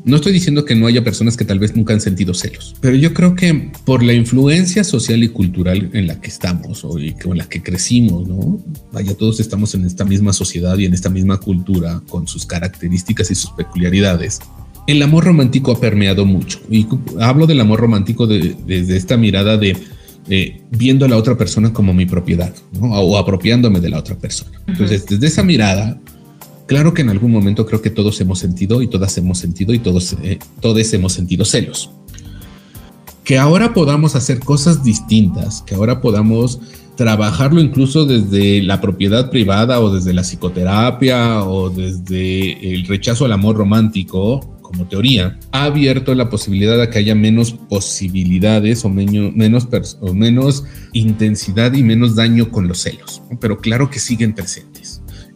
No 0.06 0.14
estoy 0.14 0.32
diciendo 0.32 0.64
que 0.64 0.76
no 0.76 0.86
haya 0.86 1.02
personas 1.02 1.36
que 1.36 1.44
tal 1.44 1.58
vez 1.58 1.74
nunca 1.74 1.92
han 1.92 2.00
sentido 2.00 2.32
celos, 2.32 2.76
pero 2.80 2.94
yo 2.94 3.12
creo 3.12 3.34
que 3.34 3.72
por 3.84 4.04
la 4.04 4.12
influencia 4.12 4.84
social 4.84 5.24
y 5.24 5.28
cultural 5.28 5.90
en 5.94 6.06
la 6.06 6.20
que 6.20 6.28
estamos 6.28 6.84
o 6.84 6.96
en 6.96 7.16
la 7.36 7.48
que 7.48 7.60
crecimos, 7.60 8.28
¿no? 8.28 8.64
Vaya, 8.92 9.16
todos 9.16 9.40
estamos 9.40 9.74
en 9.74 9.84
esta 9.84 10.04
misma 10.04 10.32
sociedad 10.32 10.78
y 10.78 10.84
en 10.84 10.94
esta 10.94 11.10
misma 11.10 11.40
cultura 11.40 12.00
con 12.08 12.28
sus 12.28 12.46
características 12.46 13.32
y 13.32 13.34
sus 13.34 13.50
peculiaridades. 13.50 14.38
El 14.86 15.02
amor 15.02 15.24
romántico 15.24 15.72
ha 15.72 15.80
permeado 15.80 16.24
mucho 16.24 16.60
y 16.70 16.86
hablo 17.18 17.48
del 17.48 17.60
amor 17.60 17.80
romántico 17.80 18.28
desde 18.28 18.96
esta 18.96 19.16
mirada 19.16 19.56
de 19.56 19.76
viendo 20.70 21.04
a 21.04 21.08
la 21.08 21.16
otra 21.16 21.36
persona 21.36 21.72
como 21.72 21.92
mi 21.92 22.06
propiedad 22.06 22.54
o 22.80 23.18
apropiándome 23.18 23.80
de 23.80 23.88
la 23.88 23.98
otra 23.98 24.16
persona. 24.16 24.62
Entonces, 24.68 25.04
desde 25.06 25.26
esa 25.26 25.42
mirada, 25.42 26.00
claro 26.66 26.94
que 26.94 27.02
en 27.02 27.10
algún 27.10 27.32
momento 27.32 27.66
creo 27.66 27.82
que 27.82 27.90
todos 27.90 28.20
hemos 28.20 28.38
sentido 28.38 28.82
y 28.82 28.88
todas 28.88 29.16
hemos 29.18 29.38
sentido 29.38 29.72
y 29.74 29.78
todos, 29.78 30.16
eh, 30.22 30.38
hemos 30.92 31.12
sentido 31.12 31.44
celos. 31.44 31.90
Que 33.24 33.38
ahora 33.38 33.74
podamos 33.74 34.14
hacer 34.14 34.40
cosas 34.40 34.84
distintas, 34.84 35.62
que 35.62 35.74
ahora 35.74 36.00
podamos 36.00 36.60
trabajarlo 36.96 37.60
incluso 37.60 38.06
desde 38.06 38.62
la 38.62 38.80
propiedad 38.80 39.30
privada 39.30 39.80
o 39.80 39.94
desde 39.94 40.14
la 40.14 40.22
psicoterapia 40.22 41.44
o 41.44 41.70
desde 41.70 42.72
el 42.74 42.86
rechazo 42.86 43.24
al 43.24 43.32
amor 43.32 43.56
romántico, 43.56 44.56
como 44.62 44.86
teoría, 44.86 45.38
ha 45.52 45.64
abierto 45.64 46.14
la 46.14 46.28
posibilidad 46.28 46.76
de 46.78 46.90
que 46.90 46.98
haya 46.98 47.14
menos 47.14 47.52
posibilidades 47.52 48.84
o, 48.84 48.88
menos, 48.88 49.68
o 50.00 50.12
menos 50.12 50.64
intensidad 50.92 51.72
y 51.74 51.82
menos 51.84 52.16
daño 52.16 52.50
con 52.50 52.66
los 52.66 52.78
celos, 52.78 53.22
pero 53.40 53.58
claro 53.58 53.90
que 53.90 54.00
siguen 54.00 54.34
presentes. 54.34 54.75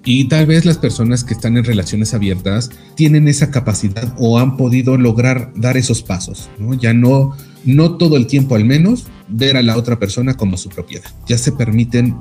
Y 0.05 0.24
tal 0.24 0.46
vez 0.46 0.64
las 0.64 0.78
personas 0.78 1.24
que 1.24 1.34
están 1.34 1.57
en 1.59 1.64
relaciones 1.64 2.14
abiertas 2.14 2.70
tienen 2.94 3.28
esa 3.28 3.51
capacidad 3.51 4.14
o 4.18 4.38
han 4.38 4.57
podido 4.57 4.96
lograr 4.96 5.53
dar 5.55 5.76
esos 5.76 6.03
pasos, 6.03 6.48
¿no? 6.59 6.74
Ya 6.74 6.94
no, 6.94 7.36
no 7.64 7.96
todo 7.96 8.16
el 8.16 8.26
tiempo 8.26 8.55
al 8.55 8.64
menos, 8.64 9.07
ver 9.28 9.57
a 9.57 9.62
la 9.62 9.76
otra 9.76 9.98
persona 9.98 10.34
como 10.34 10.57
su 10.57 10.70
propiedad. 10.70 11.11
Ya 11.28 11.36
se 11.36 11.53
permiten 11.53 12.16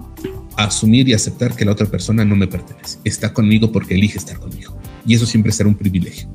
asumir 0.58 1.08
y 1.08 1.14
aceptar 1.14 1.56
que 1.56 1.64
la 1.64 1.72
otra 1.72 1.88
persona 1.88 2.26
no 2.26 2.36
me 2.36 2.48
pertenece. 2.48 3.00
Está 3.06 3.34
conmigo 3.34 3.72
porque 3.72 3.96
elige 3.96 4.18
estar 4.18 4.40
conmigo. 4.40 4.78
Y 5.06 5.16
eso 5.16 5.26
siempre 5.26 5.54
será 5.54 5.70
un 5.70 5.76
privilegio. 5.76 6.28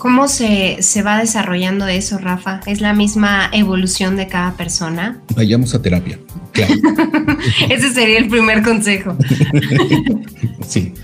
¿Cómo 0.00 0.28
se, 0.28 0.78
va 1.04 1.18
desarrollando 1.18 1.86
eso, 1.86 2.16
Rafa? 2.16 2.60
¿Es 2.66 2.80
la 2.80 2.94
misma 2.94 3.50
evolución 3.52 4.16
de 4.16 4.28
cada 4.28 4.56
persona? 4.56 5.20
Vayamos 5.36 5.74
a 5.74 5.82
terapia. 5.82 6.18
Claro. 6.52 6.72
Ese 7.68 7.92
sería 7.92 8.16
el 8.16 8.28
primer 8.28 8.62
consejo. 8.62 9.14
sí. 10.66 10.94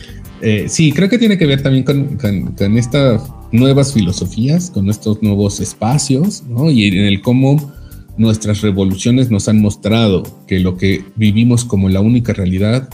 Eh, 0.40 0.64
sí, 0.70 0.92
creo 0.92 1.10
que 1.10 1.18
tiene 1.18 1.36
que 1.36 1.44
ver 1.44 1.62
también 1.62 1.84
con, 1.84 2.78
estas 2.78 3.22
nuevas 3.52 3.92
filosofías, 3.92 4.70
con 4.70 4.88
estos 4.88 5.22
nuevos 5.22 5.60
espacios, 5.60 6.42
¿no? 6.48 6.70
Y 6.70 6.86
en 6.86 7.04
el 7.04 7.20
cómo 7.20 7.70
nuestras 8.16 8.62
revoluciones 8.62 9.30
nos 9.30 9.46
han 9.46 9.60
mostrado 9.60 10.22
que 10.46 10.58
lo 10.58 10.78
que 10.78 11.04
vivimos 11.16 11.66
como 11.66 11.90
la 11.90 12.00
única 12.00 12.32
realidad 12.32 12.88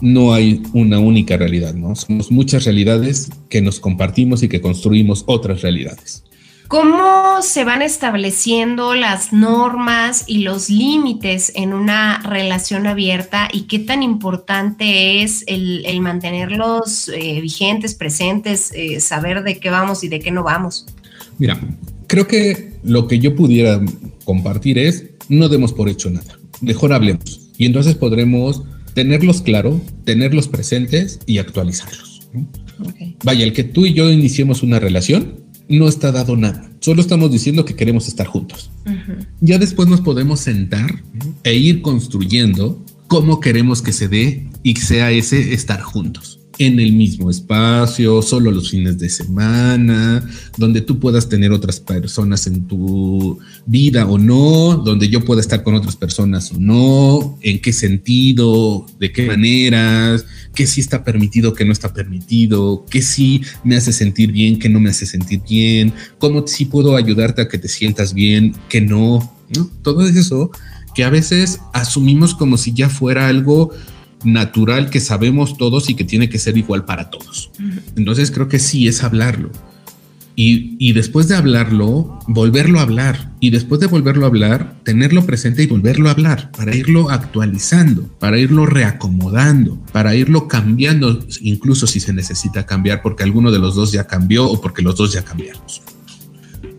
no 0.00 0.34
hay 0.34 0.62
una 0.72 0.98
única 0.98 1.36
realidad, 1.36 1.74
¿no? 1.74 1.94
Somos 1.94 2.30
muchas 2.30 2.64
realidades 2.64 3.30
que 3.48 3.60
nos 3.60 3.80
compartimos 3.80 4.42
y 4.42 4.48
que 4.48 4.60
construimos 4.60 5.24
otras 5.26 5.62
realidades. 5.62 6.22
¿Cómo 6.68 7.42
se 7.42 7.64
van 7.64 7.80
estableciendo 7.80 8.96
las 8.96 9.32
normas 9.32 10.24
y 10.26 10.38
los 10.38 10.68
límites 10.68 11.52
en 11.54 11.72
una 11.72 12.20
relación 12.24 12.88
abierta 12.88 13.48
y 13.52 13.62
qué 13.62 13.78
tan 13.78 14.02
importante 14.02 15.22
es 15.22 15.44
el, 15.46 15.84
mantenerlos 16.00 17.08
eh, 17.08 17.40
vigentes, 17.40 17.94
presentes, 17.94 18.72
eh, 18.74 18.98
saber 18.98 19.44
de 19.44 19.60
qué 19.60 19.70
vamos 19.70 20.02
y 20.02 20.08
de 20.08 20.18
qué 20.18 20.32
no 20.32 20.42
vamos? 20.42 20.86
Mira, 21.38 21.60
creo 22.08 22.26
que 22.26 22.72
lo 22.82 23.06
que 23.06 23.20
yo 23.20 23.36
pudiera 23.36 23.80
compartir 24.24 24.78
es 24.78 25.04
no 25.28 25.48
demos 25.48 25.72
por 25.72 25.88
hecho 25.88 26.10
nada, 26.10 26.36
mejor 26.60 26.92
hablemos 26.92 27.48
y 27.58 27.66
entonces 27.66 27.94
podremos 27.94 28.64
tenerlos 28.96 29.42
claro, 29.42 29.78
tenerlos 30.04 30.48
presentes 30.48 31.20
y 31.26 31.36
actualizarlos. 31.36 32.30
Vaya, 33.22 33.44
el 33.44 33.52
que 33.52 33.62
tú 33.62 33.84
y 33.84 33.92
yo 33.92 34.10
iniciemos 34.10 34.62
una 34.62 34.80
relación 34.80 35.44
no 35.68 35.86
está 35.86 36.12
dado 36.12 36.34
nada. 36.34 36.70
Solo 36.80 37.02
estamos 37.02 37.30
diciendo 37.30 37.66
que 37.66 37.76
queremos 37.76 38.08
estar 38.08 38.26
juntos. 38.26 38.70
Ya 39.42 39.58
después 39.58 39.86
nos 39.86 40.00
podemos 40.00 40.40
sentar 40.40 41.02
e 41.44 41.54
ir 41.54 41.82
construyendo 41.82 42.82
cómo 43.06 43.38
queremos 43.38 43.82
que 43.82 43.92
se 43.92 44.08
dé 44.08 44.48
y 44.62 44.76
sea 44.76 45.10
ese 45.10 45.52
estar 45.52 45.82
juntos 45.82 46.40
en 46.58 46.80
el 46.80 46.92
mismo 46.92 47.30
espacio, 47.30 48.22
solo 48.22 48.50
los 48.50 48.70
fines 48.70 48.98
de 48.98 49.08
semana, 49.08 50.26
donde 50.56 50.80
tú 50.80 50.98
puedas 50.98 51.28
tener 51.28 51.52
otras 51.52 51.80
personas 51.80 52.46
en 52.46 52.66
tu 52.66 53.38
vida 53.66 54.06
o 54.06 54.18
no, 54.18 54.76
donde 54.76 55.08
yo 55.08 55.24
pueda 55.24 55.40
estar 55.40 55.62
con 55.62 55.74
otras 55.74 55.96
personas 55.96 56.50
o 56.52 56.58
no, 56.58 57.38
en 57.42 57.60
qué 57.60 57.72
sentido, 57.72 58.86
de 58.98 59.12
qué 59.12 59.26
maneras, 59.26 60.24
qué 60.54 60.66
sí 60.66 60.80
está 60.80 61.04
permitido, 61.04 61.52
qué 61.52 61.64
no 61.64 61.72
está 61.72 61.92
permitido, 61.92 62.84
qué 62.90 63.02
sí 63.02 63.42
me 63.62 63.76
hace 63.76 63.92
sentir 63.92 64.32
bien, 64.32 64.58
qué 64.58 64.68
no 64.68 64.80
me 64.80 64.90
hace 64.90 65.06
sentir 65.06 65.42
bien, 65.48 65.92
cómo 66.18 66.46
sí 66.46 66.64
puedo 66.64 66.96
ayudarte 66.96 67.42
a 67.42 67.48
que 67.48 67.58
te 67.58 67.68
sientas 67.68 68.14
bien, 68.14 68.54
qué 68.68 68.80
no, 68.80 69.34
¿no? 69.54 69.70
Todo 69.82 70.06
eso 70.06 70.50
que 70.94 71.04
a 71.04 71.10
veces 71.10 71.60
asumimos 71.74 72.34
como 72.34 72.56
si 72.56 72.72
ya 72.72 72.88
fuera 72.88 73.28
algo 73.28 73.70
natural 74.24 74.90
que 74.90 75.00
sabemos 75.00 75.56
todos 75.56 75.90
y 75.90 75.94
que 75.94 76.04
tiene 76.04 76.28
que 76.28 76.38
ser 76.38 76.56
igual 76.56 76.84
para 76.84 77.10
todos. 77.10 77.50
Entonces 77.96 78.30
creo 78.30 78.48
que 78.48 78.58
sí 78.58 78.88
es 78.88 79.02
hablarlo. 79.02 79.50
Y, 80.38 80.92
después 80.92 81.28
de 81.28 81.34
hablarlo, 81.34 82.18
volverlo 82.26 82.78
a 82.78 82.82
hablar. 82.82 83.32
Y 83.40 83.48
después 83.48 83.80
de 83.80 83.86
volverlo 83.86 84.26
a 84.26 84.28
hablar, 84.28 84.76
tenerlo 84.82 85.24
presente 85.24 85.62
y 85.62 85.66
volverlo 85.66 86.08
a 86.08 86.12
hablar, 86.12 86.50
para 86.52 86.76
irlo 86.76 87.08
actualizando, 87.08 88.02
para 88.18 88.38
irlo 88.38 88.66
reacomodando, 88.66 89.78
para 89.92 90.14
irlo 90.14 90.46
cambiando, 90.46 91.24
incluso 91.40 91.86
si 91.86 92.00
se 92.00 92.12
necesita 92.12 92.66
cambiar 92.66 93.00
porque 93.00 93.22
alguno 93.22 93.50
de 93.50 93.60
los 93.60 93.74
dos 93.76 93.92
ya 93.92 94.06
cambió 94.06 94.44
o 94.46 94.60
porque 94.60 94.82
los 94.82 94.96
dos 94.96 95.14
ya 95.14 95.22
cambiamos. 95.22 95.80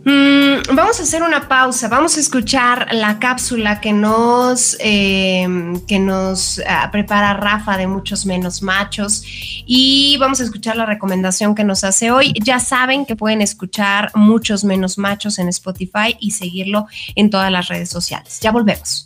Mm, 0.07 0.73
vamos 0.73 1.01
a 1.01 1.03
hacer 1.03 1.21
una 1.21 1.49
pausa, 1.49 1.89
vamos 1.89 2.15
a 2.15 2.21
escuchar 2.21 2.87
la 2.93 3.19
cápsula 3.19 3.81
que 3.81 3.91
nos, 3.91 4.77
em, 4.79 5.81
que 5.85 5.99
nos 5.99 6.61
ah, 6.65 6.87
prepara 6.93 7.33
Rafa 7.33 7.75
de 7.75 7.87
Muchos 7.87 8.25
Menos 8.25 8.61
Machos 8.61 9.21
y 9.65 10.15
vamos 10.17 10.39
a 10.39 10.45
escuchar 10.45 10.77
la 10.77 10.85
recomendación 10.85 11.55
que 11.55 11.65
nos 11.65 11.83
hace 11.83 12.09
hoy. 12.09 12.33
Ya 12.41 12.61
saben 12.61 13.05
que 13.05 13.17
pueden 13.17 13.41
escuchar 13.41 14.11
Muchos 14.15 14.63
Menos 14.63 14.97
Machos 14.97 15.39
en 15.39 15.49
Spotify 15.49 16.15
y 16.21 16.31
seguirlo 16.31 16.87
en 17.17 17.29
todas 17.29 17.51
las 17.51 17.67
redes 17.67 17.89
sociales. 17.89 18.39
Ya 18.39 18.53
volvemos. 18.53 19.05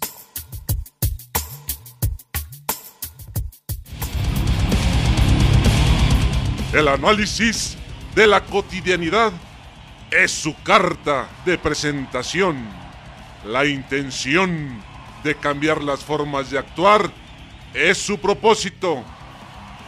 El 6.74 6.88
análisis 6.88 7.76
de 8.14 8.28
la 8.28 8.45
cotidianidad 8.45 9.32
es 10.12 10.32
su 10.32 10.53
carta 10.62 11.28
de 11.45 11.57
presentación. 11.57 12.70
La 13.45 13.66
intención 13.66 14.84
de 15.24 15.36
cambiar 15.36 15.82
las 15.82 16.03
formas 16.03 16.51
de 16.51 16.59
actuar 16.59 17.09
es 17.74 17.97
su 17.97 18.20
propósito. 18.20 19.03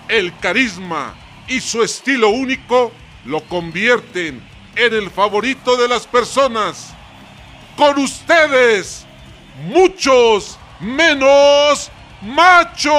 El 0.08 0.36
carisma 0.40 1.14
y 1.48 1.60
su 1.60 1.84
estilo 1.84 2.30
único 2.30 2.92
lo 3.26 3.42
convierten 3.42 4.42
en 4.76 4.94
el 4.94 5.12
favorito 5.12 5.76
de 5.78 5.88
las 5.90 6.08
personas. 6.08 6.94
Con 7.76 8.00
ustedes, 8.00 9.06
muchos 9.66 10.58
menos 10.80 11.92
machos. 12.22 12.94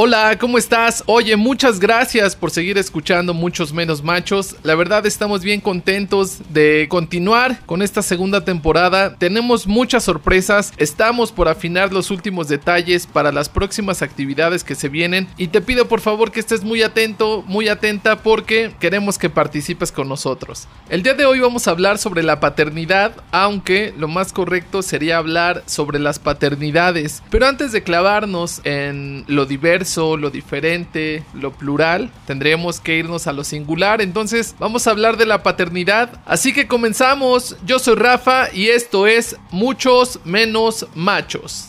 Hola, 0.00 0.38
¿cómo 0.38 0.58
estás? 0.58 1.02
Oye, 1.06 1.34
muchas 1.34 1.80
gracias 1.80 2.36
por 2.36 2.52
seguir 2.52 2.78
escuchando 2.78 3.34
Muchos 3.34 3.72
Menos 3.72 4.04
Machos. 4.04 4.54
La 4.62 4.76
verdad 4.76 5.04
estamos 5.06 5.42
bien 5.42 5.60
contentos 5.60 6.38
de 6.50 6.86
continuar 6.88 7.58
con 7.66 7.82
esta 7.82 8.00
segunda 8.02 8.44
temporada. 8.44 9.16
Tenemos 9.16 9.66
muchas 9.66 10.04
sorpresas. 10.04 10.72
Estamos 10.76 11.32
por 11.32 11.48
afinar 11.48 11.92
los 11.92 12.12
últimos 12.12 12.46
detalles 12.46 13.08
para 13.08 13.32
las 13.32 13.48
próximas 13.48 14.00
actividades 14.00 14.62
que 14.62 14.76
se 14.76 14.88
vienen. 14.88 15.26
Y 15.36 15.48
te 15.48 15.60
pido 15.60 15.88
por 15.88 16.00
favor 16.00 16.30
que 16.30 16.38
estés 16.38 16.62
muy 16.62 16.84
atento, 16.84 17.42
muy 17.48 17.66
atenta 17.66 18.22
porque 18.22 18.70
queremos 18.78 19.18
que 19.18 19.30
participes 19.30 19.90
con 19.90 20.08
nosotros. 20.08 20.68
El 20.90 21.02
día 21.02 21.14
de 21.14 21.26
hoy 21.26 21.40
vamos 21.40 21.66
a 21.66 21.72
hablar 21.72 21.98
sobre 21.98 22.22
la 22.22 22.38
paternidad, 22.38 23.16
aunque 23.32 23.92
lo 23.98 24.06
más 24.06 24.32
correcto 24.32 24.82
sería 24.82 25.18
hablar 25.18 25.64
sobre 25.66 25.98
las 25.98 26.20
paternidades. 26.20 27.20
Pero 27.30 27.48
antes 27.48 27.72
de 27.72 27.82
clavarnos 27.82 28.60
en 28.62 29.24
lo 29.26 29.44
diverso, 29.44 29.87
lo 29.96 30.30
diferente, 30.30 31.24
lo 31.34 31.52
plural, 31.52 32.10
tendremos 32.26 32.80
que 32.80 32.96
irnos 32.96 33.26
a 33.26 33.32
lo 33.32 33.44
singular. 33.44 34.00
Entonces 34.00 34.54
vamos 34.58 34.86
a 34.86 34.90
hablar 34.90 35.16
de 35.16 35.26
la 35.26 35.42
paternidad. 35.42 36.20
Así 36.26 36.52
que 36.52 36.66
comenzamos. 36.66 37.56
Yo 37.64 37.78
soy 37.78 37.94
Rafa 37.96 38.52
y 38.52 38.68
esto 38.68 39.06
es 39.06 39.36
Muchos 39.50 40.20
Menos 40.24 40.86
Machos. 40.94 41.68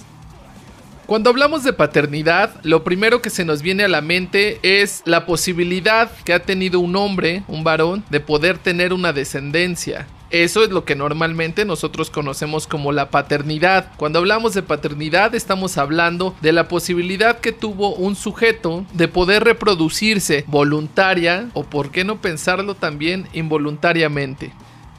Cuando 1.06 1.32
hablamos 1.32 1.64
de 1.64 1.74
paternidad, 1.74 2.60
lo 2.62 2.84
primero 2.84 3.20
que 3.20 3.32
se 3.32 3.44
nos 3.44 3.64
viene 3.64 3.84
a 3.84 3.88
la 3.88 4.02
mente 4.02 4.60
es 4.62 5.02
la 5.06 5.26
posibilidad 5.26 6.12
que 6.24 6.34
ha 6.34 6.44
tenido 6.44 6.80
un 6.80 6.96
hombre, 6.96 7.42
un 7.48 7.64
varón, 7.64 8.04
de 8.12 8.20
poder 8.20 8.60
tener 8.60 8.94
una 8.94 9.12
descendencia. 9.12 10.06
Eso 10.30 10.64
es 10.64 10.70
lo 10.70 10.86
que 10.86 10.96
normalmente 10.96 11.66
nosotros 11.66 12.12
conocemos 12.12 12.68
como 12.68 12.92
la 12.92 13.10
paternidad. 13.10 13.92
Cuando 13.98 14.20
hablamos 14.20 14.54
de 14.54 14.62
paternidad 14.62 15.34
estamos 15.34 15.78
hablando 15.78 16.36
de 16.42 16.52
la 16.52 16.68
posibilidad 16.68 17.40
que 17.40 17.52
tuvo 17.52 17.96
un 17.96 18.16
sujeto 18.16 18.86
de 18.94 19.08
poder 19.08 19.44
reproducirse 19.44 20.44
voluntaria 20.48 21.50
o 21.54 21.64
por 21.64 21.92
qué 21.92 22.04
no 22.04 22.22
pensarlo 22.22 22.76
también 22.76 23.28
involuntariamente. 23.34 24.52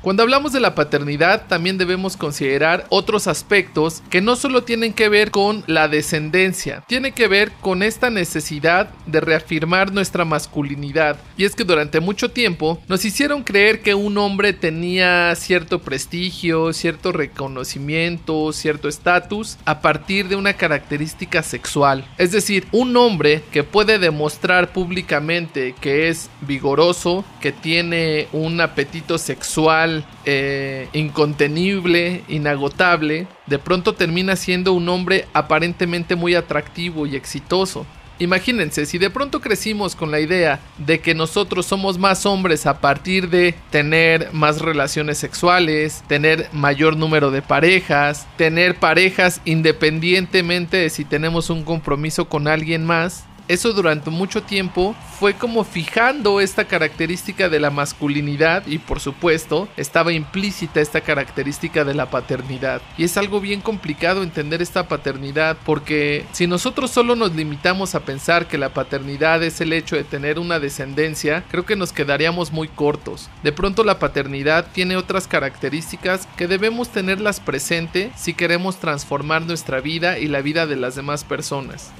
Cuando 0.03 0.22
hablamos 0.22 0.53
de 0.53 0.61
la 0.61 0.74
paternidad 0.74 1.46
también 1.46 1.76
debemos 1.76 2.16
considerar 2.16 2.86
otros 2.88 3.26
aspectos 3.26 4.03
que 4.09 4.22
no 4.22 4.34
solo 4.34 4.62
tienen 4.62 4.94
que 4.94 5.11
ver 5.11 5.30
con 5.30 5.62
la 5.66 5.88
descendencia, 5.88 6.82
tiene 6.86 7.12
que 7.12 7.28
ver 7.28 7.53
con 7.61 7.82
esta 7.82 8.09
necesidad 8.09 8.88
de 9.05 9.20
reafirmar 9.20 9.92
nuestra 9.92 10.24
masculinidad. 10.24 11.18
Y 11.36 11.44
es 11.44 11.55
que 11.55 11.64
durante 11.64 12.01
mucho 12.01 12.30
tiempo 12.30 12.82
nos 12.88 13.05
hicieron 13.05 13.42
creer 13.42 13.82
que 13.82 13.94
un 13.94 14.16
hombre 14.16 14.55
tenía 14.55 15.34
cierto 15.36 15.80
prestigio, 15.80 16.72
cierto 16.72 17.12
reconocimiento, 17.12 18.55
cierto 18.55 18.88
estatus 18.88 19.59
a 19.66 19.82
partir 19.82 20.28
de 20.28 20.36
una 20.36 20.55
característica 20.55 21.42
sexual. 21.42 22.07
Es 22.16 22.32
decir, 22.32 22.66
un 22.72 22.96
hombre 22.96 23.42
que 23.53 23.64
puede 23.64 23.98
demostrar 23.98 24.72
públicamente 24.72 25.74
que 25.78 26.09
es 26.09 26.30
vigoroso, 26.40 27.22
que 27.42 27.53
tiene 27.53 28.28
un 28.32 28.62
apetito 28.62 29.18
sexual, 29.18 29.89
eh, 30.24 30.88
incontenible, 30.93 32.22
inagotable, 32.28 33.26
de 33.47 33.59
pronto 33.59 33.95
termina 33.95 34.36
siendo 34.36 34.72
un 34.72 34.88
hombre 34.88 35.26
aparentemente 35.32 36.16
muy 36.16 36.34
atractivo 36.34 37.07
y 37.07 37.16
exitoso. 37.16 37.86
Imagínense, 38.20 38.84
si 38.84 38.99
de 38.99 39.09
pronto 39.09 39.41
crecimos 39.41 39.97
con 39.97 40.11
la 40.11 40.20
idea 40.20 40.61
de 40.76 41.01
que 41.01 41.14
nosotros 41.14 41.64
somos 41.64 41.97
más 41.99 42.26
hombres 42.26 42.66
a 42.66 42.78
partir 42.78 43.30
de 43.30 43.55
tener 43.70 44.28
más 44.34 44.61
relaciones 44.61 45.16
sexuales, 45.16 46.05
tener 46.07 46.47
mayor 46.53 46.99
número 46.99 47.30
de 47.30 47.41
parejas, 47.41 48.26
tener 48.36 48.74
parejas 48.74 49.41
independientemente 49.47 50.76
de 50.76 50.91
si 50.91 51.07
tenemos 51.07 51.49
un 51.49 51.64
compromiso 51.64 52.28
con 52.28 52.47
alguien 52.47 52.84
más, 52.84 53.24
eso 53.51 53.72
durante 53.72 54.11
mucho 54.11 54.44
tiempo 54.44 54.94
fue 55.18 55.34
como 55.34 55.64
fijando 55.64 56.40
esta 56.40 56.66
característica 56.66 57.48
de 57.48 57.59
la 57.59 57.70
masculinidad 57.70 58.64
y 58.68 58.78
por 58.78 59.01
supuesto 59.01 59.66
estaba 59.76 60.12
implícita 60.12 60.80
esta 60.80 61.01
característica 61.01 61.84
de 61.84 61.94
la 61.94 62.11
paternidad. 62.11 62.80
Y 62.96 63.03
es 63.03 63.16
algo 63.16 63.40
bien 63.40 63.61
complicado 63.61 64.22
entender 64.22 64.62
esta 64.62 64.86
paternidad 64.86 65.57
porque 65.66 66.26
si 66.30 66.46
nosotros 66.46 66.92
solo 66.92 67.16
nos 67.16 67.34
limitamos 67.34 67.96
a 67.96 68.05
pensar 68.05 68.46
que 68.46 68.57
la 68.57 68.72
paternidad 68.72 69.42
es 69.42 69.61
el 69.61 69.72
hecho 69.72 69.96
de 69.96 70.05
tener 70.05 70.38
una 70.38 70.61
descendencia, 70.61 71.42
creo 71.51 71.66
que 71.66 71.74
nos 71.74 71.92
quedaríamos 71.92 72.53
muy 72.53 72.68
cortos. 72.68 73.28
De 73.42 73.51
pronto 73.51 73.82
la 73.82 73.98
paternidad 73.98 74.68
tiene 74.72 74.96
otras 74.96 75.26
características 75.26 76.28
que 76.36 76.46
debemos 76.46 76.90
tenerlas 76.90 77.40
presente 77.40 78.12
si 78.14 78.32
queremos 78.32 78.76
transformar 78.76 79.42
nuestra 79.42 79.80
vida 79.80 80.20
y 80.20 80.28
la 80.28 80.40
vida 80.40 80.68
de 80.68 80.76
las 80.76 80.94
demás 80.94 81.24
personas. 81.24 81.90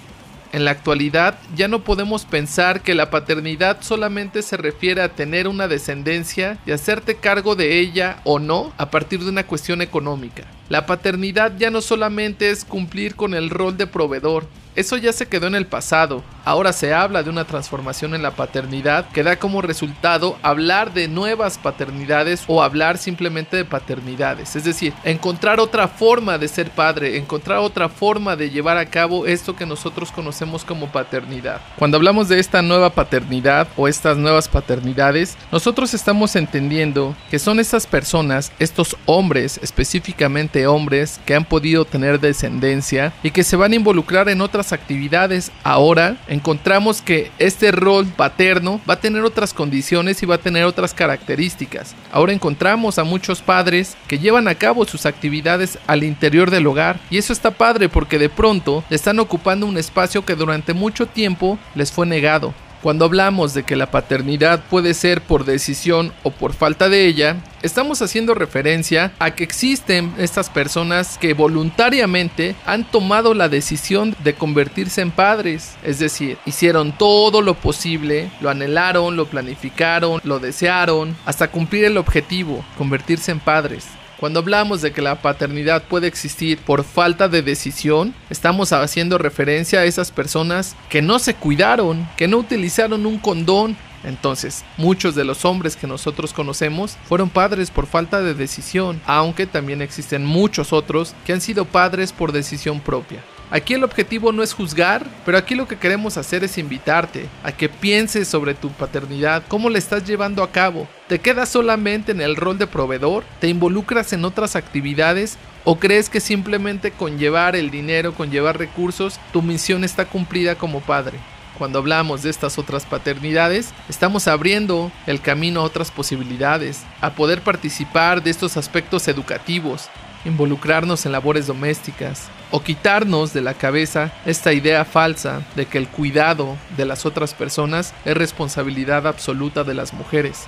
En 0.53 0.64
la 0.64 0.72
actualidad 0.72 1.38
ya 1.55 1.68
no 1.68 1.84
podemos 1.84 2.24
pensar 2.24 2.82
que 2.82 2.96
la 2.96 3.11
paternidad 3.11 3.78
solamente 3.82 4.42
se 4.42 4.57
refiere 4.57 5.01
a 5.01 5.11
tener 5.11 5.46
una 5.46 5.68
descendencia 5.68 6.59
y 6.66 6.72
hacerte 6.72 7.16
cargo 7.16 7.55
de 7.55 7.78
ella 7.78 8.20
o 8.24 8.40
no 8.40 8.72
a 8.76 8.90
partir 8.90 9.20
de 9.20 9.30
una 9.30 9.46
cuestión 9.46 9.80
económica. 9.80 10.44
La 10.68 10.86
paternidad 10.86 11.57
ya 11.57 11.70
no 11.70 11.80
solamente 11.80 12.51
es 12.51 12.64
cumplir 12.64 13.14
con 13.14 13.34
el 13.34 13.48
rol 13.48 13.76
de 13.76 13.86
proveedor, 13.86 14.46
eso 14.81 14.97
ya 14.97 15.12
se 15.12 15.26
quedó 15.26 15.47
en 15.47 15.55
el 15.55 15.66
pasado. 15.66 16.22
Ahora 16.45 16.72
se 16.72 16.95
habla 16.95 17.22
de 17.22 17.31
una 17.31 17.45
transformación 17.45 18.14
en 18.14 18.22
la 18.22 18.33
paternidad 18.33 19.07
que 19.11 19.22
da 19.22 19.37
como 19.37 19.62
resultado 19.62 20.39
hablar 20.43 20.93
de 20.93 21.07
nuevas 21.07 21.59
paternidades 21.59 22.45
o 22.47 22.62
hablar 22.62 22.99
simplemente 22.99 23.57
de 23.57 23.64
paternidades. 23.64 24.57
Es 24.57 24.64
decir, 24.64 24.95
encontrar 25.05 25.61
otra 25.61 25.87
forma 25.87 26.39
de 26.39 26.49
ser 26.49 26.70
padre, 26.70 27.18
encontrar 27.18 27.59
otra 27.59 27.89
forma 27.89 28.37
de 28.37 28.51
llevar 28.51 28.78
a 28.78 28.87
cabo 28.87 29.26
esto 29.26 29.55
que 29.55 29.66
nosotros 29.66 30.11
conocemos 30.11 30.64
como 30.64 30.89
paternidad. 30.89 31.61
Cuando 31.78 31.99
hablamos 31.99 32.28
de 32.28 32.41
esta 32.41 32.62
nueva 32.62 32.91
paternidad 32.91 33.68
o 33.76 33.87
estas 33.87 34.16
nuevas 34.16 34.49
paternidades, 34.49 35.37
nosotros 35.53 35.93
estamos 35.95 36.37
entendiendo 36.37 37.14
que 37.31 37.39
son 37.39 37.61
estas 37.61 37.87
personas, 37.87 38.51
estos 38.59 38.97
hombres, 39.05 39.61
específicamente 39.62 40.66
hombres, 40.66 41.20
que 41.26 41.35
han 41.35 41.45
podido 41.45 41.85
tener 41.85 42.18
descendencia 42.18 43.12
y 43.22 43.31
que 43.31 43.45
se 43.45 43.57
van 43.57 43.72
a 43.72 43.76
involucrar 43.76 44.28
en 44.28 44.41
otras 44.41 44.70
actividades, 44.73 45.53
ahora 45.64 46.16
encontramos 46.29 47.03
que 47.03 47.31
este 47.39 47.73
rol 47.73 48.07
paterno 48.07 48.81
va 48.89 48.95
a 48.95 49.01
tener 49.01 49.23
otras 49.23 49.55
condiciones 49.55 50.23
y 50.23 50.27
va 50.27 50.37
a 50.37 50.39
tener 50.39 50.64
otras 50.64 50.95
características. 50.95 51.95
Ahora 52.12 52.33
encontramos 52.33 52.99
a 52.99 53.05
muchos 53.05 53.43
padres 53.43 53.97
que 54.07 54.18
llevan 54.18 54.49
a 54.49 54.55
cabo 54.55 54.85
sus 54.85 55.07
actividades 55.07 55.79
al 55.87 56.05
interior 56.05 56.51
del 56.51 56.66
hogar 56.66 57.01
y 57.11 57.18
eso 57.18 57.33
está 57.33 57.51
padre 57.51 57.89
porque 57.89 58.18
de 58.18 58.29
pronto 58.29 58.85
están 58.91 59.18
ocupando 59.18 59.66
un 59.66 59.79
espacio 59.79 60.25
que 60.25 60.35
durante 60.35 60.75
mucho 60.75 61.07
tiempo 61.07 61.59
les 61.75 61.93
fue 61.93 62.07
negado. 62.07 62.55
Cuando 62.83 63.05
hablamos 63.05 63.53
de 63.53 63.62
que 63.62 63.77
la 63.77 63.91
paternidad 63.91 64.64
puede 64.71 64.95
ser 64.95 65.21
por 65.21 65.45
decisión 65.45 66.12
o 66.23 66.31
por 66.31 66.55
falta 66.55 66.89
de 66.89 67.07
ella, 67.07 67.37
estamos 67.62 68.02
haciendo 68.02 68.34
referencia 68.34 69.12
a 69.18 69.32
que 69.32 69.44
existen 69.44 70.12
estas 70.18 70.50
personas 70.50 71.18
que 71.18 71.34
voluntariamente 71.34 72.54
han 72.66 72.84
tomado 72.84 73.34
la 73.34 73.48
decisión 73.48 74.14
de 74.22 74.34
convertirse 74.34 75.00
en 75.00 75.11
padres, 75.11 75.76
es 75.82 75.98
decir, 75.98 76.38
hicieron 76.46 76.92
todo 76.96 77.42
lo 77.42 77.54
posible, 77.54 78.30
lo 78.40 78.50
anhelaron, 78.50 79.16
lo 79.16 79.26
planificaron, 79.26 80.20
lo 80.24 80.38
desearon, 80.38 81.16
hasta 81.26 81.50
cumplir 81.50 81.84
el 81.84 81.96
objetivo, 81.96 82.64
convertirse 82.76 83.32
en 83.32 83.40
padres. 83.40 83.86
Cuando 84.20 84.40
hablamos 84.40 84.82
de 84.82 84.92
que 84.92 85.00
la 85.00 85.22
paternidad 85.22 85.84
puede 85.84 86.06
existir 86.06 86.58
por 86.58 86.84
falta 86.84 87.26
de 87.26 87.40
decisión, 87.40 88.14
estamos 88.28 88.70
haciendo 88.70 89.16
referencia 89.16 89.80
a 89.80 89.84
esas 89.86 90.11
personas 90.11 90.76
que 90.90 91.00
no 91.00 91.18
se 91.18 91.32
cuidaron, 91.32 92.06
que 92.18 92.28
no 92.28 92.36
utilizaron 92.36 93.06
un 93.06 93.16
condón. 93.16 93.78
Entonces, 94.05 94.64
muchos 94.76 95.14
de 95.14 95.24
los 95.24 95.44
hombres 95.44 95.76
que 95.76 95.86
nosotros 95.86 96.32
conocemos 96.32 96.96
fueron 97.05 97.28
padres 97.28 97.70
por 97.70 97.86
falta 97.86 98.20
de 98.20 98.34
decisión, 98.34 99.01
aunque 99.07 99.46
también 99.46 99.82
existen 99.82 100.24
muchos 100.24 100.72
otros 100.72 101.14
que 101.24 101.32
han 101.32 101.40
sido 101.40 101.64
padres 101.64 102.12
por 102.12 102.32
decisión 102.32 102.80
propia. 102.80 103.22
Aquí 103.53 103.74
el 103.74 103.82
objetivo 103.82 104.30
no 104.30 104.44
es 104.44 104.53
juzgar, 104.53 105.05
pero 105.26 105.36
aquí 105.36 105.57
lo 105.57 105.66
que 105.66 105.76
queremos 105.76 106.16
hacer 106.16 106.44
es 106.44 106.57
invitarte 106.57 107.26
a 107.42 107.51
que 107.51 107.68
pienses 107.68 108.28
sobre 108.28 108.55
tu 108.55 108.70
paternidad, 108.70 109.42
cómo 109.48 109.68
la 109.68 109.78
estás 109.78 110.05
llevando 110.05 110.44
a 110.44 110.53
cabo. 110.53 110.86
¿Te 111.09 111.18
quedas 111.18 111.48
solamente 111.48 112.12
en 112.12 112.20
el 112.20 112.36
rol 112.36 112.59
de 112.59 112.68
proveedor? 112.68 113.24
¿Te 113.40 113.48
involucras 113.48 114.12
en 114.12 114.24
otras 114.24 114.55
actividades? 114.55 115.36
¿O 115.64 115.80
crees 115.80 116.09
que 116.09 116.20
simplemente 116.20 116.92
con 116.92 117.18
llevar 117.18 117.57
el 117.57 117.72
dinero, 117.72 118.14
con 118.14 118.30
llevar 118.30 118.57
recursos, 118.57 119.18
tu 119.32 119.42
misión 119.42 119.82
está 119.82 120.05
cumplida 120.05 120.55
como 120.55 120.80
padre? 120.80 121.18
Cuando 121.61 121.80
hablamos 121.80 122.22
de 122.22 122.30
estas 122.30 122.56
otras 122.56 122.86
paternidades, 122.86 123.74
estamos 123.90 124.28
abriendo 124.28 124.90
el 125.06 125.20
camino 125.20 125.61
a 125.61 125.64
otras 125.64 125.90
posibilidades, 125.90 126.84
a 127.02 127.11
poder 127.11 127.42
participar 127.42 128.22
de 128.22 128.30
estos 128.30 128.56
aspectos 128.56 129.08
educativos, 129.08 129.90
involucrarnos 130.24 131.04
en 131.04 131.12
labores 131.12 131.46
domésticas 131.46 132.30
o 132.50 132.62
quitarnos 132.62 133.34
de 133.34 133.42
la 133.42 133.52
cabeza 133.52 134.11
esta 134.24 134.54
idea 134.54 134.86
falsa 134.86 135.42
de 135.54 135.66
que 135.66 135.76
el 135.76 135.86
cuidado 135.86 136.56
de 136.78 136.86
las 136.86 137.04
otras 137.04 137.34
personas 137.34 137.92
es 138.06 138.16
responsabilidad 138.16 139.06
absoluta 139.06 139.62
de 139.62 139.74
las 139.74 139.92
mujeres. 139.92 140.46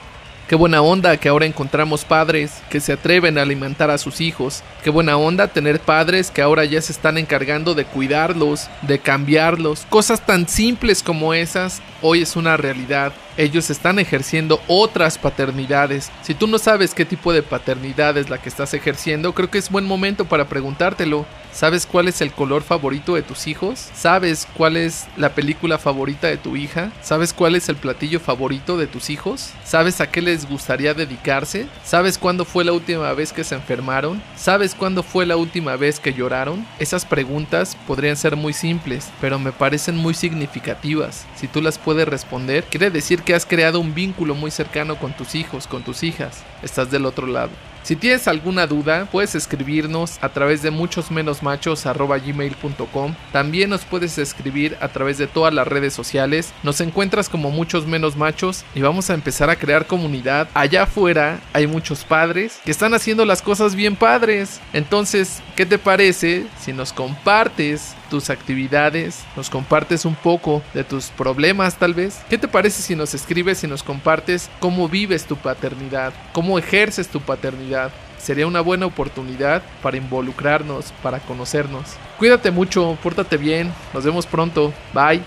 Qué 0.53 0.57
buena 0.57 0.82
onda 0.82 1.16
que 1.16 1.30
ahora 1.30 1.46
encontramos 1.46 2.05
padres 2.05 2.61
que 2.68 2.78
se 2.78 2.92
atreven 2.92 3.38
a 3.38 3.40
alimentar 3.40 3.90
a 3.90 3.96
sus 3.96 4.20
hijos. 4.20 4.62
Qué 4.84 4.90
buena 4.90 5.16
onda 5.16 5.48
tener 5.48 5.80
padres 5.80 6.30
que 6.30 6.42
ahora 6.42 6.66
ya 6.66 6.82
se 6.82 6.92
están 6.92 7.16
encargando 7.16 7.74
de 7.74 7.86
cuidarlos, 7.86 8.68
de 8.82 8.98
cambiarlos. 8.98 9.86
Cosas 9.88 10.26
tan 10.26 10.46
simples 10.46 11.03
como 11.03 11.32
esas 11.32 11.80
hoy 12.03 12.20
es 12.20 12.36
una 12.36 12.59
realidad. 12.59 13.14
Ellos 13.38 13.70
están 13.70 13.98
ejerciendo 13.98 14.61
otras 14.66 15.16
paternidades. 15.16 16.11
Si 16.20 16.34
tú 16.34 16.46
no 16.46 16.59
sabes 16.59 16.92
qué 16.92 17.07
tipo 17.07 17.32
de 17.32 17.42
paternidad 17.42 18.18
es 18.18 18.28
la 18.28 18.36
que 18.36 18.50
estás 18.50 18.74
ejerciendo, 18.74 19.32
creo 19.32 19.48
que 19.48 19.57
es 19.57 19.70
buen 19.70 19.86
momento 19.86 20.26
para 20.26 20.48
preguntártelo. 20.48 21.24
¿Sabes 21.53 21.84
cuál 21.84 22.09
es 22.09 22.22
el 22.22 22.32
color 22.32 22.62
favorito 22.62 23.14
de 23.14 23.22
tus 23.22 23.46
hijos? 23.46 23.90
¿Sabes 23.94 24.48
cuál 24.57 24.78
es 24.78 25.07
la 25.18 25.34
película 25.34 25.76
favorita 25.76 26.26
de 26.28 26.38
tu 26.38 26.57
hija? 26.57 26.90
¿Sabes 27.03 27.34
cuál 27.34 27.55
es 27.55 27.68
el 27.68 27.76
platillo 27.76 28.20
favorito 28.20 28.78
de 28.78 28.86
tus 28.86 29.11
hijos? 29.11 29.50
¿Sabes 29.62 30.00
a 30.00 30.11
qué 30.11 30.22
les 30.22 30.48
gustaría 30.48 30.94
dedicarse? 30.94 31.66
¿Sabes 31.84 32.16
cuándo 32.16 32.46
fue 32.46 32.64
la 32.64 32.72
última 32.72 33.12
vez 33.12 33.34
que 33.34 33.44
se 33.44 33.55
enfermaron? 33.55 34.22
¿Sabes 34.34 34.74
cuándo 34.74 35.03
fue 35.03 35.26
la 35.26 35.36
última 35.36 35.76
vez 35.76 36.00
que 36.00 36.14
lloraron? 36.14 36.66
Esas 36.78 37.05
preguntas 37.05 37.76
podrían 37.86 38.16
ser 38.16 38.34
muy 38.34 38.55
simples, 38.55 39.11
pero 39.20 39.38
me 39.38 39.53
parecen 39.53 39.96
muy 39.96 40.14
significativas. 40.14 41.26
Si 41.36 41.48
tú 41.48 41.61
las 41.61 41.76
puedes 41.76 42.09
responder, 42.09 42.64
quiere 42.64 42.90
decir 42.90 43.22
que 43.22 43.34
has 43.34 43.44
creado 43.44 43.78
un 43.78 43.94
vínculo 43.94 44.34
muy 44.34 44.50
cercano 44.50 44.96
con 44.96 45.12
tus 45.12 45.34
hijos, 45.34 45.66
con 45.66 45.82
tus 45.82 46.03
hijas. 46.03 46.42
Estás 46.62 46.90
del 46.90 47.05
otro 47.05 47.26
lado. 47.26 47.50
Si 47.83 47.97
tienes 47.97 48.28
alguna 48.28 48.68
duda, 48.68 49.09
puedes 49.11 49.35
escribirnos 49.35 50.18
a 50.20 50.28
través 50.28 50.62
de 50.62 50.70
muchosmenosmachos.gmail.com. 50.70 53.14
También 53.33 53.70
nos 53.70 53.85
puedes 53.85 54.18
escribir 54.18 54.76
a 54.80 54.87
través 54.89 55.18
de 55.18 55.26
todas 55.26 55.53
las 55.53 55.66
redes 55.66 55.93
sociales. 55.93 56.53
Nos 56.62 56.80
encuentras 56.80 57.28
como 57.28 57.51
muchos 57.51 57.85
menos 57.87 58.16
machos 58.16 58.64
y 58.74 58.83
vamos 58.83 59.11
a 59.11 59.14
empezar 59.14 59.51
a 59.51 59.57
crear 59.57 59.87
comunidad. 59.87 60.49
Allá 60.55 60.85
afuera 60.85 61.41
hay 61.53 61.66
muchos 61.66 62.05
padres 62.05 62.61
que 62.64 62.70
están 62.70 62.95
haciendo 62.95 63.24
las 63.24 63.43
cosas 63.43 63.74
bien 63.74 63.97
padres. 63.97 64.61
Entonces, 64.72 65.43
¿qué 65.57 65.66
te 65.66 65.78
parece 65.78 66.47
si 66.61 66.72
nos 66.72 66.93
compartes 66.93 67.97
tus 68.12 68.28
actividades, 68.28 69.24
nos 69.36 69.48
compartes 69.48 70.04
un 70.04 70.14
poco 70.14 70.60
de 70.74 70.84
tus 70.84 71.06
problemas 71.06 71.76
tal 71.76 71.94
vez. 71.94 72.20
¿Qué 72.28 72.36
te 72.36 72.46
parece 72.46 72.82
si 72.82 72.94
nos 72.94 73.14
escribes 73.14 73.64
y 73.64 73.66
nos 73.66 73.82
compartes 73.82 74.50
cómo 74.60 74.86
vives 74.86 75.24
tu 75.24 75.36
paternidad, 75.36 76.12
cómo 76.34 76.58
ejerces 76.58 77.08
tu 77.08 77.22
paternidad? 77.22 77.90
Sería 78.18 78.46
una 78.46 78.60
buena 78.60 78.84
oportunidad 78.84 79.62
para 79.82 79.96
involucrarnos, 79.96 80.92
para 81.02 81.20
conocernos. 81.20 81.84
Cuídate 82.18 82.50
mucho, 82.50 82.98
pórtate 83.02 83.38
bien, 83.38 83.72
nos 83.94 84.04
vemos 84.04 84.26
pronto, 84.26 84.74
bye. 84.92 85.22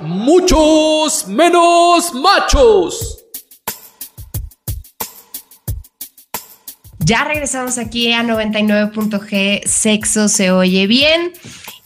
Muchos 0.00 1.26
menos 1.26 2.14
machos. 2.14 3.24
Ya 7.00 7.24
regresamos 7.24 7.78
aquí 7.78 8.12
a 8.12 8.22
99.g, 8.22 9.66
sexo 9.66 10.28
se 10.28 10.52
oye 10.52 10.86
bien. 10.86 11.32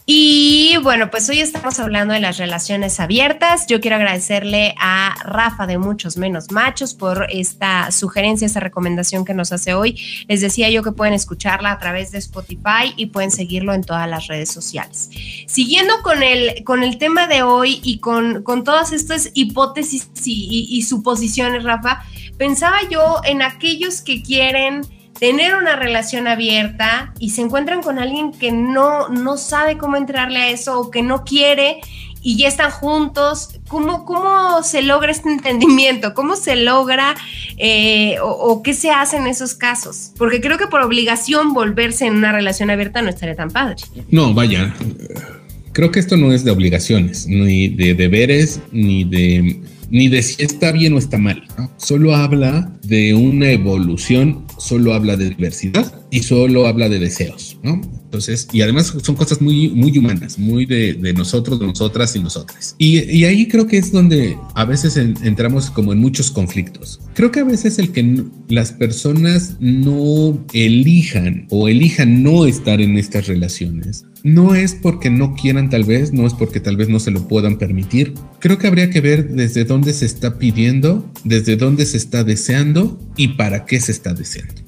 Y 0.05 0.77
bueno, 0.81 1.11
pues 1.11 1.29
hoy 1.29 1.41
estamos 1.41 1.79
hablando 1.79 2.13
de 2.13 2.19
las 2.19 2.37
relaciones 2.37 2.99
abiertas. 2.99 3.67
Yo 3.67 3.79
quiero 3.79 3.97
agradecerle 3.97 4.73
a 4.79 5.15
Rafa 5.23 5.67
de 5.67 5.77
Muchos 5.77 6.17
Menos 6.17 6.51
Machos 6.51 6.95
por 6.95 7.27
esta 7.29 7.91
sugerencia, 7.91 8.47
esta 8.47 8.59
recomendación 8.59 9.25
que 9.25 9.35
nos 9.35 9.51
hace 9.51 9.75
hoy. 9.75 9.99
Les 10.27 10.41
decía 10.41 10.69
yo 10.71 10.81
que 10.81 10.91
pueden 10.91 11.13
escucharla 11.13 11.71
a 11.71 11.79
través 11.79 12.11
de 12.11 12.17
Spotify 12.17 12.93
y 12.95 13.07
pueden 13.07 13.29
seguirlo 13.29 13.73
en 13.73 13.83
todas 13.83 14.09
las 14.09 14.25
redes 14.25 14.51
sociales. 14.51 15.11
Siguiendo 15.45 16.01
con 16.01 16.23
el, 16.23 16.63
con 16.63 16.83
el 16.83 16.97
tema 16.97 17.27
de 17.27 17.43
hoy 17.43 17.79
y 17.83 17.99
con, 17.99 18.41
con 18.41 18.63
todas 18.63 18.93
estas 18.93 19.29
hipótesis 19.35 20.09
y, 20.25 20.67
y 20.71 20.81
suposiciones, 20.81 21.63
Rafa, 21.63 22.03
pensaba 22.39 22.79
yo 22.89 23.21
en 23.23 23.43
aquellos 23.43 24.01
que 24.01 24.23
quieren 24.23 24.81
tener 25.21 25.53
una 25.53 25.75
relación 25.75 26.27
abierta 26.27 27.13
y 27.19 27.29
se 27.29 27.43
encuentran 27.43 27.83
con 27.83 27.99
alguien 27.99 28.31
que 28.31 28.51
no, 28.51 29.07
no 29.07 29.37
sabe 29.37 29.77
cómo 29.77 29.95
entrarle 29.95 30.39
a 30.39 30.49
eso 30.49 30.79
o 30.79 30.89
que 30.89 31.03
no 31.03 31.23
quiere 31.23 31.79
y 32.23 32.37
ya 32.37 32.47
están 32.47 32.71
juntos, 32.71 33.59
¿cómo, 33.67 34.03
cómo 34.03 34.63
se 34.63 34.81
logra 34.81 35.11
este 35.11 35.29
entendimiento? 35.29 36.15
¿Cómo 36.15 36.35
se 36.35 36.55
logra 36.55 37.15
eh, 37.57 38.15
o, 38.19 38.63
qué 38.63 38.73
se 38.73 38.89
hace 38.89 39.17
en 39.17 39.27
esos 39.27 39.53
casos? 39.53 40.11
Porque 40.17 40.41
creo 40.41 40.57
que 40.57 40.65
por 40.65 40.81
obligación 40.81 41.53
volverse 41.53 42.07
en 42.07 42.15
una 42.15 42.31
relación 42.31 42.71
abierta 42.71 43.03
no 43.03 43.09
estaría 43.09 43.35
tan 43.35 43.51
padre. 43.51 43.75
No, 44.09 44.33
vaya, 44.33 44.73
creo 45.71 45.91
que 45.91 45.99
esto 45.99 46.17
no 46.17 46.33
es 46.33 46.43
de 46.43 46.49
obligaciones, 46.49 47.27
ni 47.27 47.67
de 47.67 47.93
deberes, 47.93 48.59
ni 48.71 49.03
de 49.03 49.61
ni 49.91 50.07
de 50.07 50.23
si 50.23 50.41
está 50.41 50.71
bien 50.71 50.93
o 50.93 50.97
está 50.97 51.17
mal. 51.17 51.43
Solo 51.77 52.15
habla 52.15 52.71
de 52.83 53.13
una 53.13 53.51
evolución, 53.51 54.45
solo 54.57 54.93
habla 54.93 55.17
de 55.17 55.29
diversidad 55.29 55.93
y 56.09 56.23
solo 56.23 56.67
habla 56.67 56.89
de 56.89 56.99
deseos, 56.99 57.57
¿no? 57.63 57.81
Entonces, 58.05 58.47
y 58.51 58.61
además 58.61 58.93
son 59.01 59.15
cosas 59.15 59.41
muy, 59.41 59.69
muy 59.69 59.97
humanas, 59.97 60.37
muy 60.37 60.65
de, 60.65 61.13
nosotros, 61.15 61.59
de 61.59 61.67
nosotras 61.67 62.13
y 62.15 62.19
nosotras. 62.19 62.75
Y, 62.77 63.23
ahí 63.23 63.47
creo 63.47 63.67
que 63.67 63.77
es 63.77 63.91
donde 63.91 64.37
a 64.53 64.65
veces 64.65 64.97
entramos 64.97 65.69
como 65.69 65.93
en 65.93 65.99
muchos 65.99 66.29
conflictos. 66.29 66.99
Creo 67.13 67.31
que 67.31 67.39
a 67.39 67.45
veces 67.45 67.79
el 67.79 67.91
que 67.91 68.25
las 68.49 68.73
personas 68.73 69.55
no 69.61 70.45
elijan 70.51 71.47
o 71.49 71.69
elijan 71.69 72.21
no 72.21 72.45
estar 72.45 72.81
en 72.81 72.97
estas 72.97 73.27
relaciones 73.27 74.05
no 74.23 74.55
es 74.55 74.75
porque 74.75 75.09
no 75.09 75.35
quieran 75.35 75.69
tal 75.69 75.83
vez, 75.83 76.13
no 76.13 76.27
es 76.27 76.33
porque 76.33 76.59
tal 76.59 76.77
vez 76.77 76.89
no 76.89 76.99
se 76.99 77.11
lo 77.11 77.27
puedan 77.27 77.57
permitir. 77.57 78.13
Creo 78.39 78.57
que 78.57 78.67
habría 78.67 78.89
que 78.89 79.01
ver 79.01 79.29
desde 79.29 79.65
dónde 79.65 79.93
se 79.93 80.05
está 80.05 80.37
pidiendo, 80.37 81.11
desde 81.23 81.55
dónde 81.55 81.85
se 81.85 81.97
está 81.97 82.23
deseando 82.23 82.99
y 83.17 83.29
para 83.29 83.65
qué 83.65 83.79
se 83.79 83.91
está 83.91 84.13
deseando. 84.13 84.61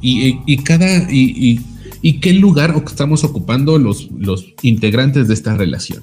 y, 0.00 0.56
cada 0.58 1.08
y, 1.10 2.20
qué 2.20 2.32
lugar 2.32 2.74
estamos 2.86 3.24
ocupando 3.24 3.78
los, 3.78 4.10
los 4.12 4.54
integrantes 4.62 5.28
de 5.28 5.34
esta 5.34 5.56
relación. 5.56 6.02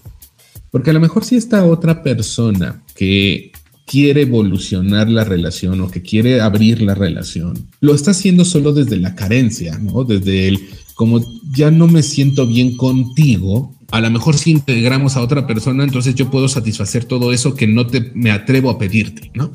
Porque 0.70 0.90
a 0.90 0.94
lo 0.94 1.00
mejor 1.00 1.24
si 1.24 1.36
esta 1.36 1.66
otra 1.66 2.04
persona 2.04 2.84
que 2.96 3.52
quiere 3.86 4.24
evolucionar 4.24 5.10
la 5.10 5.24
relación 5.24 5.80
o 5.80 5.90
que 5.90 6.02
quiere 6.02 6.42
abrir 6.42 6.82
la 6.82 6.94
relación, 6.94 7.70
lo 7.80 7.96
está 7.96 8.12
haciendo 8.12 8.44
solo 8.44 8.74
desde 8.74 8.98
la 8.98 9.16
carencia, 9.16 9.80
¿no? 9.80 10.04
Desde 10.04 10.50
el 10.50 10.60
como 10.98 11.22
ya 11.52 11.70
no 11.70 11.88
me 11.88 12.02
siento 12.02 12.48
bien 12.48 12.76
contigo, 12.76 13.72
a 13.92 14.02
lo 14.02 14.10
mejor 14.10 14.36
si 14.36 14.50
integramos 14.50 15.16
a 15.16 15.22
otra 15.22 15.46
persona, 15.46 15.84
entonces 15.84 16.16
yo 16.16 16.32
puedo 16.32 16.50
satisfacer 16.50 17.06
todo 17.06 17.32
eso 17.32 17.54
que 17.54 17.68
no 17.68 17.86
te 17.86 18.12
me 18.16 18.32
atrevo 18.32 18.72
a 18.72 18.80
pedirte, 18.80 19.32
¿no? 19.36 19.52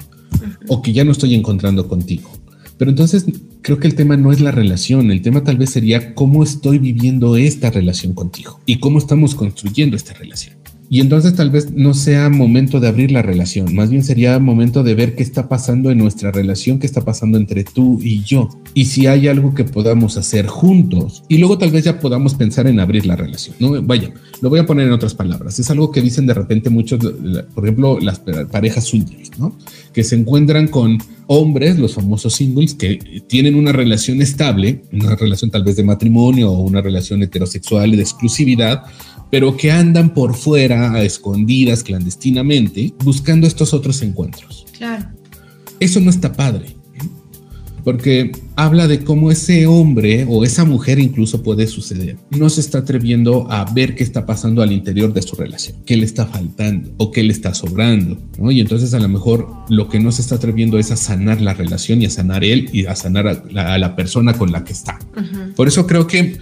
O 0.68 0.80
que 0.82 0.92
ya 0.92 1.04
no 1.04 1.10
estoy 1.10 1.34
encontrando 1.34 1.88
contigo. 1.88 2.30
Pero 2.78 2.92
entonces 2.92 3.26
creo 3.60 3.80
que 3.80 3.88
el 3.88 3.96
tema 3.96 4.16
no 4.16 4.30
es 4.30 4.40
la 4.40 4.52
relación, 4.52 5.10
el 5.10 5.20
tema 5.20 5.42
tal 5.42 5.56
vez 5.56 5.70
sería 5.70 6.14
cómo 6.14 6.44
estoy 6.44 6.78
viviendo 6.78 7.36
esta 7.36 7.70
relación 7.70 8.14
contigo 8.14 8.60
y 8.64 8.78
cómo 8.78 8.98
estamos 8.98 9.34
construyendo 9.34 9.96
esta 9.96 10.14
relación. 10.14 10.61
Y 10.92 11.00
entonces 11.00 11.34
tal 11.34 11.48
vez 11.48 11.72
no 11.72 11.94
sea 11.94 12.28
momento 12.28 12.78
de 12.78 12.86
abrir 12.86 13.12
la 13.12 13.22
relación, 13.22 13.74
más 13.74 13.88
bien 13.88 14.04
sería 14.04 14.38
momento 14.38 14.82
de 14.82 14.94
ver 14.94 15.14
qué 15.14 15.22
está 15.22 15.48
pasando 15.48 15.90
en 15.90 15.96
nuestra 15.96 16.30
relación, 16.32 16.78
qué 16.78 16.86
está 16.86 17.00
pasando 17.00 17.38
entre 17.38 17.64
tú 17.64 17.98
y 18.02 18.22
yo, 18.24 18.50
y 18.74 18.84
si 18.84 19.06
hay 19.06 19.26
algo 19.26 19.54
que 19.54 19.64
podamos 19.64 20.18
hacer 20.18 20.46
juntos. 20.48 21.24
Y 21.28 21.38
luego 21.38 21.56
tal 21.56 21.70
vez 21.70 21.84
ya 21.84 21.98
podamos 21.98 22.34
pensar 22.34 22.66
en 22.66 22.78
abrir 22.78 23.06
la 23.06 23.16
relación. 23.16 23.56
No, 23.58 23.80
vaya, 23.80 24.12
lo 24.42 24.50
voy 24.50 24.60
a 24.60 24.66
poner 24.66 24.86
en 24.86 24.92
otras 24.92 25.14
palabras. 25.14 25.58
Es 25.58 25.70
algo 25.70 25.90
que 25.90 26.02
dicen 26.02 26.26
de 26.26 26.34
repente 26.34 26.68
muchos, 26.68 27.00
por 27.54 27.64
ejemplo, 27.64 27.98
las 27.98 28.18
parejas 28.18 28.84
swingers, 28.84 29.30
¿no? 29.38 29.56
Que 29.94 30.04
se 30.04 30.16
encuentran 30.16 30.68
con 30.68 30.98
hombres, 31.26 31.78
los 31.78 31.94
famosos 31.94 32.34
singles, 32.34 32.74
que 32.74 33.22
tienen 33.28 33.54
una 33.54 33.72
relación 33.72 34.20
estable, 34.20 34.82
una 34.92 35.16
relación 35.16 35.50
tal 35.50 35.64
vez 35.64 35.76
de 35.76 35.84
matrimonio 35.84 36.50
o 36.50 36.60
una 36.60 36.82
relación 36.82 37.22
heterosexual 37.22 37.92
de 37.92 38.02
exclusividad, 38.02 38.82
pero 39.32 39.56
que 39.56 39.72
andan 39.72 40.12
por 40.12 40.34
fuera, 40.34 40.92
a 40.92 41.02
escondidas, 41.02 41.82
clandestinamente, 41.82 42.92
buscando 43.02 43.46
estos 43.46 43.72
otros 43.72 44.02
encuentros. 44.02 44.66
Claro. 44.76 45.06
Eso 45.80 46.00
no 46.00 46.10
está 46.10 46.34
padre, 46.34 46.76
porque 47.82 48.30
habla 48.56 48.86
de 48.88 49.02
cómo 49.02 49.30
ese 49.30 49.66
hombre 49.66 50.26
o 50.28 50.44
esa 50.44 50.66
mujer 50.66 50.98
incluso 50.98 51.42
puede 51.42 51.66
suceder. 51.66 52.18
No 52.28 52.50
se 52.50 52.60
está 52.60 52.80
atreviendo 52.80 53.50
a 53.50 53.64
ver 53.72 53.94
qué 53.94 54.04
está 54.04 54.26
pasando 54.26 54.60
al 54.60 54.70
interior 54.70 55.14
de 55.14 55.22
su 55.22 55.34
relación, 55.34 55.78
qué 55.86 55.96
le 55.96 56.04
está 56.04 56.26
faltando 56.26 56.92
o 56.98 57.10
qué 57.10 57.22
le 57.22 57.32
está 57.32 57.54
sobrando. 57.54 58.18
Y 58.50 58.60
entonces 58.60 58.92
a 58.92 58.98
lo 58.98 59.08
mejor 59.08 59.48
lo 59.70 59.88
que 59.88 59.98
no 59.98 60.12
se 60.12 60.20
está 60.20 60.34
atreviendo 60.34 60.78
es 60.78 60.90
a 60.90 60.96
sanar 60.96 61.40
la 61.40 61.54
relación 61.54 62.02
y 62.02 62.04
a 62.04 62.10
sanar 62.10 62.44
él 62.44 62.68
y 62.70 62.84
a 62.84 62.94
sanar 62.94 63.26
a 63.26 63.78
la, 63.78 63.96
persona 63.96 64.34
con 64.34 64.52
la 64.52 64.62
que 64.62 64.74
está. 64.74 64.98
Por 65.56 65.68
eso 65.68 65.86
creo 65.86 66.06
que 66.06 66.36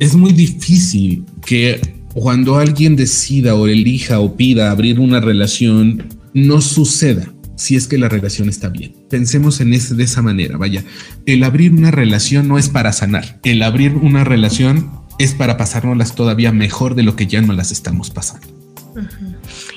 es 0.00 0.16
muy 0.16 0.32
difícil 0.32 1.24
que 1.46 2.01
cuando 2.14 2.56
alguien 2.56 2.96
decida 2.96 3.54
o 3.54 3.66
elija 3.66 4.20
o 4.20 4.36
pida 4.36 4.70
abrir 4.70 5.00
una 5.00 5.20
relación, 5.20 6.08
no 6.34 6.60
suceda 6.60 7.32
si 7.56 7.76
es 7.76 7.86
que 7.86 7.98
la 7.98 8.08
relación 8.08 8.48
está 8.48 8.68
bien. 8.68 8.94
Pensemos 9.08 9.60
en 9.60 9.72
ese, 9.72 9.94
de 9.94 10.04
esa 10.04 10.22
manera, 10.22 10.56
vaya, 10.56 10.84
el 11.26 11.44
abrir 11.44 11.72
una 11.72 11.90
relación 11.90 12.48
no 12.48 12.58
es 12.58 12.68
para 12.68 12.92
sanar, 12.92 13.38
el 13.44 13.62
abrir 13.62 13.94
una 13.94 14.24
relación 14.24 14.90
es 15.18 15.34
para 15.34 15.56
pasárnoslas 15.56 16.14
todavía 16.14 16.52
mejor 16.52 16.94
de 16.94 17.02
lo 17.02 17.14
que 17.14 17.26
ya 17.26 17.40
no 17.40 17.52
las 17.52 17.70
estamos 17.70 18.10
pasando. 18.10 18.48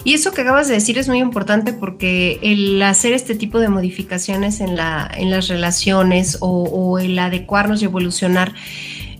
Y 0.03 0.13
eso 0.13 0.33
que 0.33 0.41
acabas 0.41 0.67
de 0.67 0.73
decir 0.73 0.97
es 0.97 1.07
muy 1.07 1.19
importante 1.19 1.73
porque 1.73 2.39
el 2.41 2.81
hacer 2.81 3.13
este 3.13 3.33
tipo 3.33 3.59
de 3.59 3.69
modificaciones 3.69 4.59
en, 4.59 4.75
la, 4.75 5.09
en 5.15 5.31
las 5.31 5.47
relaciones 5.47 6.38
o, 6.41 6.63
o 6.63 6.99
el 6.99 7.17
adecuarnos 7.17 7.81
y 7.81 7.86
evolucionar 7.86 8.53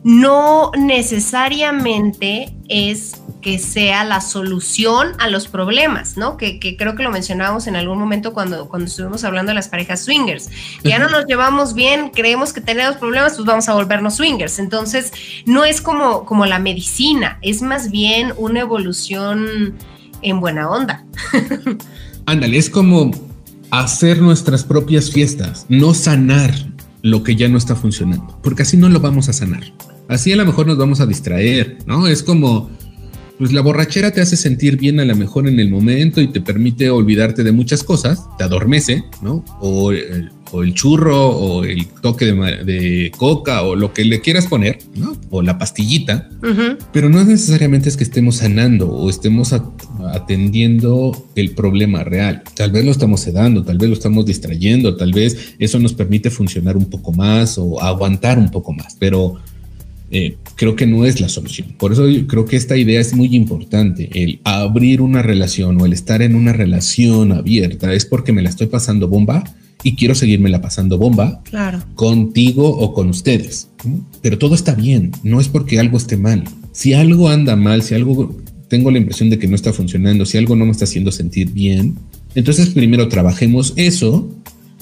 no 0.06 0.70
necesariamente 0.78 2.54
es 2.70 3.24
que 3.42 3.58
sea 3.58 4.04
la 4.04 4.22
solución 4.22 5.14
a 5.18 5.28
los 5.30 5.48
problemas, 5.48 6.16
¿no? 6.16 6.38
Que, 6.38 6.60
creo 6.78 6.96
que 6.96 7.02
lo 7.02 7.10
mencionábamos 7.10 7.66
en 7.66 7.76
algún 7.76 7.98
momento 7.98 8.32
cuando, 8.32 8.70
cuando 8.70 8.86
estuvimos 8.86 9.24
hablando 9.24 9.50
de 9.50 9.56
las 9.56 9.68
parejas 9.68 10.04
swingers. 10.04 10.52
Ya 10.84 11.00
no 11.00 11.10
nos 11.10 11.26
llevamos 11.26 11.74
bien, 11.74 12.12
creemos 12.14 12.54
que 12.54 12.62
tenemos 12.62 12.98
problemas, 12.98 13.34
pues 13.34 13.48
vamos 13.48 13.68
a 13.68 13.74
volvernos 13.74 14.18
swingers. 14.18 14.60
Entonces, 14.60 15.12
no 15.48 15.66
es 15.66 15.82
como, 15.82 16.24
como 16.26 16.46
la 16.46 16.60
medicina, 16.60 17.40
es 17.42 17.64
más 17.64 17.90
bien 17.90 18.32
una 18.38 18.60
evolución 18.60 19.74
en 20.22 20.40
buena 20.40 20.70
onda. 20.70 21.04
Ándale, 22.28 22.60
es 22.60 22.70
como 22.70 23.10
hacer 23.72 24.22
nuestras 24.22 24.64
propias 24.64 25.10
fiestas, 25.10 25.66
no 25.68 25.96
sanar 25.96 26.54
lo 27.02 27.24
que 27.24 27.36
ya 27.36 27.48
no 27.48 27.58
está 27.58 27.76
funcionando, 27.76 28.40
porque 28.44 28.62
así 28.62 28.78
no 28.78 28.88
lo 28.88 29.00
vamos 29.00 29.30
a 29.30 29.34
sanar. 29.34 29.64
Así 30.08 30.32
a 30.32 30.36
lo 30.36 30.46
mejor 30.46 30.68
nos 30.68 30.78
vamos 30.78 31.00
a 31.00 31.06
distraer, 31.06 31.78
¿no? 31.86 32.08
Es 32.08 32.22
como, 32.24 32.70
pues 33.38 33.52
la 33.52 33.62
borrachera 33.62 34.12
te 34.12 34.22
hace 34.22 34.38
sentir 34.38 34.78
bien 34.78 35.00
a 35.00 35.06
lo 35.06 35.16
mejor 35.16 35.48
en 35.48 35.60
el 35.60 35.70
momento 35.70 36.22
y 36.22 36.28
te 36.28 36.42
permite 36.42 36.90
olvidarte 36.90 37.44
de 37.44 37.52
muchas 37.52 37.84
cosas, 37.84 38.24
te 38.38 38.44
adormece, 38.44 39.04
¿no? 39.22 39.44
O, 39.60 39.92
o 40.52 40.64
el 40.64 40.74
churro 40.74 41.30
o 41.30 41.64
el 41.64 41.88
toque 41.88 42.26
de, 42.26 43.12
coca 43.18 43.64
o 43.64 43.76
lo 43.76 43.94
que 43.94 44.06
le 44.06 44.22
quieras 44.22 44.48
poner, 44.48 44.80
¿no? 44.96 45.18
O 45.30 45.42
la 45.42 45.58
pastillita, 45.58 46.30
pero 46.94 47.10
no 47.10 47.24
necesariamente 47.24 47.90
es 47.90 47.98
que 47.98 48.04
estemos 48.04 48.38
sanando 48.38 48.90
o 48.90 49.10
estemos 49.10 49.54
atendiendo 50.14 51.28
el 51.36 51.52
problema 51.52 52.04
real. 52.04 52.44
Tal 52.56 52.72
vez 52.72 52.86
lo 52.86 52.92
estamos 52.92 53.22
sedando, 53.22 53.64
tal 53.64 53.78
vez 53.78 53.90
lo 53.90 53.96
estamos 53.96 54.26
distrayendo, 54.26 54.96
tal 54.96 55.12
vez 55.12 55.56
eso 55.60 55.80
nos 55.80 55.94
permite 55.94 56.30
funcionar 56.30 56.78
un 56.78 56.86
poco 56.86 57.12
más 57.12 57.58
o 57.58 57.82
aguantar 57.82 58.38
un 58.38 58.52
poco 58.52 58.72
más, 58.72 58.96
pero 59.00 59.36
eh, 60.12 60.38
creo 60.56 60.76
que 60.76 60.86
no 60.86 61.06
es 61.06 61.20
la 61.20 61.30
solución. 61.30 61.76
Por 61.78 61.92
eso 61.92 62.06
creo 62.28 62.46
que 62.46 62.56
esta 62.56 62.78
idea 62.78 63.00
es 63.00 63.14
muy 63.14 63.36
importante. 63.36 64.10
El 64.14 64.40
abrir 64.44 65.02
una 65.02 65.22
relación 65.22 65.80
o 65.82 65.86
el 65.86 65.94
estar 65.94 66.22
en 66.22 66.36
una 66.36 66.54
relación 66.54 67.32
abierta 67.32 67.94
es 67.94 68.06
porque 68.06 68.32
me 68.32 68.42
la 68.42 68.50
estoy 68.50 68.68
pasando 68.68 69.08
bomba 69.08 69.44
y 69.84 69.96
quiero 69.96 70.16
seguirme 70.16 70.50
la 70.50 70.62
pasando 70.62 70.98
bomba 70.98 71.42
claro. 71.44 71.84
contigo 71.96 72.68
o 72.68 72.94
con 72.94 73.10
ustedes. 73.10 73.70
Pero 74.22 74.38
todo 74.38 74.56
está 74.56 74.74
bien, 74.74 75.12
no 75.24 75.40
es 75.40 75.48
porque 75.48 75.80
algo 75.80 75.98
esté 75.98 76.18
mal. 76.18 76.44
Si 76.72 76.94
algo 76.94 77.30
anda 77.30 77.56
mal, 77.56 77.84
si 77.84 77.96
algo 77.96 78.36
tengo 78.68 78.90
la 78.92 78.98
impresión 78.98 79.30
de 79.30 79.38
que 79.38 79.48
no 79.48 79.56
está 79.56 79.74
funcionando, 79.74 80.26
si 80.26 80.38
algo 80.38 80.56
no 80.56 80.66
me 80.66 80.72
está 80.72 80.86
haciendo 80.86 81.12
sentir 81.12 81.52
bien, 81.52 81.96
entonces 82.34 82.70
primero 82.70 83.08
trabajemos 83.08 83.74
eso 83.76 84.30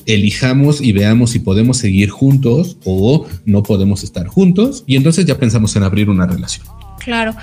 elijamos 0.05 0.81
y 0.81 0.91
veamos 0.91 1.31
si 1.31 1.39
podemos 1.39 1.77
seguir 1.77 2.09
juntos 2.09 2.77
o 2.85 3.27
no 3.45 3.63
podemos 3.63 4.03
estar 4.03 4.27
juntos 4.27 4.83
y 4.87 4.95
entonces 4.95 5.25
ya 5.25 5.37
pensamos 5.37 5.75
en 5.75 5.83
abrir 5.83 6.09
una 6.09 6.25
relación. 6.25 6.65
Claro. 6.99 7.35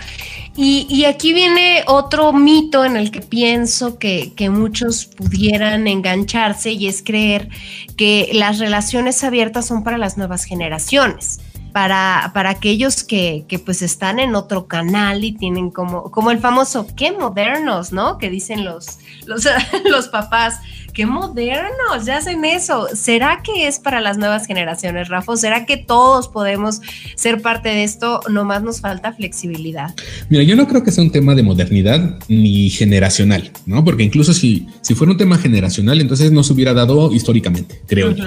Y, 0.57 1.05
aquí 1.05 1.33
viene 1.33 1.85
otro 1.87 2.33
mito 2.33 2.85
en 2.85 2.97
el 2.97 3.11
que 3.11 3.23
pienso 3.23 3.99
que, 3.99 4.33
que, 4.35 4.51
muchos 4.51 5.07
pudieran 5.07 5.87
engancharse 5.87 6.73
y 6.73 6.87
es 6.87 7.03
creer 7.03 7.49
que 7.97 8.31
las 8.35 8.59
relaciones 8.59 9.23
abiertas 9.25 9.67
son 9.67 9.85
para 9.85 9.97
las 9.97 10.19
nuevas 10.19 10.45
generaciones 10.45 11.41
para, 11.73 12.31
para 12.35 12.51
aquellos 12.51 13.05
que, 13.05 13.45
que, 13.49 13.59
pues 13.59 13.83
están 13.83 14.19
en 14.19 14.35
otro 14.35 14.67
canal 14.67 15.25
y 15.25 15.33
tienen 15.33 15.71
como, 15.71 16.11
como 16.11 16.31
el 16.31 16.39
famoso, 16.39 16.87
qué 16.97 17.13
modernos, 17.13 17.93
¿no? 17.93 18.19
Que 18.19 18.31
dicen 18.31 18.65
los, 18.65 18.99
los, 19.27 19.47
los 19.91 20.09
papás, 20.09 20.61
qué 21.01 21.07
modernos, 21.07 22.05
ya 22.05 22.19
hacen 22.19 22.45
eso. 22.45 22.87
¿Será 22.93 23.41
que 23.43 23.67
es 23.67 23.79
para 23.79 24.03
las 24.03 24.19
nuevas 24.19 24.47
generaciones, 24.47 25.09
Rafa? 25.09 25.35
¿Será 25.35 25.65
que 25.65 25.79
todos 25.79 26.29
podemos 26.29 26.83
ser 27.15 27.41
parte 27.41 27.71
de 27.71 27.85
esto? 27.85 28.21
Nomás 28.29 28.63
nos 28.63 28.83
falta 28.83 29.15
flexibilidad. 29.15 29.95
Mira, 30.29 30.43
yo 30.43 30.57
no 30.57 30.69
creo 30.69 30.85
que 30.85 30.93
sea 30.93 31.03
un 31.03 31.11
tema 31.11 31.35
de 31.35 31.43
modernidad 31.43 32.19
ni 32.29 32.69
generacional, 32.69 33.51
¿no? 33.65 33.83
Porque 33.83 34.03
incluso 34.03 34.35
si, 34.35 34.67
si 34.83 34.95
fuera 34.95 35.13
un 35.13 35.17
tema 35.17 35.39
generacional, 35.39 36.03
entonces 36.03 36.33
no 36.33 36.43
se 36.43 36.53
hubiera 36.53 36.75
dado 36.75 37.11
históricamente, 37.15 37.81
creo 37.87 38.11
yo. 38.11 38.25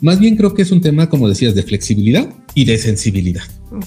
Más 0.00 0.18
bien 0.18 0.34
creo 0.34 0.52
que 0.52 0.62
es 0.62 0.72
un 0.72 0.80
tema, 0.80 1.08
como 1.08 1.28
decías, 1.28 1.54
de 1.54 1.62
flexibilidad 1.62 2.28
y 2.54 2.64
de 2.64 2.76
sensibilidad. 2.76 3.44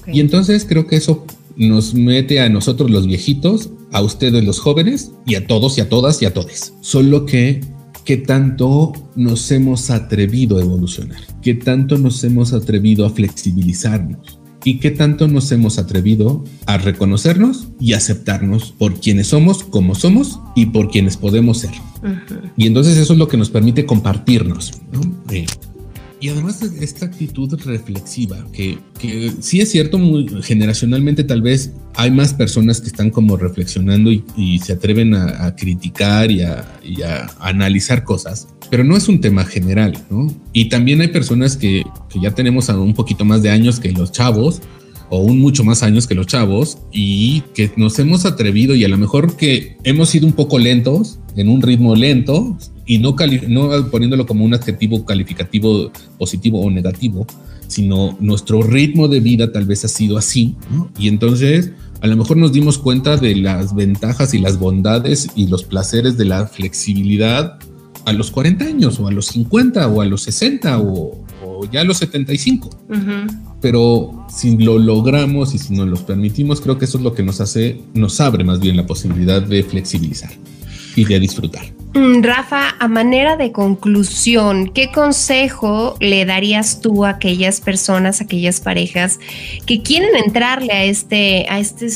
Y 0.07 0.21
entonces 0.21 0.63
creo 0.63 0.87
que 0.87 0.95
eso 0.95 1.25
nos 1.57 1.93
mete 1.93 2.39
a 2.39 2.47
nosotros 2.47 2.89
los 2.89 3.05
viejitos, 3.05 3.69
a 3.91 4.01
ustedes 4.01 4.45
los 4.45 4.61
jóvenes 4.61 5.11
y 5.25 5.35
a 5.35 5.45
todos 5.45 5.77
y 5.77 5.81
a 5.81 5.89
todas 5.89 6.21
y 6.21 6.25
a 6.25 6.33
todos. 6.33 6.71
Solo 6.79 7.25
que 7.25 7.59
qué 8.07 8.15
tanto 8.15 8.93
nos 9.17 9.51
hemos 9.51 9.89
atrevido 9.89 10.57
a 10.57 10.61
evolucionar, 10.61 11.19
qué 11.41 11.55
tanto 11.55 11.97
nos 11.97 12.23
hemos 12.23 12.53
atrevido 12.53 13.05
a 13.05 13.09
flexibilizarnos 13.09 14.39
y 14.63 14.79
qué 14.79 14.91
tanto 14.91 15.27
nos 15.27 15.51
hemos 15.51 15.77
atrevido 15.77 16.45
a 16.67 16.77
reconocernos 16.77 17.67
y 17.81 17.91
aceptarnos 17.91 18.71
por 18.71 19.01
quienes 19.01 19.27
somos, 19.27 19.61
como 19.65 19.93
somos 19.93 20.39
y 20.55 20.67
por 20.67 20.89
quienes 20.89 21.17
podemos 21.17 21.57
ser. 21.57 21.71
Y 22.55 22.67
entonces 22.67 22.95
eso 22.95 23.11
es 23.11 23.19
lo 23.19 23.27
que 23.27 23.35
nos 23.35 23.49
permite 23.49 23.85
compartirnos. 23.85 24.71
¿no? 24.93 25.01
Eh, 25.29 25.45
y 26.19 26.29
además 26.29 26.61
esta 26.61 27.05
actitud 27.05 27.53
reflexiva, 27.63 28.45
que, 28.51 28.79
que 28.99 29.31
sí 29.39 29.61
es 29.61 29.69
cierto, 29.69 29.99
muy 29.99 30.27
generacionalmente 30.41 31.23
tal 31.23 31.41
vez 31.41 31.73
hay 31.95 32.11
más 32.11 32.33
personas 32.33 32.81
que 32.81 32.87
están 32.87 33.09
como 33.11 33.37
reflexionando 33.37 34.11
y, 34.11 34.59
se 34.59 34.73
atreven 34.73 35.13
a, 35.13 35.55
criticar 35.55 36.31
y 36.31 36.41
a, 36.41 36.65
analizar 37.39 38.03
cosas, 38.03 38.47
pero 38.71 38.83
no 38.83 38.97
es 38.97 39.07
un 39.07 39.21
tema 39.21 39.45
general, 39.45 39.97
¿no? 40.09 40.27
Y 40.53 40.69
también 40.69 41.01
hay 41.01 41.09
personas 41.09 41.55
que, 41.55 41.83
que 42.09 42.19
ya 42.19 42.31
tenemos 42.31 42.69
un 42.69 42.93
poquito 42.93 43.23
más 43.23 43.43
de 43.43 43.49
años 43.49 43.79
que 43.79 43.91
los 43.91 44.11
chavos, 44.11 44.61
o 45.09 45.19
un 45.19 45.39
mucho 45.39 45.63
más 45.63 45.83
años 45.83 46.07
que 46.07 46.15
los 46.15 46.27
chavos 46.27 46.79
y 46.91 47.41
que 47.53 47.71
nos 47.77 47.97
hemos 47.99 48.25
atrevido 48.25 48.75
y 48.75 48.83
a 48.83 48.89
lo 48.89 48.97
mejor 48.97 49.37
que 49.37 49.77
hemos 49.83 50.09
sido 50.09 50.27
un 50.27 50.33
poco 50.33 50.59
lentos, 50.59 51.19
en 51.35 51.49
un 51.49 51.61
ritmo 51.61 51.95
lento, 51.95 52.57
y 52.87 52.99
no, 52.99 53.15
no 53.49 53.89
poniéndolo 53.91 54.25
como 54.25 54.45
un 54.45 54.53
adjetivo 54.53 55.05
calificativo 55.05 55.91
positivo 56.17 56.61
o 56.61 56.71
negativo, 56.71 57.27
sino 57.67 58.17
nuestro 58.19 58.63
ritmo 58.63 59.09
de 59.09 59.19
vida 59.19 59.51
tal 59.51 59.65
vez 59.65 59.83
ha 59.85 59.89
sido 59.89 60.17
así, 60.17 60.55
Y 60.97 61.09
entonces 61.09 61.73
a 62.01 62.07
lo 62.07 62.15
mejor 62.15 62.37
nos 62.37 62.53
dimos 62.53 62.77
cuenta 62.77 63.17
de 63.17 63.35
las 63.35 63.75
ventajas 63.75 64.33
y 64.33 64.39
las 64.39 64.57
bondades 64.57 65.29
y 65.35 65.47
los 65.47 65.63
placeres 65.63 66.17
de 66.17 66.25
la 66.25 66.47
flexibilidad 66.47 67.59
a 68.05 68.13
los 68.13 68.31
40 68.31 68.63
años 68.63 68.99
o 68.99 69.07
a 69.07 69.11
los 69.11 69.25
50 69.27 69.87
o 69.87 70.01
a 70.01 70.05
los 70.05 70.21
60 70.21 70.79
o, 70.79 71.25
ya 71.71 71.81
a 71.81 71.83
los 71.83 71.97
75. 71.97 72.69
Pero 73.59 74.25
si 74.29 74.55
lo 74.57 74.79
logramos 74.79 75.53
y 75.53 75.57
si 75.57 75.73
nos 75.73 75.87
lo 75.87 75.97
permitimos, 75.97 76.61
creo 76.61 76.77
que 76.77 76.85
eso 76.85 76.99
es 76.99 77.03
lo 77.03 77.13
que 77.13 77.23
nos 77.23 77.41
hace, 77.41 77.81
nos 77.93 78.21
abre 78.21 78.43
más 78.45 78.59
bien 78.59 78.77
la 78.77 78.85
posibilidad 78.85 79.41
de 79.41 79.63
flexibilizar 79.63 80.31
y 80.95 81.03
de 81.03 81.19
disfrutar. 81.19 81.76
Mm, 81.97 82.21
Rafa, 82.21 82.75
a 82.77 82.87
manera 82.87 83.37
de 83.37 83.51
conclusión, 83.51 84.71
¿qué 84.71 84.91
consejo 84.91 85.97
le 85.99 86.25
darías 86.25 86.79
tú 86.79 87.05
a 87.05 87.09
aquellas 87.09 87.59
personas, 87.59 88.21
a 88.21 88.25
aquellas 88.25 88.59
parejas 88.59 89.19
que 89.65 89.81
quieren 89.81 90.15
entrarle 90.15 90.73
a 90.73 90.83
este, 90.83 91.47
a 91.49 91.59
este 91.59 91.87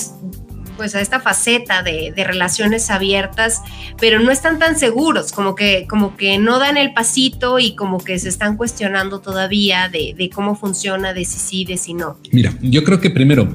pues 0.75 0.95
a 0.95 1.01
esta 1.01 1.19
faceta 1.19 1.83
de, 1.83 2.11
relaciones 2.17 2.89
abiertas, 2.89 3.61
pero 3.99 4.19
no 4.19 4.31
están 4.31 4.57
tan 4.57 4.79
seguros, 4.79 5.31
como 5.31 5.53
que, 5.53 5.85
como 5.87 6.17
que 6.17 6.39
no 6.39 6.57
dan 6.57 6.77
el 6.77 6.93
pasito 6.93 7.59
y 7.59 7.75
como 7.75 7.99
que 7.99 8.17
se 8.17 8.29
están 8.29 8.57
cuestionando 8.57 9.19
todavía 9.19 9.87
de, 9.89 10.15
de 10.17 10.29
cómo 10.31 10.55
funciona, 10.55 11.13
de 11.13 11.25
si 11.25 11.37
sí, 11.37 11.65
de 11.65 11.77
si 11.77 11.93
no. 11.93 12.17
Mira, 12.31 12.57
yo 12.61 12.83
creo 12.83 12.99
que 12.99 13.11
primero, 13.11 13.47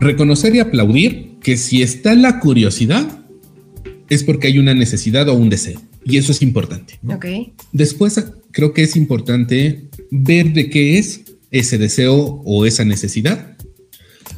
reconocer 0.00 0.56
y 0.56 0.58
aplaudir 0.58 1.38
que 1.40 1.56
si 1.56 1.82
está 1.82 2.14
la 2.14 2.40
curiosidad, 2.40 3.06
es 4.08 4.24
porque 4.24 4.48
hay 4.48 4.58
una 4.58 4.74
necesidad 4.74 5.28
o 5.28 5.34
un 5.34 5.50
deseo. 5.50 5.80
Y 6.04 6.16
eso 6.16 6.32
es 6.32 6.42
importante. 6.42 6.98
Después 7.72 8.22
creo 8.52 8.72
que 8.72 8.82
es 8.82 8.96
importante 8.96 9.88
ver 10.10 10.52
de 10.52 10.70
qué 10.70 10.98
es 10.98 11.22
ese 11.50 11.78
deseo 11.78 12.42
o 12.44 12.66
esa 12.66 12.84
necesidad. 12.84 13.56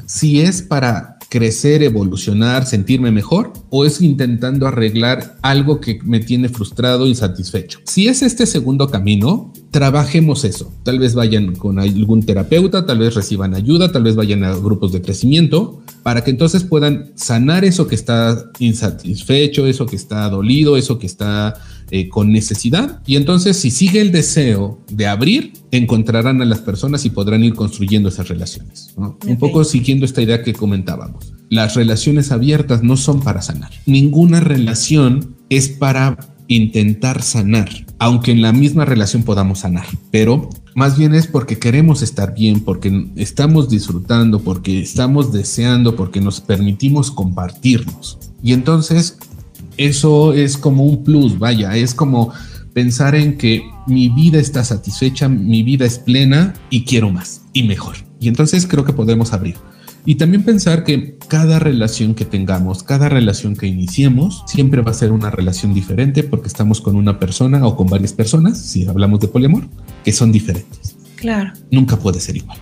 Si 0.06 0.40
es 0.40 0.62
para 0.62 1.18
crecer, 1.30 1.82
evolucionar, 1.84 2.66
sentirme 2.66 3.12
mejor 3.12 3.52
o 3.70 3.86
es 3.86 4.02
intentando 4.02 4.66
arreglar 4.66 5.38
algo 5.42 5.80
que 5.80 6.00
me 6.02 6.18
tiene 6.18 6.48
frustrado, 6.48 7.06
insatisfecho. 7.06 7.78
Si 7.86 8.08
es 8.08 8.22
este 8.22 8.46
segundo 8.46 8.90
camino, 8.90 9.52
trabajemos 9.70 10.44
eso. 10.44 10.72
Tal 10.82 10.98
vez 10.98 11.14
vayan 11.14 11.54
con 11.54 11.78
algún 11.78 12.24
terapeuta, 12.24 12.84
tal 12.84 12.98
vez 12.98 13.14
reciban 13.14 13.54
ayuda, 13.54 13.92
tal 13.92 14.02
vez 14.02 14.16
vayan 14.16 14.42
a 14.42 14.54
grupos 14.56 14.92
de 14.92 15.00
crecimiento 15.00 15.80
para 16.02 16.24
que 16.24 16.30
entonces 16.30 16.64
puedan 16.64 17.12
sanar 17.14 17.64
eso 17.64 17.86
que 17.86 17.94
está 17.94 18.50
insatisfecho, 18.58 19.66
eso 19.66 19.86
que 19.86 19.96
está 19.96 20.28
dolido, 20.28 20.76
eso 20.76 20.98
que 20.98 21.06
está 21.06 21.54
eh, 21.90 22.08
con 22.08 22.32
necesidad. 22.32 23.00
Y 23.06 23.16
entonces 23.16 23.56
si 23.56 23.70
sigue 23.70 24.00
el 24.00 24.12
deseo 24.12 24.80
de 24.90 25.06
abrir, 25.06 25.52
encontrarán 25.70 26.40
a 26.42 26.44
las 26.44 26.60
personas 26.60 27.04
y 27.04 27.10
podrán 27.10 27.44
ir 27.44 27.54
construyendo 27.54 28.08
esas 28.08 28.28
relaciones. 28.28 28.94
Un 28.96 29.38
poco 29.38 29.64
siguiendo 29.64 30.04
esta 30.04 30.22
idea 30.22 30.42
que 30.42 30.52
comentábamos. 30.52 31.32
Las 31.48 31.74
relaciones 31.74 32.32
abiertas 32.32 32.82
no 32.82 32.96
son 32.96 33.20
para 33.20 33.42
sanar. 33.42 33.70
Ninguna 33.86 34.40
relación 34.40 35.34
es 35.48 35.68
para 35.68 36.16
intentar 36.50 37.22
sanar, 37.22 37.68
aunque 38.00 38.32
en 38.32 38.42
la 38.42 38.52
misma 38.52 38.84
relación 38.84 39.22
podamos 39.22 39.60
sanar, 39.60 39.86
pero 40.10 40.50
más 40.74 40.98
bien 40.98 41.14
es 41.14 41.28
porque 41.28 41.60
queremos 41.60 42.02
estar 42.02 42.34
bien, 42.34 42.60
porque 42.60 43.06
estamos 43.14 43.68
disfrutando, 43.68 44.40
porque 44.40 44.80
estamos 44.80 45.32
deseando, 45.32 45.94
porque 45.94 46.20
nos 46.20 46.40
permitimos 46.40 47.12
compartirnos. 47.12 48.18
Y 48.42 48.52
entonces 48.52 49.16
eso 49.80 50.34
es 50.34 50.58
como 50.58 50.84
un 50.84 51.02
plus, 51.02 51.38
vaya, 51.38 51.74
es 51.74 51.94
como 51.94 52.34
pensar 52.74 53.14
en 53.14 53.38
que 53.38 53.62
mi 53.86 54.10
vida 54.10 54.38
está 54.38 54.62
satisfecha, 54.62 55.26
mi 55.30 55.62
vida 55.62 55.86
es 55.86 55.98
plena 55.98 56.52
y 56.68 56.84
quiero 56.84 57.10
más 57.10 57.46
y 57.54 57.62
mejor. 57.62 57.96
Y 58.20 58.28
entonces 58.28 58.66
creo 58.66 58.84
que 58.84 58.92
podemos 58.92 59.32
abrir. 59.32 59.56
Y 60.04 60.16
también 60.16 60.42
pensar 60.42 60.84
que 60.84 61.16
cada 61.28 61.58
relación 61.58 62.14
que 62.14 62.26
tengamos, 62.26 62.82
cada 62.82 63.08
relación 63.08 63.56
que 63.56 63.68
iniciemos, 63.68 64.44
siempre 64.46 64.82
va 64.82 64.90
a 64.90 64.94
ser 64.94 65.12
una 65.12 65.30
relación 65.30 65.72
diferente 65.72 66.24
porque 66.24 66.48
estamos 66.48 66.82
con 66.82 66.94
una 66.94 67.18
persona 67.18 67.66
o 67.66 67.74
con 67.74 67.86
varias 67.86 68.12
personas, 68.12 68.58
si 68.58 68.86
hablamos 68.86 69.20
de 69.20 69.28
poliamor, 69.28 69.66
que 70.04 70.12
son 70.12 70.30
diferentes. 70.30 70.94
Claro. 71.16 71.54
Nunca 71.70 71.96
puede 71.96 72.20
ser 72.20 72.36
igual. 72.36 72.58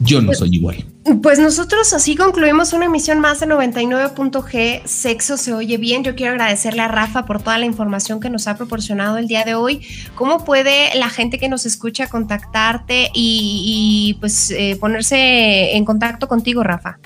Yo 0.00 0.20
no 0.20 0.32
soy 0.34 0.56
igual. 0.56 0.84
Pues 1.22 1.38
nosotros 1.38 1.92
así 1.92 2.16
concluimos 2.16 2.72
una 2.72 2.86
emisión 2.86 3.20
más 3.20 3.40
de 3.40 3.46
99.g, 3.46 4.82
Sexo 4.84 5.36
se 5.36 5.52
oye 5.52 5.76
bien. 5.76 6.02
Yo 6.02 6.14
quiero 6.14 6.32
agradecerle 6.32 6.82
a 6.82 6.88
Rafa 6.88 7.26
por 7.26 7.42
toda 7.42 7.58
la 7.58 7.66
información 7.66 8.20
que 8.20 8.30
nos 8.30 8.46
ha 8.46 8.56
proporcionado 8.56 9.18
el 9.18 9.28
día 9.28 9.44
de 9.44 9.54
hoy. 9.54 9.80
¿Cómo 10.14 10.44
puede 10.44 10.96
la 10.96 11.10
gente 11.10 11.38
que 11.38 11.48
nos 11.48 11.66
escucha 11.66 12.08
contactarte 12.08 13.10
y, 13.14 14.16
pues 14.20 14.50
eh, 14.50 14.76
ponerse 14.80 15.76
en 15.76 15.84
contacto 15.84 16.26
contigo, 16.26 16.62
Rafa? 16.62 16.98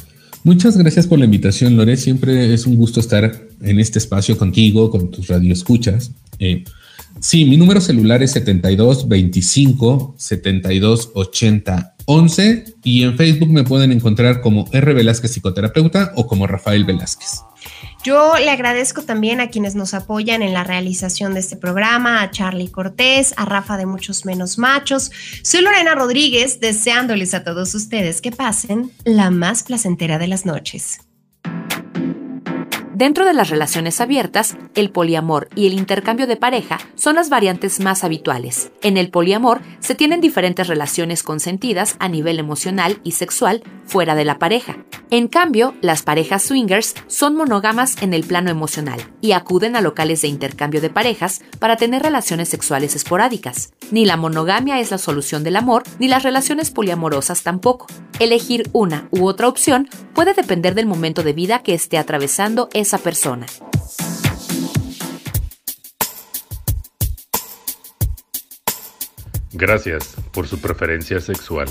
Muchas 0.45 0.77
gracias 0.77 1.07
por 1.07 1.19
la 1.19 1.25
invitación, 1.25 1.77
Lore. 1.77 1.97
Siempre 1.97 2.55
es 2.55 2.67
un 2.67 2.77
gusto 2.77 3.01
estar 3.01 3.49
en 3.61 3.81
este 3.81 3.99
espacio 3.99 4.39
contigo, 4.39 4.91
con 4.91 5.11
tus 5.11 5.27
radioescuchas. 5.27 6.13
Eh, 6.39 6.65
sí, 7.21 7.45
mi 7.45 7.57
número 7.57 7.81
celular 7.81 8.23
es 8.23 8.31
72 8.31 9.09
25 9.09 10.15
72 10.17 11.11
80 11.15 11.97
11 12.11 12.77
y 12.85 13.03
en 13.03 13.19
Facebook 13.19 13.51
me 13.51 13.65
pueden 13.65 13.93
encontrar 13.93 14.41
como 14.41 14.65
R. 14.73 14.95
Velázquez 14.95 15.31
Psicoterapeuta 15.31 16.13
o 16.17 16.27
como 16.27 16.47
Rafael 16.47 16.87
Velázquez. 16.87 17.43
Yo 18.03 18.39
le 18.39 18.49
agradezco 18.49 19.03
también 19.03 19.41
a 19.43 19.49
quienes 19.49 19.75
nos 19.75 19.93
apoyan 19.93 20.41
en 20.41 20.55
la 20.55 20.65
realización 20.65 21.35
de 21.35 21.41
este 21.41 21.57
programa, 21.57 22.23
a 22.23 22.31
Charlie 22.31 22.71
Cortés, 22.71 23.35
a 23.37 23.45
Rafa 23.45 23.77
de 23.77 23.85
Muchos 23.85 24.25
Menos 24.25 24.57
Machos. 24.57 25.11
Soy 25.43 25.61
Lorena 25.61 25.95
Rodríguez, 25.95 26.61
deseándoles 26.61 27.35
a 27.35 27.45
todos 27.45 27.75
ustedes 27.75 28.23
que 28.23 28.33
pasen 28.33 28.91
la 29.05 29.31
más 29.31 29.63
placentera 29.63 30.19
de 30.19 30.29
las 30.29 30.47
noches. 30.47 31.01
Dentro 32.99 33.25
de 33.25 33.33
las 33.33 33.49
relaciones 33.49 34.01
abiertas, 34.01 34.57
el 34.75 34.91
poliamor 34.91 35.49
y 35.55 35.69
el 35.69 35.75
intercambio 35.75 36.27
de 36.27 36.35
pareja 36.35 36.79
son 36.97 37.15
las 37.15 37.31
variantes 37.31 37.79
más 37.79 38.03
habituales. 38.03 38.73
En 38.83 38.97
el 38.97 39.13
poliamor 39.13 39.61
se 39.79 39.95
tienen 39.95 40.21
diferentes 40.21 40.67
relaciones 40.67 41.23
consentidas 41.23 41.95
a 42.01 42.09
nivel 42.09 42.41
emocional 42.41 43.01
y 43.05 43.13
sexual 43.13 43.63
fuera 43.87 44.17
de 44.17 44.25
la 44.25 44.41
pareja. 44.41 44.79
En 45.11 45.29
cambio, 45.29 45.75
las 45.81 46.03
parejas 46.03 46.43
swingers 46.43 46.97
son 47.07 47.37
monógamas 47.37 48.03
en 48.03 48.15
el 48.15 48.25
plano 48.25 48.51
emocional 48.51 49.01
y 49.21 49.31
acuden 49.31 49.77
a 49.77 49.81
locales 49.81 50.23
de 50.23 50.29
intercambio 50.29 50.81
de 50.81 50.91
parejas 50.91 51.41
para 51.61 51.77
tener 51.77 52.03
relaciones 52.03 52.49
sexuales 52.49 52.97
esporádicas. 52.97 53.73
Ni 53.93 54.05
la 54.05 54.17
monogamia 54.17 54.81
es 54.81 54.91
la 54.91 54.99
solución 54.99 55.45
del 55.45 55.57
amor, 55.57 55.85
ni 56.01 56.09
las 56.09 56.25
relaciones 56.25 56.73
poliamorosas 56.73 57.43
tampoco. 57.43 57.87
Elegir 58.19 58.69
una 58.73 59.09
u 59.11 59.27
otra 59.27 59.49
opción 59.49 59.89
puede 60.13 60.35
depender 60.35 60.75
del 60.75 60.87
momento 60.87 61.23
de 61.23 61.33
vida 61.33 61.61
que 61.63 61.75
esté 61.75 61.97
atravesando 61.97 62.69
persona. 62.97 63.45
Gracias 69.53 70.15
por 70.33 70.47
su 70.47 70.59
preferencia 70.61 71.21
sexual. 71.21 71.69